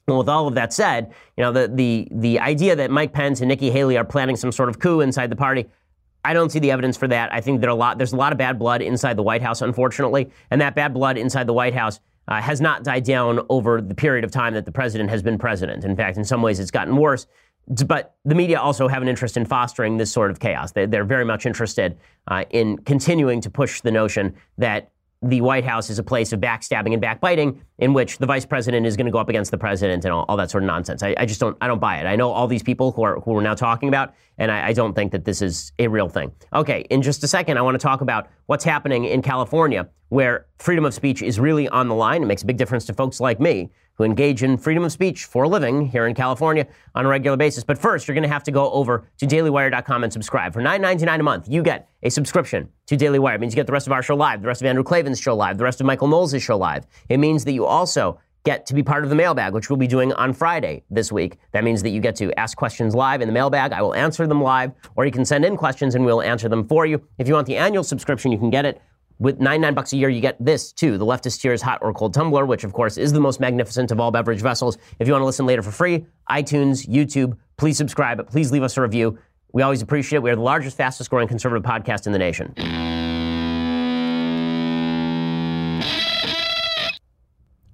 Well, 0.07 0.19
with 0.19 0.29
all 0.29 0.47
of 0.47 0.53
that 0.55 0.71
said, 0.71 1.13
you 1.35 1.43
know, 1.43 1.51
the, 1.51 1.67
the, 1.73 2.07
the 2.11 2.39
idea 2.39 2.75
that 2.75 2.91
Mike 2.91 3.11
Pence 3.11 3.41
and 3.41 3.47
Nikki 3.47 3.71
Haley 3.71 3.97
are 3.97 4.03
planning 4.03 4.35
some 4.35 4.51
sort 4.51 4.69
of 4.69 4.79
coup 4.79 5.01
inside 5.01 5.31
the 5.31 5.35
party, 5.35 5.65
I 6.25 6.33
don't 6.33 6.49
see 6.49 6.59
the 6.59 6.71
evidence 6.71 6.97
for 6.97 7.07
that. 7.07 7.31
I 7.33 7.39
think 7.39 7.61
there 7.61 7.69
a 7.69 7.75
lot, 7.75 7.97
there's 7.97 8.13
a 8.13 8.17
lot 8.17 8.31
of 8.31 8.37
bad 8.37 8.57
blood 8.57 8.81
inside 8.81 9.15
the 9.15 9.23
White 9.23 9.41
House, 9.43 9.61
unfortunately, 9.61 10.31
and 10.49 10.59
that 10.59 10.75
bad 10.75 10.93
blood 10.93 11.17
inside 11.17 11.45
the 11.45 11.53
White 11.53 11.75
House 11.75 11.99
uh, 12.27 12.41
has 12.41 12.59
not 12.59 12.83
died 12.83 13.03
down 13.03 13.45
over 13.49 13.79
the 13.79 13.93
period 13.93 14.25
of 14.25 14.31
time 14.31 14.55
that 14.55 14.65
the 14.65 14.71
president 14.71 15.11
has 15.11 15.21
been 15.21 15.37
president. 15.37 15.83
In 15.83 15.95
fact, 15.95 16.17
in 16.17 16.25
some 16.25 16.41
ways, 16.41 16.59
it's 16.59 16.71
gotten 16.71 16.95
worse. 16.97 17.27
But 17.85 18.15
the 18.25 18.35
media 18.35 18.59
also 18.59 18.87
have 18.87 19.01
an 19.01 19.07
interest 19.07 19.37
in 19.37 19.45
fostering 19.45 19.97
this 19.97 20.11
sort 20.11 20.31
of 20.31 20.39
chaos. 20.39 20.71
They, 20.71 20.83
are 20.83 21.03
very 21.03 21.25
much 21.25 21.45
interested 21.45 21.97
uh, 22.27 22.45
in 22.49 22.77
continuing 22.79 23.41
to 23.41 23.49
push 23.49 23.81
the 23.81 23.91
notion 23.91 24.35
that 24.57 24.91
the 25.21 25.41
White 25.41 25.63
House 25.63 25.89
is 25.89 25.99
a 25.99 26.03
place 26.03 26.33
of 26.33 26.39
backstabbing 26.39 26.93
and 26.93 27.01
backbiting 27.01 27.61
in 27.79 27.93
which 27.93 28.17
the 28.17 28.25
vice 28.25 28.45
president 28.45 28.85
is 28.85 28.95
going 28.95 29.05
to 29.05 29.11
go 29.11 29.17
up 29.17 29.29
against 29.29 29.51
the 29.51 29.57
president 29.57 30.05
and 30.05 30.13
all, 30.13 30.25
all 30.29 30.37
that 30.37 30.49
sort 30.49 30.63
of 30.63 30.67
nonsense. 30.67 31.03
I, 31.03 31.13
I, 31.17 31.25
just 31.25 31.39
don't, 31.39 31.57
I 31.59 31.67
don't 31.67 31.79
buy 31.79 31.97
it. 31.97 32.05
I 32.05 32.15
know 32.15 32.31
all 32.31 32.47
these 32.47 32.63
people 32.63 32.91
who 32.91 33.03
are, 33.03 33.19
who 33.19 33.33
we're 33.33 33.41
now 33.41 33.53
talking 33.53 33.89
about, 33.89 34.13
and 34.37 34.51
I, 34.51 34.67
I 34.67 34.73
don't 34.73 34.93
think 34.93 35.11
that 35.11 35.25
this 35.25 35.41
is 35.41 35.71
a 35.79 35.87
real 35.87 36.07
thing. 36.09 36.31
Okay, 36.53 36.85
in 36.89 37.01
just 37.01 37.23
a 37.23 37.27
second, 37.27 37.57
I 37.57 37.61
want 37.61 37.75
to 37.75 37.83
talk 37.83 38.01
about 38.01 38.29
what's 38.45 38.63
happening 38.63 39.05
in 39.05 39.21
California, 39.21 39.89
where 40.09 40.45
freedom 40.59 40.85
of 40.85 40.93
speech 40.93 41.21
is 41.21 41.39
really 41.39 41.67
on 41.69 41.87
the 41.87 41.95
line. 41.95 42.23
It 42.23 42.27
makes 42.27 42.43
a 42.43 42.45
big 42.45 42.57
difference 42.57 42.85
to 42.85 42.93
folks 42.93 43.19
like 43.19 43.39
me. 43.39 43.71
who 43.95 44.03
engage 44.03 44.43
in 44.43 44.57
freedom 44.57 44.83
of 44.83 44.91
speech 44.91 45.25
for 45.25 45.43
a 45.43 45.49
living 45.49 45.87
here 45.87 46.05
in 46.07 46.13
California 46.13 46.67
on 46.95 47.05
a 47.05 47.09
regular 47.09 47.37
basis. 47.37 47.63
But 47.63 47.77
first, 47.77 48.07
you're 48.07 48.15
going 48.15 48.23
to 48.23 48.29
have 48.29 48.43
to 48.43 48.51
go 48.51 48.69
over 48.71 49.07
to 49.17 49.25
dailywire.com 49.25 50.03
and 50.03 50.11
subscribe. 50.11 50.53
For 50.53 50.61
$9.99 50.61 51.19
a 51.19 51.23
month, 51.23 51.47
you 51.49 51.63
get 51.63 51.89
a 52.03 52.09
subscription 52.11 52.69
to 52.87 52.97
Daily 52.97 53.19
Wire. 53.19 53.35
It 53.35 53.41
means 53.41 53.53
you 53.53 53.55
get 53.55 53.67
the 53.67 53.73
rest 53.73 53.87
of 53.87 53.93
our 53.93 54.03
show 54.03 54.15
live, 54.15 54.41
the 54.41 54.47
rest 54.47 54.61
of 54.61 54.67
Andrew 54.67 54.83
Klavan's 54.83 55.19
show 55.19 55.35
live, 55.35 55.57
the 55.57 55.63
rest 55.63 55.79
of 55.79 55.87
Michael 55.87 56.07
Knowles' 56.07 56.41
show 56.41 56.57
live. 56.57 56.85
It 57.09 57.17
means 57.17 57.45
that 57.45 57.53
you 57.53 57.64
also 57.65 58.19
get 58.45 58.65
to 58.67 58.73
be 58.75 58.83
part 58.83 59.03
of 59.03 59.09
the 59.09 59.15
mailbag, 59.15 59.53
which 59.53 59.69
we'll 59.69 59.77
be 59.77 59.87
doing 59.87 60.13
on 60.13 60.31
Friday 60.31 60.83
this 60.89 61.11
week. 61.11 61.37
That 61.51 61.63
means 61.63 61.81
that 61.81 61.89
you 61.89 61.99
get 61.99 62.15
to 62.17 62.31
ask 62.39 62.55
questions 62.55 62.93
live 62.93 63.21
in 63.21 63.27
the 63.27 63.33
mailbag. 63.33 63.73
I 63.73 63.81
will 63.81 63.95
answer 63.95 64.27
them 64.27 64.41
live, 64.41 64.71
or 64.95 65.05
you 65.05 65.11
can 65.11 65.25
send 65.25 65.43
in 65.43 65.57
questions 65.57 65.95
and 65.95 66.05
we'll 66.05 66.21
answer 66.21 66.47
them 66.47 66.67
for 66.67 66.85
you. 66.85 67.01
If 67.17 67.27
you 67.27 67.33
want 67.33 67.47
the 67.47 67.57
annual 67.57 67.83
subscription, 67.83 68.31
you 68.31 68.37
can 68.37 68.51
get 68.51 68.65
it 68.65 68.81
with 69.19 69.39
99 69.39 69.73
bucks 69.73 69.93
a 69.93 69.97
year, 69.97 70.09
you 70.09 70.21
get 70.21 70.43
this 70.43 70.71
too, 70.71 70.97
the 70.97 71.05
Leftist 71.05 71.41
Tears 71.41 71.61
Hot 71.61 71.79
or 71.81 71.93
Cold 71.93 72.13
Tumbler, 72.13 72.45
which 72.45 72.63
of 72.63 72.73
course 72.73 72.97
is 72.97 73.13
the 73.13 73.19
most 73.19 73.39
magnificent 73.39 73.91
of 73.91 73.99
all 73.99 74.11
beverage 74.11 74.41
vessels. 74.41 74.77
If 74.99 75.07
you 75.07 75.13
want 75.13 75.21
to 75.21 75.25
listen 75.25 75.45
later 75.45 75.61
for 75.61 75.71
free, 75.71 76.05
iTunes, 76.29 76.87
YouTube, 76.87 77.37
please 77.57 77.77
subscribe. 77.77 78.29
Please 78.29 78.51
leave 78.51 78.63
us 78.63 78.77
a 78.77 78.81
review. 78.81 79.17
We 79.53 79.61
always 79.61 79.81
appreciate 79.81 80.17
it. 80.17 80.23
We 80.23 80.31
are 80.31 80.35
the 80.35 80.41
largest, 80.41 80.75
fastest 80.75 81.09
growing 81.09 81.27
conservative 81.27 81.63
podcast 81.63 82.07
in 82.07 82.13
the 82.13 82.19
nation. 82.19 83.04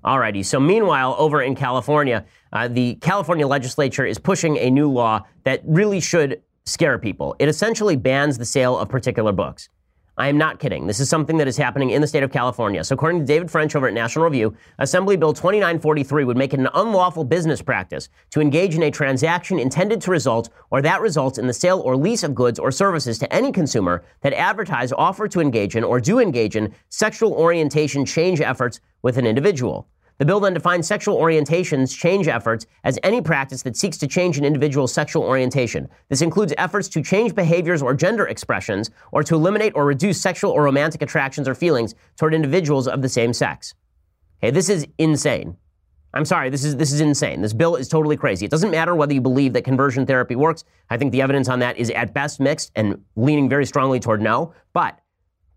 Alrighty. 0.03 0.43
So 0.43 0.59
meanwhile, 0.59 1.15
over 1.19 1.41
in 1.41 1.55
California, 1.55 2.25
uh, 2.53 2.67
the 2.67 2.95
California 2.95 3.47
legislature 3.47 4.05
is 4.05 4.17
pushing 4.17 4.57
a 4.57 4.69
new 4.69 4.89
law 4.89 5.21
that 5.43 5.61
really 5.65 5.99
should 5.99 6.41
scare 6.65 6.97
people. 6.97 7.35
It 7.39 7.47
essentially 7.47 7.95
bans 7.95 8.37
the 8.37 8.45
sale 8.45 8.77
of 8.77 8.89
particular 8.89 9.31
books. 9.31 9.69
I 10.17 10.27
am 10.27 10.37
not 10.37 10.59
kidding. 10.59 10.87
This 10.87 10.99
is 10.99 11.07
something 11.07 11.37
that 11.37 11.47
is 11.47 11.55
happening 11.55 11.91
in 11.91 12.01
the 12.01 12.07
state 12.07 12.21
of 12.21 12.33
California. 12.33 12.83
So, 12.83 12.93
according 12.95 13.21
to 13.21 13.25
David 13.25 13.49
French 13.49 13.77
over 13.77 13.87
at 13.87 13.93
National 13.93 14.25
Review, 14.25 14.53
Assembly 14.77 15.15
Bill 15.15 15.31
2943 15.31 16.25
would 16.25 16.35
make 16.35 16.53
it 16.53 16.59
an 16.59 16.67
unlawful 16.73 17.23
business 17.23 17.61
practice 17.61 18.09
to 18.31 18.41
engage 18.41 18.75
in 18.75 18.83
a 18.83 18.91
transaction 18.91 19.57
intended 19.57 20.01
to 20.01 20.11
result 20.11 20.49
or 20.69 20.81
that 20.81 20.99
results 20.99 21.37
in 21.37 21.47
the 21.47 21.53
sale 21.53 21.79
or 21.79 21.95
lease 21.95 22.23
of 22.23 22.35
goods 22.35 22.59
or 22.59 22.71
services 22.71 23.17
to 23.19 23.33
any 23.33 23.53
consumer 23.53 24.03
that 24.19 24.33
advertise, 24.33 24.91
offer 24.91 25.29
to 25.29 25.39
engage 25.39 25.77
in, 25.77 25.83
or 25.83 26.01
do 26.01 26.19
engage 26.19 26.57
in 26.57 26.73
sexual 26.89 27.31
orientation 27.31 28.05
change 28.05 28.41
efforts 28.41 28.81
with 29.03 29.17
an 29.17 29.25
individual. 29.25 29.87
The 30.21 30.25
bill 30.25 30.39
then 30.39 30.53
defines 30.53 30.85
sexual 30.85 31.17
orientations 31.17 31.97
change 31.97 32.27
efforts 32.27 32.67
as 32.83 32.99
any 33.01 33.21
practice 33.21 33.63
that 33.63 33.75
seeks 33.75 33.97
to 33.97 34.07
change 34.07 34.37
an 34.37 34.45
individual's 34.45 34.93
sexual 34.93 35.23
orientation. 35.23 35.89
This 36.09 36.21
includes 36.21 36.53
efforts 36.59 36.87
to 36.89 37.01
change 37.01 37.33
behaviors 37.33 37.81
or 37.81 37.95
gender 37.95 38.27
expressions, 38.27 38.91
or 39.11 39.23
to 39.23 39.33
eliminate 39.33 39.73
or 39.73 39.83
reduce 39.83 40.21
sexual 40.21 40.51
or 40.51 40.61
romantic 40.61 41.01
attractions 41.01 41.47
or 41.47 41.55
feelings 41.55 41.95
toward 42.17 42.35
individuals 42.35 42.87
of 42.87 43.01
the 43.01 43.09
same 43.09 43.33
sex. 43.33 43.73
Okay, 44.37 44.51
this 44.51 44.69
is 44.69 44.85
insane. 44.99 45.57
I'm 46.13 46.25
sorry, 46.25 46.51
this 46.51 46.63
is 46.63 46.75
this 46.75 46.91
is 46.91 47.01
insane. 47.01 47.41
This 47.41 47.53
bill 47.53 47.75
is 47.75 47.87
totally 47.87 48.15
crazy. 48.15 48.45
It 48.45 48.51
doesn't 48.51 48.69
matter 48.69 48.93
whether 48.93 49.15
you 49.15 49.21
believe 49.21 49.53
that 49.53 49.63
conversion 49.63 50.05
therapy 50.05 50.35
works. 50.35 50.65
I 50.91 50.97
think 50.97 51.13
the 51.13 51.23
evidence 51.23 51.49
on 51.49 51.57
that 51.61 51.77
is 51.77 51.89
at 51.89 52.13
best 52.13 52.39
mixed 52.39 52.71
and 52.75 53.03
leaning 53.15 53.49
very 53.49 53.65
strongly 53.65 53.99
toward 53.99 54.21
no. 54.21 54.53
But 54.73 54.99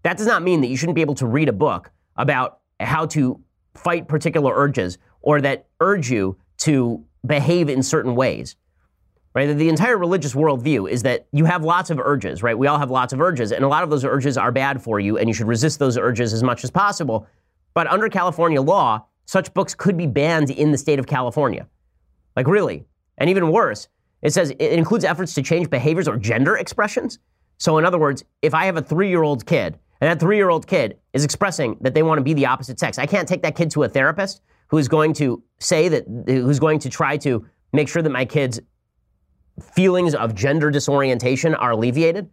that 0.05 0.17
does 0.17 0.27
not 0.27 0.43
mean 0.43 0.63
that 0.63 0.69
you 0.69 0.79
shouldn't 0.79 0.97
be 0.97 1.03
able 1.03 1.17
to 1.17 1.27
read 1.27 1.51
a 1.51 1.53
book 1.53 1.91
about 2.17 2.61
how 2.81 3.05
to 3.09 3.45
fight 3.75 4.09
particular 4.09 4.53
urges 4.55 4.99
or 5.21 5.41
that 5.41 5.67
urge 5.81 6.11
you 6.11 6.37
to 6.59 7.05
behave 7.27 7.69
in 7.69 7.83
certain 7.83 8.15
ways. 8.15 8.57
Right? 9.35 9.53
The 9.53 9.69
entire 9.69 9.99
religious 9.99 10.33
worldview 10.33 10.89
is 10.89 11.03
that 11.03 11.27
you 11.33 11.45
have 11.45 11.65
lots 11.65 11.91
of 11.91 11.99
urges, 11.99 12.43
right? 12.43 12.57
We 12.57 12.69
all 12.69 12.79
have 12.79 12.91
lots 12.91 13.13
of 13.13 13.21
urges, 13.21 13.51
and 13.51 13.65
a 13.65 13.69
lot 13.69 13.83
of 13.83 13.91
those 13.91 14.05
urges 14.05 14.39
are 14.39 14.53
bad 14.53 14.81
for 14.81 15.01
you, 15.01 15.19
and 15.19 15.29
you 15.29 15.35
should 15.35 15.49
resist 15.49 15.81
those 15.81 15.99
urges 15.99 16.33
as 16.33 16.45
much 16.45 16.63
as 16.63 16.71
possible. 16.71 17.27
But 17.75 17.89
under 17.89 18.09
California 18.09 18.63
law, 18.63 19.07
such 19.27 19.53
books 19.53 19.75
could 19.75 19.97
be 19.97 20.07
banned 20.07 20.51
in 20.51 20.71
the 20.71 20.79
state 20.79 21.01
of 21.01 21.09
California. 21.09 21.67
Like, 22.37 22.47
really. 22.47 22.85
And 23.19 23.29
even 23.29 23.51
worse, 23.51 23.89
it 24.23 24.33
says 24.33 24.51
it 24.51 24.61
includes 24.73 25.05
efforts 25.05 25.35
to 25.35 25.43
change 25.43 25.69
behaviors 25.69 26.07
or 26.07 26.17
gender 26.17 26.57
expressions. 26.57 27.19
So, 27.59 27.79
in 27.79 27.85
other 27.85 27.99
words, 27.99 28.25
if 28.41 28.55
I 28.55 28.67
have 28.67 28.77
a 28.77 28.83
three 28.83 29.09
year 29.09 29.23
old 29.23 29.47
kid 29.47 29.79
and 30.05 30.11
that 30.11 30.21
three 30.21 30.37
year 30.37 30.51
old 30.51 30.67
kid 30.67 30.99
is 31.15 31.25
expressing 31.25 31.79
that 31.81 31.95
they 31.95 32.03
want 32.03 32.19
to 32.19 32.23
be 32.23 32.35
the 32.35 32.45
opposite 32.45 32.79
sex. 32.79 32.99
I 32.99 33.07
can't 33.07 33.27
take 33.27 33.41
that 33.41 33.57
kid 33.57 33.71
to 33.71 33.85
a 33.85 33.89
therapist 33.89 34.43
who's 34.69 34.87
going 34.87 35.15
to 35.15 35.43
say 35.61 35.89
that, 35.89 36.05
who's 36.27 36.59
going 36.59 36.79
to 36.81 36.91
try 36.91 37.17
to 37.17 37.47
make 37.73 37.89
sure 37.89 38.03
that 38.03 38.11
my 38.11 38.27
kid's 38.27 38.61
feelings 39.73 40.15
of 40.15 40.35
gender 40.35 40.71
disorientation 40.71 41.55
are 41.55 41.71
alleviated. 41.71 42.29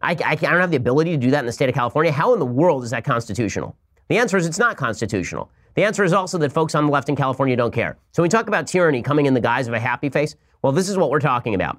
I, 0.00 0.12
I, 0.12 0.30
I 0.30 0.36
don't 0.36 0.58
have 0.58 0.70
the 0.70 0.78
ability 0.78 1.10
to 1.10 1.18
do 1.18 1.30
that 1.32 1.40
in 1.40 1.44
the 1.44 1.52
state 1.52 1.68
of 1.68 1.74
California. 1.74 2.10
How 2.10 2.32
in 2.32 2.38
the 2.38 2.46
world 2.46 2.82
is 2.82 2.92
that 2.92 3.04
constitutional? 3.04 3.76
The 4.08 4.16
answer 4.16 4.38
is 4.38 4.46
it's 4.46 4.58
not 4.58 4.78
constitutional. 4.78 5.50
The 5.74 5.84
answer 5.84 6.02
is 6.02 6.14
also 6.14 6.38
that 6.38 6.50
folks 6.50 6.74
on 6.74 6.86
the 6.86 6.92
left 6.92 7.10
in 7.10 7.16
California 7.16 7.56
don't 7.56 7.74
care. 7.74 7.98
So 8.12 8.22
we 8.22 8.30
talk 8.30 8.48
about 8.48 8.66
tyranny 8.66 9.02
coming 9.02 9.26
in 9.26 9.34
the 9.34 9.40
guise 9.42 9.68
of 9.68 9.74
a 9.74 9.80
happy 9.80 10.08
face, 10.08 10.34
well, 10.62 10.72
this 10.72 10.88
is 10.88 10.96
what 10.96 11.10
we're 11.10 11.20
talking 11.20 11.54
about 11.54 11.78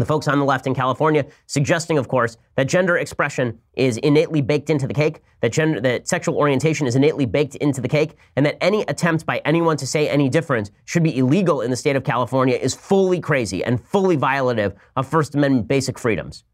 the 0.00 0.06
folks 0.06 0.26
on 0.26 0.38
the 0.38 0.44
left 0.44 0.66
in 0.66 0.74
California 0.74 1.24
suggesting, 1.46 1.98
of 1.98 2.08
course, 2.08 2.36
that 2.56 2.68
gender 2.68 2.96
expression 2.96 3.58
is 3.74 3.96
innately 3.98 4.40
baked 4.40 4.70
into 4.70 4.86
the 4.86 4.94
cake, 4.94 5.20
that 5.40 5.52
gender, 5.52 5.80
that 5.80 6.08
sexual 6.08 6.36
orientation 6.36 6.86
is 6.86 6.96
innately 6.96 7.26
baked 7.26 7.54
into 7.56 7.80
the 7.80 7.88
cake, 7.88 8.16
and 8.36 8.44
that 8.44 8.56
any 8.62 8.82
attempt 8.82 9.24
by 9.26 9.38
anyone 9.44 9.76
to 9.76 9.86
say 9.86 10.08
any 10.08 10.28
different 10.28 10.70
should 10.84 11.02
be 11.02 11.16
illegal 11.18 11.60
in 11.60 11.70
the 11.70 11.76
state 11.76 11.96
of 11.96 12.04
California 12.04 12.56
is 12.56 12.74
fully 12.74 13.20
crazy 13.20 13.62
and 13.64 13.84
fully 13.84 14.16
violative 14.16 14.74
of 14.96 15.06
First 15.06 15.34
Amendment 15.34 15.68
basic 15.68 15.98
freedoms. 15.98 16.44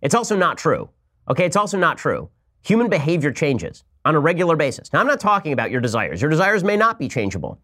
It's 0.00 0.14
also 0.14 0.36
not 0.36 0.56
true. 0.56 0.88
Okay, 1.28 1.44
it's 1.44 1.56
also 1.56 1.78
not 1.78 1.98
true. 1.98 2.30
Human 2.62 2.88
behavior 2.88 3.32
changes 3.32 3.84
on 4.04 4.14
a 4.14 4.20
regular 4.20 4.56
basis. 4.56 4.92
Now, 4.92 5.00
I'm 5.00 5.06
not 5.06 5.20
talking 5.20 5.52
about 5.52 5.70
your 5.70 5.80
desires. 5.80 6.20
Your 6.20 6.30
desires 6.30 6.64
may 6.64 6.76
not 6.76 6.98
be 6.98 7.08
changeable. 7.08 7.60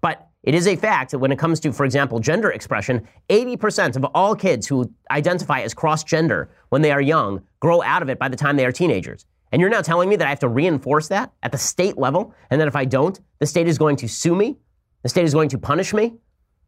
But 0.00 0.29
it 0.42 0.54
is 0.54 0.66
a 0.66 0.76
fact 0.76 1.10
that 1.10 1.18
when 1.18 1.32
it 1.32 1.38
comes 1.38 1.60
to, 1.60 1.72
for 1.72 1.84
example, 1.84 2.18
gender 2.18 2.50
expression, 2.50 3.06
80% 3.28 3.96
of 3.96 4.04
all 4.14 4.34
kids 4.34 4.66
who 4.66 4.90
identify 5.10 5.60
as 5.60 5.74
cross 5.74 6.02
gender 6.02 6.50
when 6.70 6.80
they 6.80 6.92
are 6.92 7.00
young 7.00 7.42
grow 7.60 7.82
out 7.82 8.00
of 8.00 8.08
it 8.08 8.18
by 8.18 8.28
the 8.28 8.36
time 8.36 8.56
they 8.56 8.64
are 8.64 8.72
teenagers. 8.72 9.26
And 9.52 9.60
you're 9.60 9.70
now 9.70 9.82
telling 9.82 10.08
me 10.08 10.16
that 10.16 10.26
I 10.26 10.30
have 10.30 10.40
to 10.40 10.48
reinforce 10.48 11.08
that 11.08 11.32
at 11.42 11.52
the 11.52 11.58
state 11.58 11.98
level, 11.98 12.34
and 12.50 12.60
that 12.60 12.68
if 12.68 12.76
I 12.76 12.84
don't, 12.84 13.18
the 13.38 13.46
state 13.46 13.68
is 13.68 13.78
going 13.78 13.96
to 13.96 14.08
sue 14.08 14.34
me? 14.34 14.56
The 15.02 15.08
state 15.08 15.24
is 15.24 15.34
going 15.34 15.48
to 15.50 15.58
punish 15.58 15.92
me? 15.92 16.14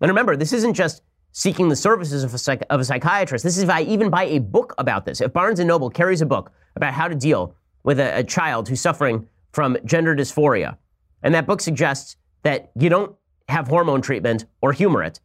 And 0.01 0.09
remember, 0.09 0.37
this 0.37 0.53
isn't 0.53 0.75
just 0.75 1.03
seeking 1.31 1.69
the 1.69 1.77
services 1.77 2.25
of 2.25 2.35
a, 2.35 2.39
psych- 2.39 2.67
of 2.69 2.81
a 2.81 2.85
psychiatrist. 2.85 3.45
This 3.45 3.57
is 3.57 3.63
if 3.63 3.71
I 3.71 3.83
even 3.83 4.11
buy 4.11 4.25
a 4.25 4.41
book 4.41 4.75
about 4.77 5.07
this. 5.07 5.21
If 5.21 5.33
Barnes 5.33 5.61
& 5.61 5.65
Noble 5.65 5.89
carries 5.89 6.21
a 6.21 6.27
book 6.27 6.53
about 6.77 6.93
how 6.93 7.09
to 7.09 7.15
deal 7.15 7.55
with 7.85 8.01
a, 8.01 8.19
a 8.19 8.25
child 8.25 8.69
who's 8.69 8.81
suffering 8.81 9.29
from 9.53 9.79
gender 9.85 10.15
dysphoria, 10.15 10.77
and 11.23 11.35
that 11.35 11.47
book 11.47 11.61
suggests 11.61 12.17
that 12.43 12.73
you 12.75 12.89
don't 12.89 13.15
have 13.53 13.69
hormone 13.69 14.03
treatment 14.03 14.47
or 14.61 14.73
humor 14.73 15.03
it, 15.03 15.21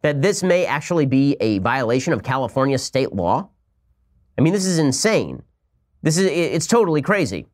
that 0.00 0.22
this 0.22 0.42
may 0.42 0.64
actually 0.64 1.06
be 1.06 1.36
a 1.40 1.58
violation 1.58 2.12
of 2.12 2.22
California 2.22 2.78
state 2.78 3.12
law? 3.12 3.48
I 4.38 4.42
mean, 4.42 4.52
this 4.52 4.66
is 4.66 4.78
insane. 4.78 5.42
This 6.02 6.16
is, 6.16 6.26
it's 6.26 6.66
totally 6.66 7.02
crazy. 7.02 7.46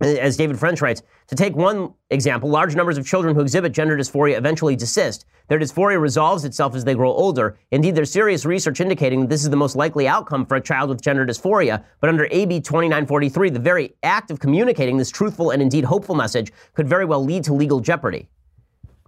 As 0.00 0.36
David 0.36 0.58
French 0.58 0.82
writes, 0.82 1.02
to 1.28 1.34
take 1.34 1.56
one 1.56 1.94
example, 2.10 2.50
large 2.50 2.76
numbers 2.76 2.98
of 2.98 3.06
children 3.06 3.34
who 3.34 3.40
exhibit 3.40 3.72
gender 3.72 3.96
dysphoria 3.96 4.36
eventually 4.36 4.76
desist. 4.76 5.24
Their 5.48 5.58
dysphoria 5.58 5.98
resolves 5.98 6.44
itself 6.44 6.74
as 6.74 6.84
they 6.84 6.94
grow 6.94 7.12
older. 7.12 7.58
Indeed, 7.70 7.94
there's 7.94 8.10
serious 8.10 8.44
research 8.44 8.80
indicating 8.80 9.20
that 9.20 9.30
this 9.30 9.42
is 9.42 9.48
the 9.48 9.56
most 9.56 9.74
likely 9.74 10.06
outcome 10.06 10.44
for 10.44 10.56
a 10.56 10.60
child 10.60 10.90
with 10.90 11.00
gender 11.00 11.24
dysphoria. 11.24 11.82
But 12.00 12.10
under 12.10 12.28
AB 12.30 12.60
2943, 12.60 13.50
the 13.50 13.58
very 13.58 13.94
act 14.02 14.30
of 14.30 14.38
communicating 14.38 14.98
this 14.98 15.10
truthful 15.10 15.50
and 15.50 15.62
indeed 15.62 15.84
hopeful 15.84 16.14
message 16.14 16.52
could 16.74 16.86
very 16.86 17.06
well 17.06 17.24
lead 17.24 17.44
to 17.44 17.54
legal 17.54 17.80
jeopardy. 17.80 18.28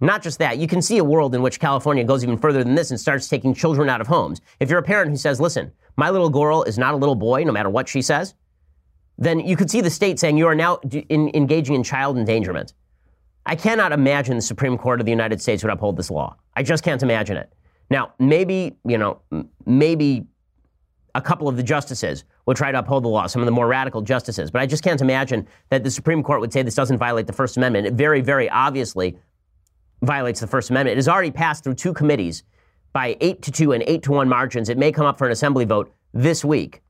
Not 0.01 0.21
just 0.21 0.39
that, 0.39 0.57
you 0.57 0.67
can 0.67 0.81
see 0.81 0.97
a 0.97 1.03
world 1.03 1.35
in 1.35 1.41
which 1.41 1.59
California 1.59 2.03
goes 2.03 2.23
even 2.23 2.37
further 2.37 2.63
than 2.63 2.75
this 2.75 2.91
and 2.91 2.99
starts 2.99 3.27
taking 3.27 3.53
children 3.53 3.89
out 3.89 4.01
of 4.01 4.07
homes. 4.07 4.41
If 4.59 4.69
you're 4.69 4.79
a 4.79 4.83
parent 4.83 5.11
who 5.11 5.17
says, 5.17 5.41
listen, 5.41 5.71
my 5.97 6.09
little 6.09 6.29
girl 6.29 6.63
is 6.63 6.77
not 6.77 6.93
a 6.93 6.97
little 6.97 7.15
boy, 7.15 7.43
no 7.43 7.51
matter 7.51 7.69
what 7.69 7.89
she 7.89 8.01
says, 8.01 8.33
then 9.17 9.39
you 9.41 9.57
could 9.57 9.69
see 9.69 9.81
the 9.81 9.89
state 9.89 10.17
saying 10.19 10.37
you 10.37 10.47
are 10.47 10.55
now 10.55 10.77
in, 11.09 11.29
engaging 11.35 11.75
in 11.75 11.83
child 11.83 12.17
endangerment. 12.17 12.73
I 13.45 13.55
cannot 13.55 13.91
imagine 13.91 14.37
the 14.37 14.41
Supreme 14.41 14.77
Court 14.77 15.01
of 15.01 15.05
the 15.05 15.11
United 15.11 15.41
States 15.41 15.63
would 15.63 15.71
uphold 15.71 15.97
this 15.97 16.09
law. 16.09 16.37
I 16.55 16.63
just 16.63 16.83
can't 16.83 17.03
imagine 17.03 17.35
it. 17.35 17.51
Now, 17.89 18.13
maybe, 18.19 18.77
you 18.85 18.97
know, 18.97 19.21
maybe 19.65 20.27
a 21.15 21.21
couple 21.21 21.47
of 21.47 21.57
the 21.57 21.63
justices 21.63 22.23
would 22.45 22.55
try 22.55 22.71
to 22.71 22.79
uphold 22.79 23.03
the 23.03 23.09
law, 23.09 23.27
some 23.27 23.41
of 23.41 23.45
the 23.45 23.51
more 23.51 23.67
radical 23.67 24.01
justices, 24.01 24.51
but 24.51 24.61
I 24.61 24.65
just 24.65 24.83
can't 24.83 25.01
imagine 25.01 25.47
that 25.69 25.83
the 25.83 25.91
Supreme 25.91 26.23
Court 26.23 26.39
would 26.39 26.53
say 26.53 26.61
this 26.61 26.75
doesn't 26.75 26.97
violate 26.97 27.27
the 27.27 27.33
First 27.33 27.57
Amendment. 27.57 27.87
It 27.87 27.93
very, 27.93 28.21
very 28.21 28.49
obviously 28.49 29.17
violates 30.01 30.39
the 30.39 30.47
First 30.47 30.69
Amendment. 30.69 30.93
It 30.93 30.97
has 30.97 31.07
already 31.07 31.31
passed 31.31 31.63
through 31.63 31.75
two 31.75 31.93
committees 31.93 32.43
by 32.93 33.17
8 33.21 33.41
to 33.43 33.51
2 33.51 33.71
and 33.73 33.83
8 33.85 34.03
to 34.03 34.11
1 34.11 34.29
margins. 34.29 34.69
It 34.69 34.77
may 34.77 34.91
come 34.91 35.05
up 35.05 35.17
for 35.17 35.25
an 35.25 35.31
assembly 35.31 35.65
vote 35.65 35.91
this 36.13 36.43
week. 36.43 36.81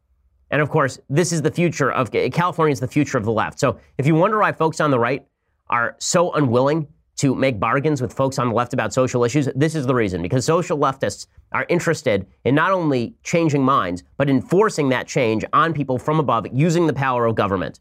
And 0.51 0.61
of 0.61 0.69
course, 0.69 0.99
this 1.09 1.31
is 1.31 1.41
the 1.41 1.51
future 1.51 1.91
of 1.91 2.11
California 2.11 2.71
is 2.71 2.79
the 2.79 2.87
future 2.87 3.17
of 3.17 3.25
the 3.25 3.31
left. 3.31 3.59
So 3.59 3.79
if 3.97 4.07
you 4.07 4.15
wonder 4.15 4.39
why 4.39 4.51
folks 4.51 4.79
on 4.79 4.91
the 4.91 4.99
right 4.99 5.25
are 5.69 5.95
so 5.99 6.31
unwilling 6.33 6.87
to 7.17 7.35
make 7.35 7.59
bargains 7.59 8.01
with 8.01 8.13
folks 8.13 8.39
on 8.39 8.47
the 8.47 8.55
left 8.55 8.73
about 8.73 8.93
social 8.93 9.23
issues, 9.23 9.49
this 9.55 9.75
is 9.75 9.85
the 9.85 9.93
reason. 9.93 10.21
Because 10.21 10.45
social 10.45 10.77
leftists 10.77 11.27
are 11.51 11.65
interested 11.69 12.25
in 12.45 12.55
not 12.55 12.71
only 12.71 13.13
changing 13.23 13.63
minds, 13.63 14.03
but 14.17 14.29
enforcing 14.29 14.89
that 14.89 15.05
change 15.05 15.43
on 15.53 15.73
people 15.73 15.99
from 15.99 16.19
above 16.19 16.47
using 16.53 16.87
the 16.87 16.93
power 16.93 17.25
of 17.25 17.35
government. 17.35 17.79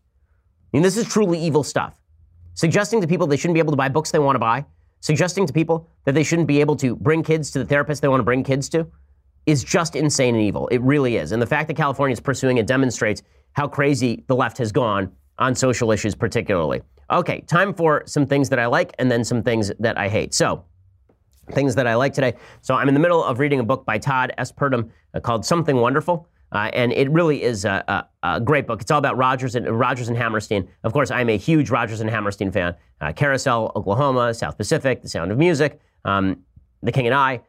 I 0.73 0.77
mean, 0.77 0.83
this 0.83 0.97
is 0.97 1.09
truly 1.09 1.39
evil 1.39 1.63
stuff. 1.63 1.99
Suggesting 2.55 3.01
to 3.01 3.07
people 3.07 3.27
they 3.27 3.37
shouldn't 3.37 3.55
be 3.55 3.61
able 3.61 3.73
to 3.73 3.77
buy 3.77 3.89
books 3.89 4.11
they 4.11 4.19
want 4.19 4.35
to 4.35 4.41
buy, 4.41 4.67
suggesting 5.01 5.47
to 5.47 5.53
people 5.53 5.89
that 6.05 6.13
they 6.13 6.23
shouldn't 6.23 6.49
be 6.49 6.61
able 6.61 6.77
to 6.77 6.97
bring 6.97 7.23
kids 7.23 7.51
to 7.53 7.59
the 7.59 7.65
therapist 7.65 8.03
they 8.03 8.09
want 8.09 8.21
to 8.21 8.25
bring 8.25 8.43
kids 8.43 8.69
to 8.71 8.91
is 9.47 9.65
just 9.65 9.97
insane 9.97 10.35
and 10.35 10.45
evil. 10.45 10.69
It 10.69 10.83
really 10.83 11.17
is. 11.17 11.33
And 11.33 11.41
the 11.41 11.47
fact 11.47 11.69
that 11.69 11.75
California 11.75 12.13
is 12.13 12.21
pursuing 12.21 12.59
it 12.59 12.67
demonstrates 12.67 13.23
how 13.53 13.67
crazy 13.67 14.25
the 14.27 14.37
left 14.37 14.59
has 14.59 14.73
gone 14.73 15.11
on 15.39 15.55
social 15.55 15.91
issues, 15.91 16.15
particularly. 16.15 16.83
Okay, 17.11 17.41
time 17.43 17.73
for 17.73 18.03
some 18.07 18.27
things 18.27 18.51
that 18.51 18.59
I 18.59 18.67
like 18.67 18.95
and 18.99 19.11
then 19.11 19.25
some 19.25 19.43
things 19.43 19.73
that 19.79 19.97
I 19.97 20.09
hate. 20.09 20.35
So, 20.35 20.65
things 21.53 21.75
that 21.77 21.87
I 21.87 21.95
like 21.95 22.13
today. 22.13 22.35
So, 22.61 22.75
I'm 22.75 22.89
in 22.89 22.95
the 22.95 23.01
middle 23.01 23.25
of 23.25 23.39
reading 23.39 23.61
a 23.61 23.65
book 23.65 23.87
by 23.87 23.97
Todd 23.97 24.33
S. 24.37 24.53
Purdum 24.53 24.91
uh, 25.15 25.21
called 25.21 25.47
Something 25.47 25.77
Wonderful. 25.77 26.29
Uh, 26.51 26.71
and 26.73 26.93
it 26.93 27.11
really 27.11 27.43
is 27.43 27.65
a, 27.65 27.85
a, 27.89 28.37
a, 28.37 28.41
great 28.41 28.67
book. 28.67 28.81
It's 28.81 28.91
all 28.91 28.99
about 28.99 29.19
Rodgers 29.19 29.55
and 29.55 29.69
Rodgers 29.69 30.09
and 30.09 30.17
Hammerstein. 30.17 30.69
Of 30.83 30.93
course, 30.95 31.11
I'm 31.11 31.29
a 31.29 31.37
huge 31.37 31.69
Rodgers 31.69 32.01
and 32.01 32.09
Hammerstein 32.09 32.51
fan. 32.51 32.75
Uh, 33.01 33.13
Carousel, 33.13 33.71
Oklahoma, 33.77 34.33
South 34.33 34.57
Pacific, 34.57 35.03
The 35.03 35.09
Sound 35.09 35.31
of 35.31 35.37
Music, 35.37 35.79
um, 36.07 36.43
The 36.83 36.93
King 36.93 37.07
and 37.07 37.15
I. 37.15 37.43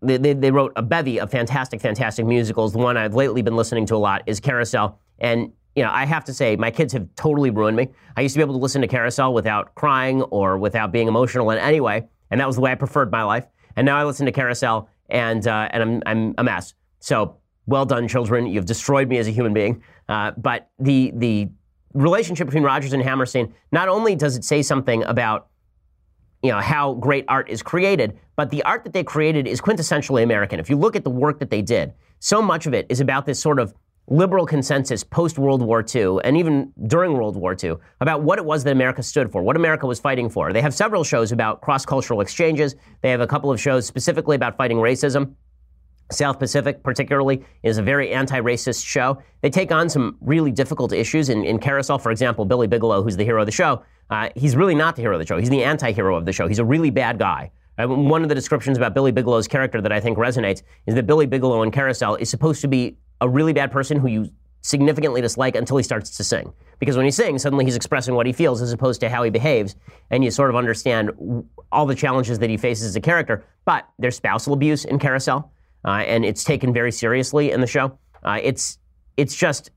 They, 0.00 0.16
they, 0.16 0.32
they, 0.32 0.50
wrote 0.50 0.72
a 0.76 0.82
bevy 0.82 1.18
of 1.20 1.30
fantastic, 1.30 1.80
fantastic 1.80 2.26
musicals. 2.26 2.72
The 2.72 2.78
one 2.78 2.96
I've 2.96 3.14
lately 3.14 3.42
been 3.42 3.56
listening 3.56 3.86
to 3.86 3.94
a 3.94 3.98
lot 3.98 4.22
is 4.26 4.40
Carousel. 4.40 4.98
And 5.18 5.52
you 5.76 5.82
know, 5.82 5.90
I 5.90 6.04
have 6.06 6.24
to 6.26 6.34
say, 6.34 6.56
my 6.56 6.70
kids 6.70 6.92
have 6.92 7.08
totally 7.16 7.50
ruined 7.50 7.76
me. 7.76 7.88
I 8.16 8.20
used 8.20 8.34
to 8.34 8.38
be 8.38 8.42
able 8.42 8.54
to 8.54 8.60
listen 8.60 8.80
to 8.82 8.88
Carousel 8.88 9.34
without 9.34 9.74
crying 9.74 10.22
or 10.22 10.56
without 10.56 10.92
being 10.92 11.08
emotional 11.08 11.50
in 11.50 11.58
any 11.58 11.80
way, 11.80 12.06
and 12.30 12.40
that 12.40 12.46
was 12.46 12.56
the 12.56 12.62
way 12.62 12.72
I 12.72 12.76
preferred 12.76 13.10
my 13.10 13.24
life. 13.24 13.46
And 13.76 13.84
now 13.84 13.96
I 13.96 14.04
listen 14.04 14.26
to 14.26 14.32
Carousel, 14.32 14.88
and 15.08 15.46
uh, 15.46 15.68
and 15.72 15.82
I'm 15.82 16.02
I'm 16.06 16.34
a 16.38 16.44
mess. 16.44 16.74
So 17.00 17.38
well 17.66 17.84
done, 17.86 18.08
children. 18.08 18.46
You've 18.46 18.66
destroyed 18.66 19.08
me 19.08 19.18
as 19.18 19.26
a 19.26 19.30
human 19.30 19.52
being. 19.52 19.82
Uh, 20.08 20.32
but 20.36 20.70
the 20.78 21.12
the 21.14 21.48
relationship 21.94 22.46
between 22.46 22.64
Rodgers 22.64 22.92
and 22.92 23.02
Hammerstein 23.02 23.54
not 23.72 23.88
only 23.88 24.16
does 24.16 24.36
it 24.36 24.44
say 24.44 24.62
something 24.62 25.04
about 25.04 25.48
you 26.42 26.50
know 26.50 26.60
how 26.60 26.94
great 26.94 27.24
art 27.28 27.48
is 27.48 27.62
created, 27.62 28.18
but 28.36 28.50
the 28.50 28.62
art 28.64 28.84
that 28.84 28.92
they 28.92 29.04
created 29.04 29.46
is 29.46 29.60
quintessentially 29.60 30.22
American. 30.22 30.60
If 30.60 30.68
you 30.68 30.76
look 30.76 30.96
at 30.96 31.04
the 31.04 31.10
work 31.10 31.38
that 31.38 31.50
they 31.50 31.62
did, 31.62 31.94
so 32.18 32.42
much 32.42 32.66
of 32.66 32.74
it 32.74 32.86
is 32.88 33.00
about 33.00 33.24
this 33.24 33.40
sort 33.40 33.58
of 33.58 33.72
liberal 34.06 34.44
consensus 34.44 35.02
post 35.02 35.38
World 35.38 35.62
War 35.62 35.82
II 35.94 36.18
and 36.24 36.36
even 36.36 36.72
during 36.86 37.14
World 37.14 37.36
War 37.36 37.56
II 37.62 37.76
about 38.02 38.22
what 38.22 38.38
it 38.38 38.44
was 38.44 38.62
that 38.64 38.72
America 38.72 39.02
stood 39.02 39.32
for, 39.32 39.42
what 39.42 39.56
America 39.56 39.86
was 39.86 39.98
fighting 39.98 40.28
for. 40.28 40.52
They 40.52 40.60
have 40.60 40.74
several 40.74 41.04
shows 41.04 41.32
about 41.32 41.62
cross 41.62 41.86
cultural 41.86 42.20
exchanges. 42.20 42.76
They 43.00 43.10
have 43.10 43.22
a 43.22 43.26
couple 43.26 43.50
of 43.50 43.58
shows 43.60 43.86
specifically 43.86 44.36
about 44.36 44.56
fighting 44.56 44.76
racism. 44.76 45.34
South 46.12 46.38
Pacific, 46.38 46.82
particularly, 46.82 47.44
is 47.62 47.78
a 47.78 47.82
very 47.82 48.12
anti 48.12 48.40
racist 48.40 48.84
show. 48.84 49.22
They 49.40 49.50
take 49.50 49.72
on 49.72 49.88
some 49.88 50.16
really 50.20 50.50
difficult 50.50 50.92
issues. 50.92 51.28
In, 51.28 51.44
in 51.44 51.58
Carousel, 51.58 51.98
for 51.98 52.10
example, 52.10 52.44
Billy 52.44 52.66
Bigelow, 52.66 53.02
who's 53.02 53.16
the 53.16 53.24
hero 53.24 53.40
of 53.40 53.46
the 53.46 53.52
show, 53.52 53.82
uh, 54.10 54.28
he's 54.36 54.54
really 54.54 54.74
not 54.74 54.96
the 54.96 55.02
hero 55.02 55.14
of 55.14 55.20
the 55.20 55.26
show. 55.26 55.38
He's 55.38 55.50
the 55.50 55.64
anti 55.64 55.92
hero 55.92 56.16
of 56.16 56.24
the 56.24 56.32
show. 56.32 56.46
He's 56.46 56.58
a 56.58 56.64
really 56.64 56.90
bad 56.90 57.18
guy. 57.18 57.50
One 57.76 58.22
of 58.22 58.28
the 58.28 58.34
descriptions 58.34 58.76
about 58.76 58.94
Billy 58.94 59.10
Bigelow's 59.10 59.48
character 59.48 59.80
that 59.80 59.90
I 59.90 59.98
think 59.98 60.16
resonates 60.16 60.62
is 60.86 60.94
that 60.94 61.06
Billy 61.06 61.26
Bigelow 61.26 61.62
in 61.62 61.72
Carousel 61.72 62.16
is 62.16 62.30
supposed 62.30 62.60
to 62.60 62.68
be 62.68 62.96
a 63.20 63.28
really 63.28 63.52
bad 63.52 63.72
person 63.72 63.98
who 63.98 64.06
you 64.06 64.30
significantly 64.60 65.20
dislike 65.20 65.56
until 65.56 65.76
he 65.76 65.82
starts 65.82 66.16
to 66.16 66.24
sing. 66.24 66.52
Because 66.78 66.96
when 66.96 67.04
he 67.04 67.10
sings, 67.10 67.42
suddenly 67.42 67.64
he's 67.64 67.76
expressing 67.76 68.14
what 68.14 68.26
he 68.26 68.32
feels 68.32 68.62
as 68.62 68.72
opposed 68.72 69.00
to 69.00 69.08
how 69.08 69.22
he 69.22 69.30
behaves, 69.30 69.76
and 70.10 70.24
you 70.24 70.30
sort 70.30 70.50
of 70.50 70.56
understand 70.56 71.10
all 71.70 71.86
the 71.86 71.94
challenges 71.94 72.38
that 72.38 72.48
he 72.48 72.56
faces 72.56 72.86
as 72.86 72.96
a 72.96 73.00
character. 73.00 73.44
But 73.64 73.88
there's 73.98 74.16
spousal 74.16 74.52
abuse 74.52 74.84
in 74.84 74.98
Carousel, 74.98 75.52
and 75.84 76.24
it's 76.24 76.44
taken 76.44 76.72
very 76.72 76.92
seriously 76.92 77.50
in 77.50 77.60
the 77.60 77.66
show. 77.66 77.98
Uh, 78.22 78.40
it's 78.42 78.78
it's 79.16 79.34
just 79.34 79.70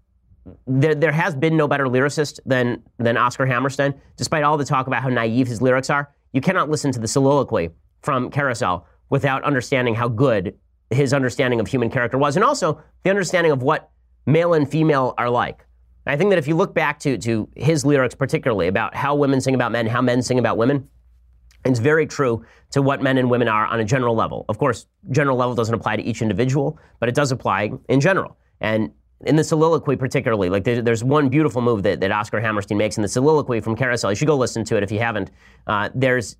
there, 0.65 0.95
there 0.95 1.11
has 1.11 1.35
been 1.35 1.57
no 1.57 1.67
better 1.67 1.85
lyricist 1.85 2.39
than 2.45 2.83
than 2.97 3.17
Oscar 3.17 3.45
Hammerstein, 3.45 3.93
despite 4.15 4.43
all 4.43 4.57
the 4.57 4.65
talk 4.65 4.87
about 4.87 5.03
how 5.03 5.09
naive 5.09 5.47
his 5.47 5.61
lyrics 5.61 5.89
are. 5.89 6.13
You 6.33 6.41
cannot 6.41 6.69
listen 6.69 6.91
to 6.93 6.99
the 6.99 7.07
soliloquy 7.07 7.69
from 8.01 8.29
Carousel 8.29 8.85
without 9.09 9.43
understanding 9.43 9.95
how 9.95 10.07
good 10.07 10.55
his 10.89 11.13
understanding 11.13 11.59
of 11.59 11.67
human 11.67 11.89
character 11.89 12.17
was, 12.17 12.35
and 12.35 12.45
also 12.45 12.81
the 13.03 13.09
understanding 13.09 13.51
of 13.51 13.61
what 13.61 13.89
male 14.25 14.53
and 14.53 14.69
female 14.69 15.13
are 15.17 15.29
like. 15.29 15.65
I 16.05 16.15
think 16.15 16.29
that 16.29 16.39
if 16.39 16.47
you 16.47 16.55
look 16.55 16.73
back 16.73 16.99
to, 16.99 17.17
to 17.17 17.49
his 17.55 17.85
lyrics, 17.85 18.15
particularly 18.15 18.67
about 18.67 18.95
how 18.95 19.15
women 19.15 19.41
sing 19.41 19.55
about 19.55 19.73
men, 19.73 19.87
how 19.87 20.01
men 20.01 20.21
sing 20.21 20.39
about 20.39 20.57
women, 20.57 20.87
it's 21.67 21.79
very 21.79 22.07
true 22.07 22.45
to 22.71 22.81
what 22.81 23.01
men 23.01 23.17
and 23.17 23.29
women 23.29 23.47
are 23.47 23.65
on 23.65 23.79
a 23.79 23.85
general 23.85 24.15
level. 24.15 24.45
Of 24.49 24.57
course, 24.57 24.87
general 25.11 25.37
level 25.37 25.55
doesn't 25.55 25.73
apply 25.73 25.97
to 25.97 26.03
each 26.03 26.21
individual, 26.21 26.79
but 26.99 27.09
it 27.09 27.15
does 27.15 27.31
apply 27.31 27.71
in 27.89 27.99
general. 27.99 28.37
And 28.59 28.91
in 29.25 29.35
the 29.35 29.43
soliloquy 29.43 29.95
particularly, 29.95 30.49
like 30.49 30.63
there, 30.63 30.81
there's 30.81 31.03
one 31.03 31.27
beautiful 31.29 31.61
move 31.61 31.81
that, 31.83 31.99
that 32.01 32.11
Oscar 32.11 32.39
Hammerstein 32.39 32.77
makes 32.77 32.97
in 32.97 33.01
the 33.01 33.07
soliloquy 33.07 33.59
from 33.59 33.75
Carousel. 33.75 34.11
You 34.11 34.15
should 34.15 34.27
go 34.27 34.37
listen 34.37 34.63
to 34.65 34.77
it 34.77 34.83
if 34.83 34.91
you 34.91 34.99
haven't. 34.99 35.31
Uh, 35.65 35.89
there's 35.95 36.35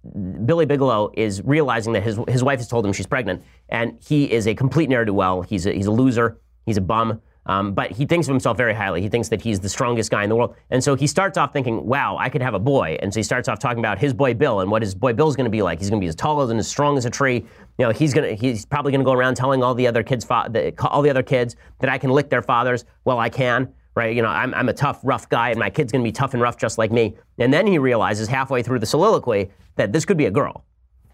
Billy 0.46 0.66
Bigelow 0.66 1.12
is 1.16 1.42
realizing 1.44 1.94
that 1.94 2.04
his 2.04 2.20
his 2.28 2.44
wife 2.44 2.60
has 2.60 2.68
told 2.68 2.86
him 2.86 2.94
she's 2.94 3.08
pregnant, 3.08 3.44
and 3.70 3.98
he 4.08 4.32
is 4.32 4.48
a 4.48 4.54
complete 4.54 4.90
ne'er 4.90 5.06
do 5.06 5.14
well. 5.14 5.42
He's 5.42 5.66
a, 5.66 5.74
he's 5.74 5.88
a 5.88 5.92
loser. 5.92 6.40
He's 6.66 6.78
a 6.78 6.82
bum. 6.82 7.22
Um, 7.48 7.74
but 7.74 7.92
he 7.92 8.06
thinks 8.06 8.28
of 8.28 8.34
himself 8.34 8.58
very 8.58 8.74
highly. 8.74 9.02
He 9.02 9.10
thinks 9.10 9.30
that 9.30 9.42
he's 9.42 9.60
the 9.60 9.70
strongest 9.70 10.12
guy 10.12 10.24
in 10.24 10.30
the 10.30 10.36
world. 10.36 10.56
And 10.70 10.84
so 10.84 10.96
he 10.96 11.08
starts 11.08 11.38
off 11.38 11.54
thinking, 11.54 11.86
wow, 11.86 12.18
I 12.20 12.30
could 12.30 12.42
have 12.42 12.54
a 12.54 12.60
boy. 12.60 12.98
And 13.02 13.14
so 13.14 13.20
he 13.20 13.24
starts 13.24 13.48
off 13.48 13.58
talking 13.58 13.80
about 13.80 13.98
his 13.98 14.14
boy 14.14 14.34
Bill 14.34 14.60
and 14.60 14.70
what 14.70 14.82
his 14.82 14.94
boy 14.94 15.14
Bill's 15.14 15.36
going 15.36 15.46
to 15.46 15.52
be 15.52 15.62
like. 15.62 15.80
He's 15.80 15.90
going 15.90 16.02
to 16.02 16.04
be 16.04 16.10
as 16.10 16.16
tall 16.16 16.42
as 16.42 16.50
and 16.50 16.60
as 16.60 16.68
strong 16.68 16.98
as 16.98 17.06
a 17.06 17.10
tree. 17.10 17.46
You 17.78 17.86
know, 17.86 17.92
he's 17.92 18.14
going 18.14 18.30
to, 18.30 18.36
he's 18.36 18.66
probably 18.66 18.92
going 18.92 19.00
to 19.00 19.06
go 19.06 19.14
around 19.14 19.36
telling 19.36 19.64
all 19.64 19.74
the 19.74 19.88
other 19.88 20.04
kids, 20.04 20.26
fa- 20.26 20.50
the, 20.50 20.74
all 20.86 21.02
the 21.02 21.10
other 21.10 21.24
kids 21.24 21.56
that 21.80 21.90
I 21.90 21.98
can 21.98 22.10
lick 22.10 22.30
their 22.30 22.42
fathers. 22.42 22.86
Well, 23.06 23.20
I 23.20 23.30
can. 23.30 23.74
Right, 23.96 24.16
you 24.16 24.22
know, 24.22 24.28
I'm, 24.28 24.54
I'm 24.54 24.70
a 24.70 24.74
tough, 24.74 25.00
rough 25.02 25.28
guy, 25.28 25.50
and 25.50 25.58
my 25.58 25.72
kid's 25.72 25.92
gonna 25.92 26.04
be 26.04 26.12
tough 26.12 26.36
and 26.36 26.44
rough 26.44 26.56
just 26.56 26.78
like 26.78 26.92
me. 26.92 27.18
And 27.40 27.52
then 27.52 27.66
he 27.66 27.80
realizes 27.80 28.28
halfway 28.28 28.62
through 28.62 28.78
the 28.78 28.86
soliloquy 28.86 29.50
that 29.76 29.92
this 29.92 30.06
could 30.06 30.18
be 30.18 30.28
a 30.28 30.30
girl. 30.30 30.66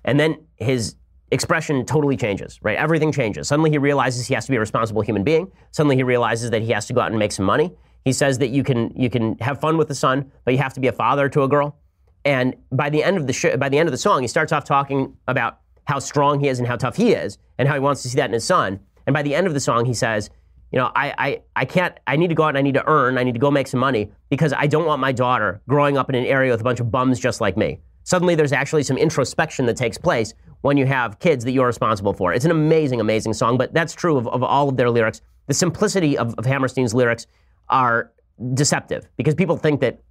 And 0.04 0.20
then 0.20 0.46
his 0.58 0.98
expression 1.34 1.86
totally 1.86 2.16
changes, 2.16 2.60
right? 2.62 2.78
Everything 2.78 3.12
changes. 3.12 3.48
Suddenly 3.48 3.72
he 3.72 3.78
realizes 3.78 4.28
he 4.28 4.34
has 4.34 4.46
to 4.46 4.52
be 4.52 4.58
a 4.58 4.60
responsible 4.60 5.02
human 5.02 5.24
being. 5.24 5.52
Suddenly 5.72 5.96
he 5.96 6.04
realizes 6.04 6.52
that 6.52 6.62
he 6.62 6.72
has 6.72 6.86
to 6.88 6.94
go 6.94 7.02
out 7.02 7.10
and 7.10 7.20
make 7.20 7.32
some 7.32 7.46
money. 7.46 7.72
He 8.06 8.14
says 8.14 8.38
that 8.40 8.50
you 8.50 8.64
can 8.64 8.92
you 8.96 9.10
can 9.10 9.38
have 9.40 9.60
fun 9.60 9.78
with 9.78 9.88
the 9.88 9.96
son, 9.96 10.32
but 10.46 10.54
you 10.54 10.60
have 10.60 10.74
to 10.74 10.80
be 10.80 10.88
a 10.88 10.94
father 10.94 11.30
to 11.30 11.44
a 11.44 11.48
girl. 11.48 11.78
And 12.26 12.56
by 12.72 12.90
the 12.90 13.04
end 13.04 13.18
of 13.18 13.28
the 13.28 13.34
sh- 13.34 13.58
by 13.58 13.70
the 13.70 13.78
end 13.78 13.88
of 13.88 13.92
the 13.92 13.98
song, 13.98 14.22
he 14.22 14.28
starts 14.28 14.52
off 14.52 14.64
talking 14.64 15.16
about 15.28 15.60
how 15.86 16.00
strong 16.00 16.40
he 16.40 16.48
is 16.48 16.60
and 16.60 16.68
how 16.68 16.76
tough 16.76 16.96
he 16.96 17.12
is, 17.14 17.38
and 17.58 17.68
how 17.68 17.74
he 17.74 17.80
wants 17.80 18.02
to 18.04 18.10
see 18.10 18.18
that 18.18 18.26
in 18.26 18.34
his 18.34 18.46
son. 18.46 18.80
And 19.06 19.14
by 19.14 19.22
the 19.22 19.36
end 19.36 19.48
of 19.48 19.54
the 19.54 19.60
song, 19.60 19.86
he 19.86 19.94
says, 19.94 20.30
you 20.72 20.80
know, 20.80 20.92
I, 20.96 21.14
I, 21.18 21.42
I 21.56 21.66
can't, 21.66 21.96
I 22.08 22.16
need 22.16 22.30
to 22.30 22.36
go 22.36 22.44
out 22.44 22.50
and 22.50 22.58
I 22.58 22.62
need 22.62 22.74
to 22.74 22.88
earn, 22.88 23.18
I 23.18 23.24
need 23.24 23.34
to 23.34 23.40
go 23.40 23.52
make 23.52 23.68
some 23.68 23.80
money 23.80 24.12
because 24.30 24.54
I 24.54 24.66
don't 24.66 24.86
want 24.86 25.02
my 25.02 25.12
daughter 25.12 25.62
growing 25.68 25.98
up 25.98 26.10
in 26.10 26.16
an 26.16 26.26
area 26.26 26.52
with 26.52 26.62
a 26.62 26.64
bunch 26.64 26.80
of 26.80 26.90
bums 26.90 27.20
just 27.20 27.42
like 27.42 27.56
me. 27.56 27.80
Suddenly, 28.04 28.36
there's 28.36 28.52
actually 28.52 28.84
some 28.84 28.98
introspection 28.98 29.66
that 29.66 29.78
takes 29.78 29.98
place 29.98 30.34
when 30.62 30.78
you 30.78 30.86
have 30.86 31.20
kids 31.20 31.44
that 31.46 31.52
you're 31.52 31.68
responsible 31.68 32.14
for. 32.14 32.34
It's 32.34 32.46
an 32.46 32.52
amazing, 32.52 33.02
amazing 33.02 33.34
song, 33.34 33.58
but 33.58 33.74
that's 33.74 33.94
true 33.94 34.18
of, 34.18 34.28
of 34.28 34.44
all 34.44 34.70
of 34.70 34.78
their 34.78 34.90
lyrics. 34.90 35.22
The 35.48 35.54
simplicity 35.54 36.18
of, 36.18 36.34
of 36.38 36.46
Hammerstein's 36.46 36.94
lyrics 36.94 37.28
are 37.70 38.12
deceptive 38.54 39.08
because 39.18 39.36
people 39.36 39.58
think 39.58 39.82
that 39.82 40.02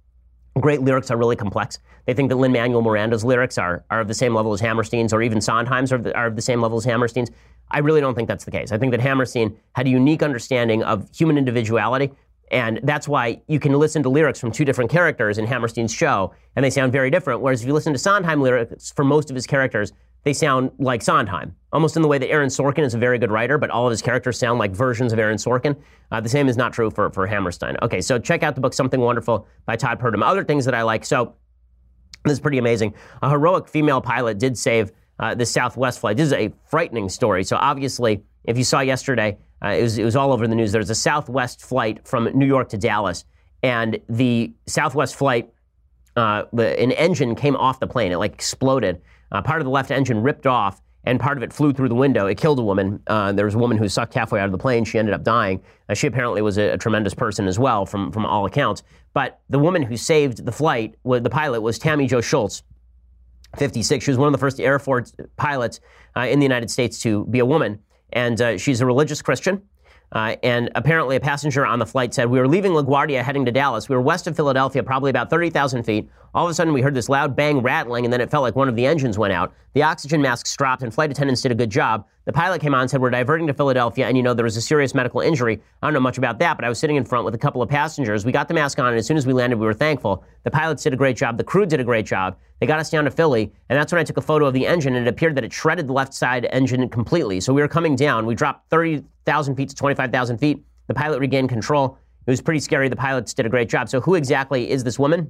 great 0.59 0.81
lyrics 0.81 1.09
are 1.09 1.17
really 1.17 1.35
complex. 1.35 1.79
They 2.05 2.13
think 2.13 2.29
that 2.29 2.35
Lin 2.35 2.51
Manuel 2.51 2.81
Miranda's 2.81 3.23
lyrics 3.23 3.57
are, 3.57 3.83
are 3.89 4.01
of 4.01 4.07
the 4.07 4.13
same 4.13 4.35
level 4.35 4.53
as 4.53 4.59
Hammerstein's, 4.59 5.13
or 5.13 5.21
even 5.21 5.41
Sondheim's 5.41 5.91
are, 5.91 6.15
are 6.15 6.27
of 6.27 6.35
the 6.35 6.41
same 6.41 6.61
level 6.61 6.77
as 6.77 6.85
Hammerstein's. 6.85 7.31
I 7.71 7.79
really 7.79 8.01
don't 8.01 8.13
think 8.13 8.27
that's 8.27 8.45
the 8.45 8.51
case. 8.51 8.71
I 8.71 8.77
think 8.77 8.91
that 8.91 9.01
Hammerstein 9.01 9.57
had 9.75 9.87
a 9.87 9.89
unique 9.89 10.21
understanding 10.21 10.83
of 10.83 11.09
human 11.15 11.37
individuality 11.37 12.11
and 12.51 12.79
that's 12.83 13.07
why 13.07 13.41
you 13.47 13.59
can 13.59 13.73
listen 13.73 14.03
to 14.03 14.09
lyrics 14.09 14.39
from 14.39 14.51
two 14.51 14.65
different 14.65 14.91
characters 14.91 15.37
in 15.37 15.45
Hammerstein's 15.45 15.93
show, 15.93 16.33
and 16.55 16.63
they 16.63 16.69
sound 16.69 16.91
very 16.91 17.09
different. 17.09 17.41
Whereas 17.41 17.61
if 17.61 17.67
you 17.67 17.73
listen 17.73 17.93
to 17.93 17.99
Sondheim 17.99 18.41
lyrics 18.41 18.91
for 18.91 19.03
most 19.03 19.29
of 19.29 19.35
his 19.35 19.47
characters, 19.47 19.91
they 20.23 20.33
sound 20.33 20.71
like 20.77 21.01
Sondheim, 21.01 21.55
almost 21.73 21.95
in 21.95 22.01
the 22.01 22.07
way 22.07 22.17
that 22.17 22.29
Aaron 22.29 22.49
Sorkin 22.49 22.83
is 22.83 22.93
a 22.93 22.97
very 22.97 23.17
good 23.17 23.31
writer, 23.31 23.57
but 23.57 23.69
all 23.69 23.87
of 23.87 23.91
his 23.91 24.01
characters 24.01 24.37
sound 24.37 24.57
like 24.57 24.71
versions 24.71 25.11
of 25.11 25.19
Aaron 25.19 25.37
Sorkin. 25.37 25.75
Uh, 26.11 26.21
the 26.21 26.29
same 26.29 26.47
is 26.47 26.55
not 26.55 26.71
true 26.71 26.89
for, 26.89 27.09
for 27.11 27.27
Hammerstein. 27.27 27.75
Okay, 27.81 27.99
so 27.99 28.17
check 28.17 28.41
out 28.41 28.55
the 28.55 28.61
book 28.61 28.73
Something 28.73 29.01
Wonderful 29.01 29.45
by 29.65 29.75
Todd 29.75 29.99
Purdum. 29.99 30.23
Other 30.23 30.43
things 30.43 30.63
that 30.65 30.73
I 30.73 30.83
like. 30.83 31.03
So 31.03 31.35
this 32.23 32.33
is 32.33 32.39
pretty 32.39 32.57
amazing. 32.57 32.93
A 33.21 33.29
heroic 33.29 33.67
female 33.67 33.99
pilot 33.99 34.39
did 34.39 34.57
save 34.57 34.91
uh, 35.19 35.35
the 35.35 35.45
Southwest 35.45 35.99
flight. 35.99 36.17
This 36.17 36.27
is 36.27 36.33
a 36.33 36.53
frightening 36.65 37.09
story. 37.09 37.43
So 37.43 37.57
obviously, 37.57 38.23
if 38.45 38.57
you 38.57 38.63
saw 38.63 38.79
yesterday, 38.79 39.37
uh, 39.63 39.69
it, 39.69 39.81
was, 39.81 39.97
it 39.97 40.03
was 40.03 40.15
all 40.15 40.33
over 40.33 40.47
the 40.47 40.55
news. 40.55 40.71
There 40.71 40.79
was 40.79 40.89
a 40.89 40.95
Southwest 40.95 41.61
flight 41.61 42.05
from 42.07 42.29
New 42.33 42.45
York 42.45 42.69
to 42.69 42.77
Dallas, 42.77 43.25
and 43.61 43.99
the 44.09 44.51
Southwest 44.67 45.15
flight, 45.15 45.53
uh, 46.17 46.43
an 46.53 46.91
engine 46.91 47.35
came 47.35 47.55
off 47.55 47.79
the 47.79 47.87
plane. 47.87 48.11
It 48.11 48.17
like 48.17 48.33
exploded. 48.33 49.01
Uh, 49.31 49.41
part 49.41 49.61
of 49.61 49.65
the 49.65 49.71
left 49.71 49.89
engine 49.89 50.21
ripped 50.21 50.45
off, 50.45 50.81
and 51.05 51.19
part 51.19 51.37
of 51.37 51.43
it 51.43 51.53
flew 51.53 51.73
through 51.73 51.89
the 51.89 51.95
window. 51.95 52.27
It 52.27 52.37
killed 52.37 52.59
a 52.59 52.63
woman. 52.63 53.01
Uh, 53.07 53.31
there 53.31 53.45
was 53.45 53.55
a 53.55 53.57
woman 53.57 53.77
who 53.77 53.87
sucked 53.87 54.13
halfway 54.13 54.39
out 54.39 54.45
of 54.45 54.51
the 54.51 54.57
plane. 54.57 54.83
She 54.83 54.99
ended 54.99 55.13
up 55.13 55.23
dying. 55.23 55.61
Uh, 55.87 55.93
she 55.93 56.07
apparently 56.07 56.41
was 56.41 56.57
a, 56.57 56.73
a, 56.73 56.77
tremendous 56.77 57.13
person 57.13 57.47
as 57.47 57.57
well, 57.57 57.85
from, 57.85 58.11
from 58.11 58.25
all 58.25 58.45
accounts. 58.45 58.83
But 59.13 59.39
the 59.49 59.59
woman 59.59 59.81
who 59.81 59.97
saved 59.97 60.45
the 60.45 60.51
flight, 60.51 60.95
the 61.03 61.29
pilot, 61.29 61.61
was 61.61 61.79
Tammie 61.79 62.07
Jo 62.07 62.19
Shults. 62.19 62.63
56. 63.57 64.03
She 64.03 64.11
was 64.11 64.17
one 64.17 64.27
of 64.27 64.31
the 64.31 64.39
first 64.39 64.59
Air 64.59 64.79
Force 64.79 65.13
pilots 65.37 65.79
uh, 66.17 66.21
in 66.21 66.39
the 66.39 66.43
United 66.43 66.71
States 66.71 66.99
to 67.01 67.25
be 67.25 67.39
a 67.39 67.45
woman 67.45 67.79
and 68.13 68.41
uh, 68.41 68.57
she's 68.57 68.81
a 68.81 68.85
religious 68.85 69.21
Christian. 69.21 69.61
Uh, 70.11 70.35
and 70.43 70.69
apparently, 70.75 71.15
a 71.15 71.19
passenger 71.19 71.65
on 71.65 71.79
the 71.79 71.85
flight 71.85 72.13
said, 72.13 72.29
We 72.29 72.39
were 72.39 72.47
leaving 72.47 72.73
LaGuardia 72.73 73.23
heading 73.23 73.45
to 73.45 73.51
Dallas. 73.51 73.89
We 73.89 73.95
were 73.95 74.01
west 74.01 74.27
of 74.27 74.35
Philadelphia, 74.35 74.83
probably 74.83 75.09
about 75.09 75.29
30,000 75.29 75.83
feet. 75.83 76.09
All 76.35 76.45
of 76.45 76.49
a 76.49 76.53
sudden, 76.55 76.73
we 76.73 76.81
heard 76.81 76.95
this 76.95 77.09
loud 77.09 77.35
bang 77.35 77.61
rattling, 77.61 78.05
and 78.05 78.11
then 78.11 78.19
it 78.19 78.31
felt 78.31 78.41
like 78.41 78.55
one 78.55 78.67
of 78.67 78.75
the 78.75 78.87
engines 78.87 79.19
went 79.19 79.33
out. 79.33 79.53
The 79.73 79.83
oxygen 79.83 80.19
masks 80.19 80.55
dropped, 80.55 80.81
and 80.81 80.91
flight 80.91 81.11
attendants 81.11 81.43
did 81.43 81.51
a 81.51 81.55
good 81.55 81.69
job. 81.69 82.07
The 82.25 82.33
pilot 82.33 82.59
came 82.59 82.73
on 82.73 82.81
and 82.81 82.89
said, 82.89 83.01
We're 83.01 83.11
diverting 83.11 83.45
to 83.47 83.53
Philadelphia, 83.53 84.07
and 84.07 84.17
you 84.17 84.23
know, 84.23 84.33
there 84.33 84.43
was 84.43 84.57
a 84.57 84.61
serious 84.61 84.95
medical 84.95 85.21
injury. 85.21 85.61
I 85.81 85.85
don't 85.85 85.93
know 85.93 85.99
much 85.99 86.17
about 86.17 86.39
that, 86.39 86.57
but 86.57 86.65
I 86.65 86.69
was 86.69 86.79
sitting 86.79 86.95
in 86.95 87.05
front 87.05 87.23
with 87.25 87.35
a 87.35 87.37
couple 87.37 87.61
of 87.61 87.69
passengers. 87.69 88.25
We 88.25 88.31
got 88.31 88.47
the 88.47 88.55
mask 88.55 88.79
on, 88.79 88.87
and 88.87 88.97
as 88.97 89.05
soon 89.05 89.17
as 89.17 89.27
we 89.27 89.33
landed, 89.33 89.59
we 89.59 89.65
were 89.67 89.75
thankful. 89.75 90.23
The 90.43 90.49
pilots 90.49 90.81
did 90.81 90.93
a 90.93 90.97
great 90.97 91.17
job. 91.17 91.37
The 91.37 91.43
crew 91.43 91.67
did 91.67 91.79
a 91.79 91.83
great 91.83 92.07
job. 92.07 92.35
They 92.59 92.65
got 92.65 92.79
us 92.79 92.89
down 92.89 93.03
to 93.03 93.11
Philly, 93.11 93.53
and 93.69 93.77
that's 93.77 93.91
when 93.91 93.99
I 93.99 94.03
took 94.03 94.17
a 94.17 94.21
photo 94.21 94.47
of 94.47 94.55
the 94.55 94.65
engine, 94.65 94.95
and 94.95 95.05
it 95.05 95.09
appeared 95.09 95.35
that 95.35 95.43
it 95.43 95.53
shredded 95.53 95.87
the 95.87 95.93
left 95.93 96.15
side 96.15 96.47
engine 96.51 96.89
completely. 96.89 97.41
So 97.41 97.53
we 97.53 97.61
were 97.61 97.67
coming 97.67 97.95
down. 97.95 98.25
We 98.25 98.33
dropped 98.33 98.71
30,000 98.71 99.55
feet 99.55 99.69
to 99.69 99.75
25,000 99.75 100.39
feet. 100.39 100.63
The 100.87 100.95
pilot 100.95 101.19
regained 101.19 101.49
control. 101.49 101.99
It 102.25 102.31
was 102.31 102.41
pretty 102.41 102.59
scary. 102.59 102.89
The 102.89 102.95
pilots 102.95 103.35
did 103.35 103.45
a 103.45 103.49
great 103.49 103.69
job. 103.69 103.89
So, 103.89 103.99
who 104.01 104.15
exactly 104.15 104.71
is 104.71 104.83
this 104.83 104.97
woman? 104.97 105.29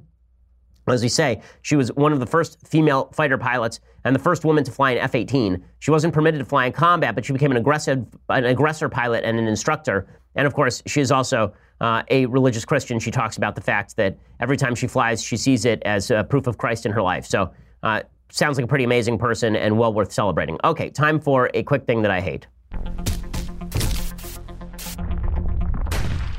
As 0.86 1.02
we 1.02 1.08
say, 1.08 1.40
she 1.62 1.76
was 1.76 1.90
one 1.92 2.12
of 2.12 2.20
the 2.20 2.26
first 2.26 2.66
female 2.66 3.10
fighter 3.14 3.38
pilots 3.38 3.80
and 4.04 4.14
the 4.14 4.20
first 4.20 4.44
woman 4.44 4.64
to 4.64 4.70
fly 4.70 4.90
an 4.90 4.98
F 4.98 5.14
18. 5.14 5.64
She 5.78 5.90
wasn't 5.90 6.12
permitted 6.12 6.38
to 6.38 6.44
fly 6.44 6.66
in 6.66 6.72
combat, 6.72 7.14
but 7.14 7.24
she 7.24 7.32
became 7.32 7.50
an, 7.50 7.56
aggressive, 7.56 8.04
an 8.28 8.44
aggressor 8.44 8.88
pilot 8.88 9.24
and 9.24 9.38
an 9.38 9.46
instructor. 9.46 10.06
And 10.34 10.46
of 10.46 10.52
course, 10.52 10.82
she 10.86 11.00
is 11.00 11.10
also 11.10 11.54
uh, 11.80 12.02
a 12.10 12.26
religious 12.26 12.64
Christian. 12.64 12.98
She 12.98 13.10
talks 13.10 13.38
about 13.38 13.54
the 13.54 13.62
fact 13.62 13.96
that 13.96 14.18
every 14.40 14.58
time 14.58 14.74
she 14.74 14.86
flies, 14.86 15.22
she 15.22 15.38
sees 15.38 15.64
it 15.64 15.82
as 15.84 16.10
a 16.10 16.22
proof 16.24 16.46
of 16.46 16.58
Christ 16.58 16.84
in 16.84 16.92
her 16.92 17.02
life. 17.02 17.24
So, 17.24 17.50
uh, 17.82 18.02
sounds 18.30 18.58
like 18.58 18.64
a 18.64 18.68
pretty 18.68 18.84
amazing 18.84 19.16
person 19.18 19.56
and 19.56 19.78
well 19.78 19.92
worth 19.92 20.12
celebrating. 20.12 20.58
Okay, 20.64 20.90
time 20.90 21.20
for 21.20 21.50
a 21.54 21.62
quick 21.62 21.84
thing 21.84 22.02
that 22.02 22.10
I 22.10 22.20
hate. 22.20 22.46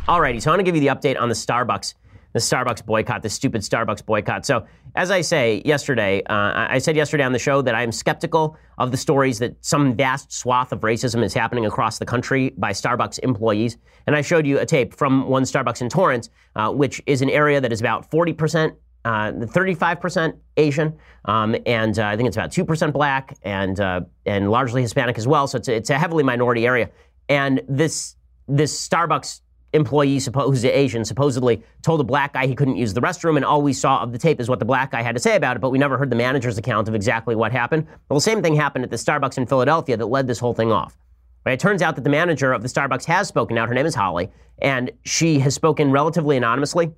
Alrighty, 0.07 0.39
so 0.39 0.51
I 0.51 0.53
want 0.53 0.59
to 0.59 0.63
give 0.63 0.75
you 0.75 0.81
the 0.81 0.95
update 0.95 1.19
on 1.19 1.29
the 1.29 1.35
Starbucks, 1.35 1.95
the 2.35 2.41
Starbucks 2.41 2.85
boycott, 2.85 3.23
the 3.23 3.29
stupid 3.29 3.61
Starbucks 3.61 4.05
boycott. 4.05 4.45
So, 4.45 4.65
as 4.95 5.09
I 5.09 5.21
say 5.21 5.61
yesterday, 5.63 6.21
uh, 6.23 6.67
I 6.69 6.79
said 6.79 6.97
yesterday 6.97 7.23
on 7.23 7.31
the 7.31 7.39
show 7.39 7.61
that 7.61 7.75
I 7.75 7.81
am 7.81 7.93
skeptical 7.93 8.57
of 8.77 8.91
the 8.91 8.97
stories 8.97 9.39
that 9.39 9.55
some 9.61 9.95
vast 9.95 10.33
swath 10.33 10.73
of 10.73 10.81
racism 10.81 11.23
is 11.23 11.33
happening 11.33 11.65
across 11.65 11.97
the 11.97 12.05
country 12.05 12.53
by 12.57 12.71
Starbucks 12.71 13.19
employees. 13.19 13.77
And 14.05 14.17
I 14.17 14.21
showed 14.21 14.45
you 14.45 14.59
a 14.59 14.65
tape 14.65 14.93
from 14.93 15.29
one 15.29 15.43
Starbucks 15.43 15.81
in 15.81 15.87
Torrance, 15.87 16.29
uh, 16.57 16.71
which 16.71 17.01
is 17.05 17.21
an 17.21 17.29
area 17.29 17.61
that 17.61 17.71
is 17.71 17.79
about 17.79 18.11
40%. 18.11 18.75
Uh, 19.05 19.31
35% 19.31 20.35
Asian, 20.57 20.97
um, 21.25 21.55
and 21.67 21.99
uh, 21.99 22.07
I 22.07 22.17
think 22.17 22.25
it's 22.25 22.37
about 22.37 22.49
2% 22.49 22.91
black 22.91 23.37
and 23.43 23.79
uh, 23.79 24.01
and 24.25 24.49
largely 24.49 24.81
Hispanic 24.81 25.19
as 25.19 25.27
well. 25.27 25.45
So 25.45 25.59
it's 25.59 25.67
a, 25.67 25.75
it's 25.75 25.89
a 25.91 25.99
heavily 25.99 26.23
minority 26.23 26.65
area. 26.65 26.89
And 27.29 27.61
this 27.69 28.15
this 28.47 28.75
Starbucks 28.87 29.41
employee, 29.75 30.19
who's 30.19 30.65
Asian, 30.65 31.05
supposedly 31.05 31.63
told 31.81 32.01
a 32.01 32.03
black 32.03 32.33
guy 32.33 32.47
he 32.47 32.55
couldn't 32.55 32.77
use 32.77 32.93
the 32.93 33.01
restroom, 33.01 33.35
and 33.35 33.45
all 33.45 33.61
we 33.61 33.73
saw 33.73 34.01
of 34.01 34.11
the 34.11 34.17
tape 34.17 34.39
is 34.39 34.49
what 34.49 34.59
the 34.59 34.65
black 34.65 34.91
guy 34.91 35.01
had 35.01 35.15
to 35.15 35.21
say 35.21 35.35
about 35.35 35.55
it, 35.55 35.59
but 35.59 35.69
we 35.69 35.77
never 35.77 35.97
heard 35.97 36.09
the 36.09 36.15
manager's 36.15 36.57
account 36.57 36.87
of 36.87 36.95
exactly 36.95 37.35
what 37.35 37.51
happened. 37.51 37.85
Well, 38.09 38.17
the 38.17 38.21
same 38.21 38.41
thing 38.41 38.55
happened 38.55 38.83
at 38.83 38.89
the 38.89 38.97
Starbucks 38.97 39.37
in 39.37 39.45
Philadelphia 39.45 39.97
that 39.97 40.05
led 40.07 40.27
this 40.27 40.39
whole 40.39 40.53
thing 40.53 40.71
off. 40.71 40.97
Right? 41.45 41.53
It 41.53 41.59
turns 41.59 41.83
out 41.83 41.95
that 41.95 42.03
the 42.03 42.09
manager 42.09 42.53
of 42.53 42.63
the 42.63 42.67
Starbucks 42.67 43.05
has 43.05 43.27
spoken 43.27 43.57
out. 43.57 43.67
Her 43.67 43.75
name 43.75 43.85
is 43.85 43.93
Holly, 43.93 44.31
and 44.59 44.91
she 45.03 45.37
has 45.39 45.53
spoken 45.53 45.91
relatively 45.91 46.37
anonymously. 46.37 46.91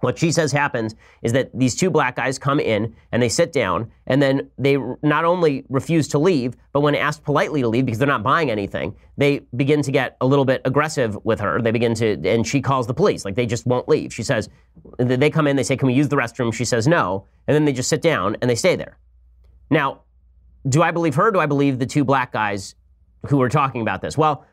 What 0.00 0.18
she 0.18 0.30
says 0.30 0.52
happens 0.52 0.94
is 1.22 1.32
that 1.32 1.50
these 1.52 1.74
two 1.74 1.90
black 1.90 2.16
guys 2.16 2.38
come 2.38 2.60
in 2.60 2.94
and 3.10 3.22
they 3.22 3.28
sit 3.28 3.52
down, 3.52 3.90
and 4.06 4.22
then 4.22 4.48
they 4.56 4.76
not 5.02 5.24
only 5.24 5.64
refuse 5.68 6.06
to 6.08 6.18
leave, 6.18 6.54
but 6.72 6.80
when 6.80 6.94
asked 6.94 7.24
politely 7.24 7.62
to 7.62 7.68
leave 7.68 7.84
because 7.84 7.98
they're 7.98 8.06
not 8.06 8.22
buying 8.22 8.50
anything, 8.50 8.94
they 9.16 9.40
begin 9.56 9.82
to 9.82 9.90
get 9.90 10.16
a 10.20 10.26
little 10.26 10.44
bit 10.44 10.62
aggressive 10.64 11.18
with 11.24 11.40
her. 11.40 11.60
They 11.60 11.72
begin 11.72 11.94
to, 11.94 12.12
and 12.24 12.46
she 12.46 12.60
calls 12.60 12.86
the 12.86 12.94
police. 12.94 13.24
Like 13.24 13.34
they 13.34 13.46
just 13.46 13.66
won't 13.66 13.88
leave. 13.88 14.14
She 14.14 14.22
says, 14.22 14.48
they 14.98 15.30
come 15.30 15.46
in, 15.48 15.56
they 15.56 15.64
say, 15.64 15.76
Can 15.76 15.88
we 15.88 15.94
use 15.94 16.08
the 16.08 16.16
restroom? 16.16 16.54
She 16.54 16.64
says 16.64 16.86
no, 16.86 17.26
and 17.46 17.54
then 17.54 17.64
they 17.64 17.72
just 17.72 17.88
sit 17.88 18.02
down 18.02 18.36
and 18.40 18.48
they 18.48 18.54
stay 18.54 18.76
there. 18.76 18.98
Now, 19.70 20.02
do 20.68 20.82
I 20.82 20.90
believe 20.90 21.14
her? 21.16 21.30
do 21.30 21.40
I 21.40 21.46
believe 21.46 21.78
the 21.78 21.86
two 21.86 22.04
black 22.04 22.32
guys 22.32 22.74
who 23.26 23.40
are 23.42 23.48
talking 23.48 23.80
about 23.80 24.00
this? 24.00 24.16
Well, 24.16 24.46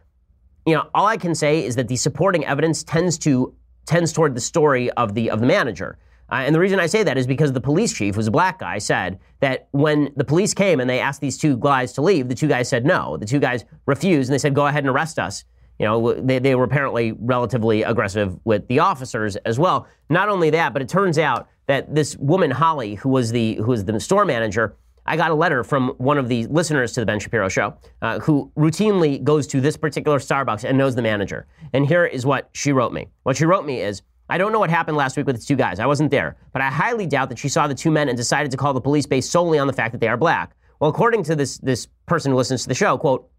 you 0.65 0.73
know, 0.73 0.89
all 0.93 1.05
I 1.05 1.17
can 1.17 1.35
say 1.35 1.63
is 1.63 1.75
that 1.75 1.87
the 1.87 1.95
supporting 1.95 2.45
evidence 2.45 2.83
tends 2.83 3.17
to 3.19 3.53
tends 3.85 4.11
toward 4.11 4.35
the 4.35 4.41
story 4.41 4.89
of 4.91 5.13
the 5.13 5.29
of 5.29 5.39
the 5.39 5.45
manager. 5.45 5.97
Uh, 6.31 6.35
and 6.35 6.55
the 6.55 6.59
reason 6.59 6.79
I 6.79 6.87
say 6.87 7.03
that 7.03 7.17
is 7.17 7.27
because 7.27 7.53
the 7.53 7.61
police 7.61 7.93
chief, 7.93 8.15
who's 8.15 8.27
a 8.27 8.31
black 8.31 8.59
guy, 8.59 8.79
said 8.79 9.19
that 9.41 9.67
when 9.71 10.11
the 10.15 10.23
police 10.23 10.55
came 10.55 10.79
and 10.79 10.89
they 10.89 10.99
asked 10.99 11.21
these 11.21 11.37
two 11.37 11.55
guys 11.57 11.93
to 11.93 12.01
leave, 12.01 12.29
the 12.29 12.35
two 12.35 12.47
guys 12.47 12.67
said 12.67 12.83
no. 12.83 13.15
The 13.17 13.27
two 13.27 13.39
guys 13.39 13.63
refused 13.85 14.29
and 14.29 14.33
they 14.33 14.39
said, 14.39 14.55
go 14.55 14.65
ahead 14.65 14.83
and 14.83 14.89
arrest 14.89 15.19
us. 15.19 15.43
You 15.77 15.85
know, 15.85 16.13
they, 16.13 16.39
they 16.39 16.55
were 16.55 16.63
apparently 16.63 17.11
relatively 17.11 17.83
aggressive 17.83 18.39
with 18.43 18.67
the 18.67 18.79
officers 18.79 19.35
as 19.35 19.59
well. 19.59 19.87
Not 20.09 20.29
only 20.29 20.49
that, 20.51 20.73
but 20.73 20.81
it 20.81 20.89
turns 20.89 21.19
out 21.19 21.47
that 21.67 21.93
this 21.93 22.15
woman, 22.17 22.49
Holly, 22.49 22.95
who 22.95 23.09
was 23.09 23.31
the, 23.31 23.55
who 23.55 23.65
was 23.65 23.85
the 23.85 23.99
store 23.99 24.25
manager, 24.25 24.77
I 25.05 25.17
got 25.17 25.31
a 25.31 25.35
letter 25.35 25.63
from 25.63 25.89
one 25.97 26.17
of 26.17 26.29
the 26.29 26.47
listeners 26.47 26.93
to 26.93 26.99
the 26.99 27.05
Ben 27.05 27.19
Shapiro 27.19 27.47
show 27.47 27.77
uh, 28.01 28.19
who 28.19 28.51
routinely 28.57 29.23
goes 29.23 29.45
to 29.47 29.61
this 29.61 29.77
particular 29.77 30.17
Starbucks 30.17 30.63
and 30.63 30.77
knows 30.77 30.95
the 30.95 31.01
manager. 31.01 31.45
And 31.73 31.85
here 31.85 32.05
is 32.05 32.25
what 32.25 32.49
she 32.53 32.71
wrote 32.71 32.91
me. 32.91 33.07
What 33.23 33.37
she 33.37 33.45
wrote 33.45 33.65
me 33.65 33.81
is, 33.81 34.01
I 34.29 34.39
don't 34.39 34.51
know 34.51 34.59
what 34.59 34.71
happened 34.71 34.97
last 34.97 35.15
week 35.17 35.27
with 35.27 35.39
the 35.39 35.45
two 35.45 35.55
guys. 35.55 35.79
I 35.79 35.85
wasn't 35.85 36.09
there. 36.09 36.37
But 36.51 36.63
I 36.63 36.71
highly 36.71 37.05
doubt 37.05 37.29
that 37.29 37.37
she 37.37 37.49
saw 37.49 37.67
the 37.67 37.75
two 37.75 37.91
men 37.91 38.09
and 38.09 38.17
decided 38.17 38.51
to 38.51 38.57
call 38.57 38.73
the 38.73 38.81
police 38.81 39.05
based 39.05 39.31
solely 39.31 39.59
on 39.59 39.67
the 39.67 39.73
fact 39.73 39.91
that 39.91 40.01
they 40.01 40.07
are 40.07 40.17
black. 40.17 40.55
Well, 40.79 40.89
according 40.89 41.23
to 41.25 41.35
this, 41.35 41.59
this 41.59 41.87
person 42.07 42.31
who 42.31 42.37
listens 42.37 42.63
to 42.63 42.67
the 42.67 42.75
show, 42.75 42.97
quote, 42.97 43.29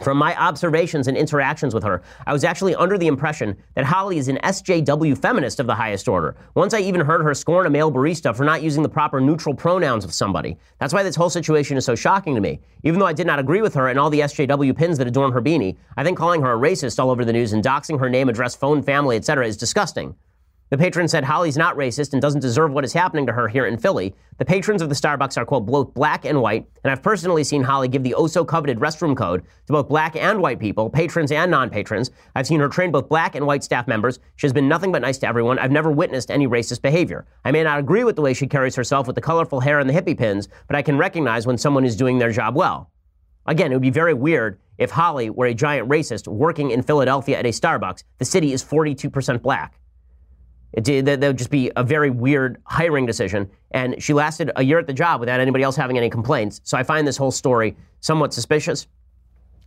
from 0.00 0.16
my 0.16 0.36
observations 0.36 1.08
and 1.08 1.16
interactions 1.16 1.74
with 1.74 1.82
her, 1.82 2.02
I 2.26 2.32
was 2.32 2.44
actually 2.44 2.74
under 2.74 2.96
the 2.96 3.06
impression 3.06 3.56
that 3.74 3.84
Holly 3.84 4.18
is 4.18 4.28
an 4.28 4.38
SJW 4.42 5.18
feminist 5.18 5.60
of 5.60 5.66
the 5.66 5.74
highest 5.74 6.08
order. 6.08 6.36
Once 6.54 6.74
I 6.74 6.80
even 6.80 7.00
heard 7.00 7.22
her 7.22 7.34
scorn 7.34 7.66
a 7.66 7.70
male 7.70 7.90
barista 7.90 8.34
for 8.36 8.44
not 8.44 8.62
using 8.62 8.82
the 8.82 8.88
proper 8.88 9.20
neutral 9.20 9.54
pronouns 9.54 10.04
of 10.04 10.14
somebody. 10.14 10.56
That's 10.78 10.94
why 10.94 11.02
this 11.02 11.16
whole 11.16 11.30
situation 11.30 11.76
is 11.76 11.84
so 11.84 11.94
shocking 11.94 12.34
to 12.34 12.40
me. 12.40 12.60
Even 12.84 13.00
though 13.00 13.06
I 13.06 13.12
did 13.12 13.26
not 13.26 13.38
agree 13.38 13.62
with 13.62 13.74
her 13.74 13.88
and 13.88 13.98
all 13.98 14.10
the 14.10 14.20
SJW 14.20 14.76
pins 14.76 14.98
that 14.98 15.06
adorn 15.06 15.32
her 15.32 15.42
beanie, 15.42 15.76
I 15.96 16.04
think 16.04 16.18
calling 16.18 16.42
her 16.42 16.52
a 16.52 16.58
racist 16.58 16.98
all 16.98 17.10
over 17.10 17.24
the 17.24 17.32
news 17.32 17.52
and 17.52 17.64
doxing 17.64 17.98
her 18.00 18.08
name, 18.08 18.28
address, 18.28 18.54
phone, 18.54 18.82
family, 18.82 19.16
etc. 19.16 19.46
is 19.46 19.56
disgusting. 19.56 20.14
The 20.70 20.76
patron 20.76 21.08
said 21.08 21.24
Holly's 21.24 21.56
not 21.56 21.76
racist 21.76 22.12
and 22.12 22.20
doesn't 22.20 22.42
deserve 22.42 22.72
what 22.72 22.84
is 22.84 22.92
happening 22.92 23.24
to 23.26 23.32
her 23.32 23.48
here 23.48 23.66
in 23.66 23.78
Philly. 23.78 24.14
The 24.36 24.44
patrons 24.44 24.82
of 24.82 24.90
the 24.90 24.94
Starbucks 24.94 25.38
are, 25.38 25.46
quote, 25.46 25.64
both 25.64 25.94
black 25.94 26.26
and 26.26 26.42
white, 26.42 26.66
and 26.84 26.90
I've 26.90 27.02
personally 27.02 27.42
seen 27.42 27.62
Holly 27.62 27.88
give 27.88 28.02
the 28.02 28.12
oh 28.12 28.26
so 28.26 28.44
coveted 28.44 28.78
restroom 28.78 29.16
code 29.16 29.44
to 29.66 29.72
both 29.72 29.88
black 29.88 30.14
and 30.14 30.42
white 30.42 30.60
people, 30.60 30.90
patrons 30.90 31.32
and 31.32 31.50
non 31.50 31.70
patrons. 31.70 32.10
I've 32.34 32.46
seen 32.46 32.60
her 32.60 32.68
train 32.68 32.90
both 32.90 33.08
black 33.08 33.34
and 33.34 33.46
white 33.46 33.64
staff 33.64 33.88
members. 33.88 34.18
She 34.36 34.46
has 34.46 34.52
been 34.52 34.68
nothing 34.68 34.92
but 34.92 35.00
nice 35.00 35.16
to 35.18 35.26
everyone. 35.26 35.58
I've 35.58 35.72
never 35.72 35.90
witnessed 35.90 36.30
any 36.30 36.46
racist 36.46 36.82
behavior. 36.82 37.26
I 37.46 37.50
may 37.50 37.62
not 37.62 37.78
agree 37.78 38.04
with 38.04 38.16
the 38.16 38.22
way 38.22 38.34
she 38.34 38.46
carries 38.46 38.76
herself 38.76 39.06
with 39.06 39.16
the 39.16 39.22
colorful 39.22 39.60
hair 39.60 39.78
and 39.78 39.88
the 39.88 39.94
hippie 39.94 40.18
pins, 40.18 40.48
but 40.66 40.76
I 40.76 40.82
can 40.82 40.98
recognize 40.98 41.46
when 41.46 41.56
someone 41.56 41.86
is 41.86 41.96
doing 41.96 42.18
their 42.18 42.30
job 42.30 42.54
well. 42.54 42.90
Again, 43.46 43.72
it 43.72 43.76
would 43.76 43.82
be 43.82 43.88
very 43.88 44.12
weird 44.12 44.60
if 44.76 44.90
Holly 44.90 45.30
were 45.30 45.46
a 45.46 45.54
giant 45.54 45.88
racist 45.88 46.28
working 46.28 46.72
in 46.72 46.82
Philadelphia 46.82 47.38
at 47.38 47.46
a 47.46 47.48
Starbucks. 47.48 48.04
The 48.18 48.26
city 48.26 48.52
is 48.52 48.62
42% 48.62 49.40
black. 49.40 49.78
It, 50.72 51.04
that 51.04 51.20
would 51.20 51.38
just 51.38 51.50
be 51.50 51.70
a 51.76 51.82
very 51.82 52.10
weird 52.10 52.60
hiring 52.64 53.06
decision. 53.06 53.50
And 53.70 54.02
she 54.02 54.12
lasted 54.12 54.50
a 54.56 54.62
year 54.62 54.78
at 54.78 54.86
the 54.86 54.92
job 54.92 55.20
without 55.20 55.40
anybody 55.40 55.64
else 55.64 55.76
having 55.76 55.96
any 55.96 56.10
complaints. 56.10 56.60
So 56.64 56.76
I 56.76 56.82
find 56.82 57.06
this 57.06 57.16
whole 57.16 57.30
story 57.30 57.76
somewhat 58.00 58.34
suspicious. 58.34 58.86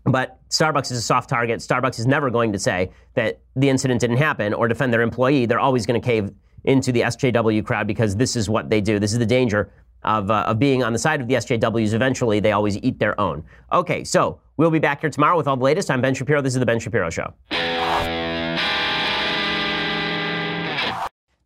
But 0.04 0.40
Starbucks 0.50 0.92
is 0.92 0.98
a 0.98 1.02
soft 1.02 1.30
target. 1.30 1.60
Starbucks 1.60 2.00
is 2.00 2.08
never 2.08 2.30
going 2.30 2.52
to 2.54 2.60
say 2.60 2.92
that 3.14 3.40
the 3.56 3.70
incident 3.70 4.02
didn't 4.02 4.18
happen 4.18 4.54
or 4.54 4.68
defend 4.68 4.92
their 4.92 5.02
employee. 5.02 5.46
They're 5.46 5.60
always 5.60 5.86
going 5.86 6.00
to 6.00 6.06
cave 6.06 6.32
into 6.64 6.92
the 6.92 7.02
SJW 7.02 7.66
crowd 7.66 7.88
because 7.88 8.16
this 8.16 8.36
is 8.36 8.50
what 8.50 8.70
they 8.70 8.82
do. 8.82 9.00
This 9.00 9.14
is 9.14 9.20
the 9.20 9.26
danger 9.26 9.72
of, 10.04 10.32
uh, 10.32 10.46
of 10.48 10.60
being 10.60 10.84
on 10.84 10.94
the 10.94 11.00
side 11.00 11.22
of 11.22 11.28
the 11.28 11.36
SJWs. 11.36 11.94
Eventually, 11.94 12.40
they 12.40 12.52
always 12.52 12.78
eat 12.78 13.00
their 13.00 13.20
own. 13.20 13.44
Okay, 13.72 14.04
so 14.04 14.40
we'll 14.58 14.72
be 14.72 14.80
back 14.80 15.02
here 15.02 15.10
tomorrow 15.10 15.38
with 15.38 15.48
all 15.48 15.58
the 15.58 15.64
latest. 15.64 15.92
I'm 15.92 16.02
Ben 16.02 16.14
Shapiro. 16.16 16.42
This 16.42 16.54
is 16.54 16.60
The 16.60 16.66
Ben 16.66 16.80
Shapiro 16.80 17.10
Show. 17.10 17.34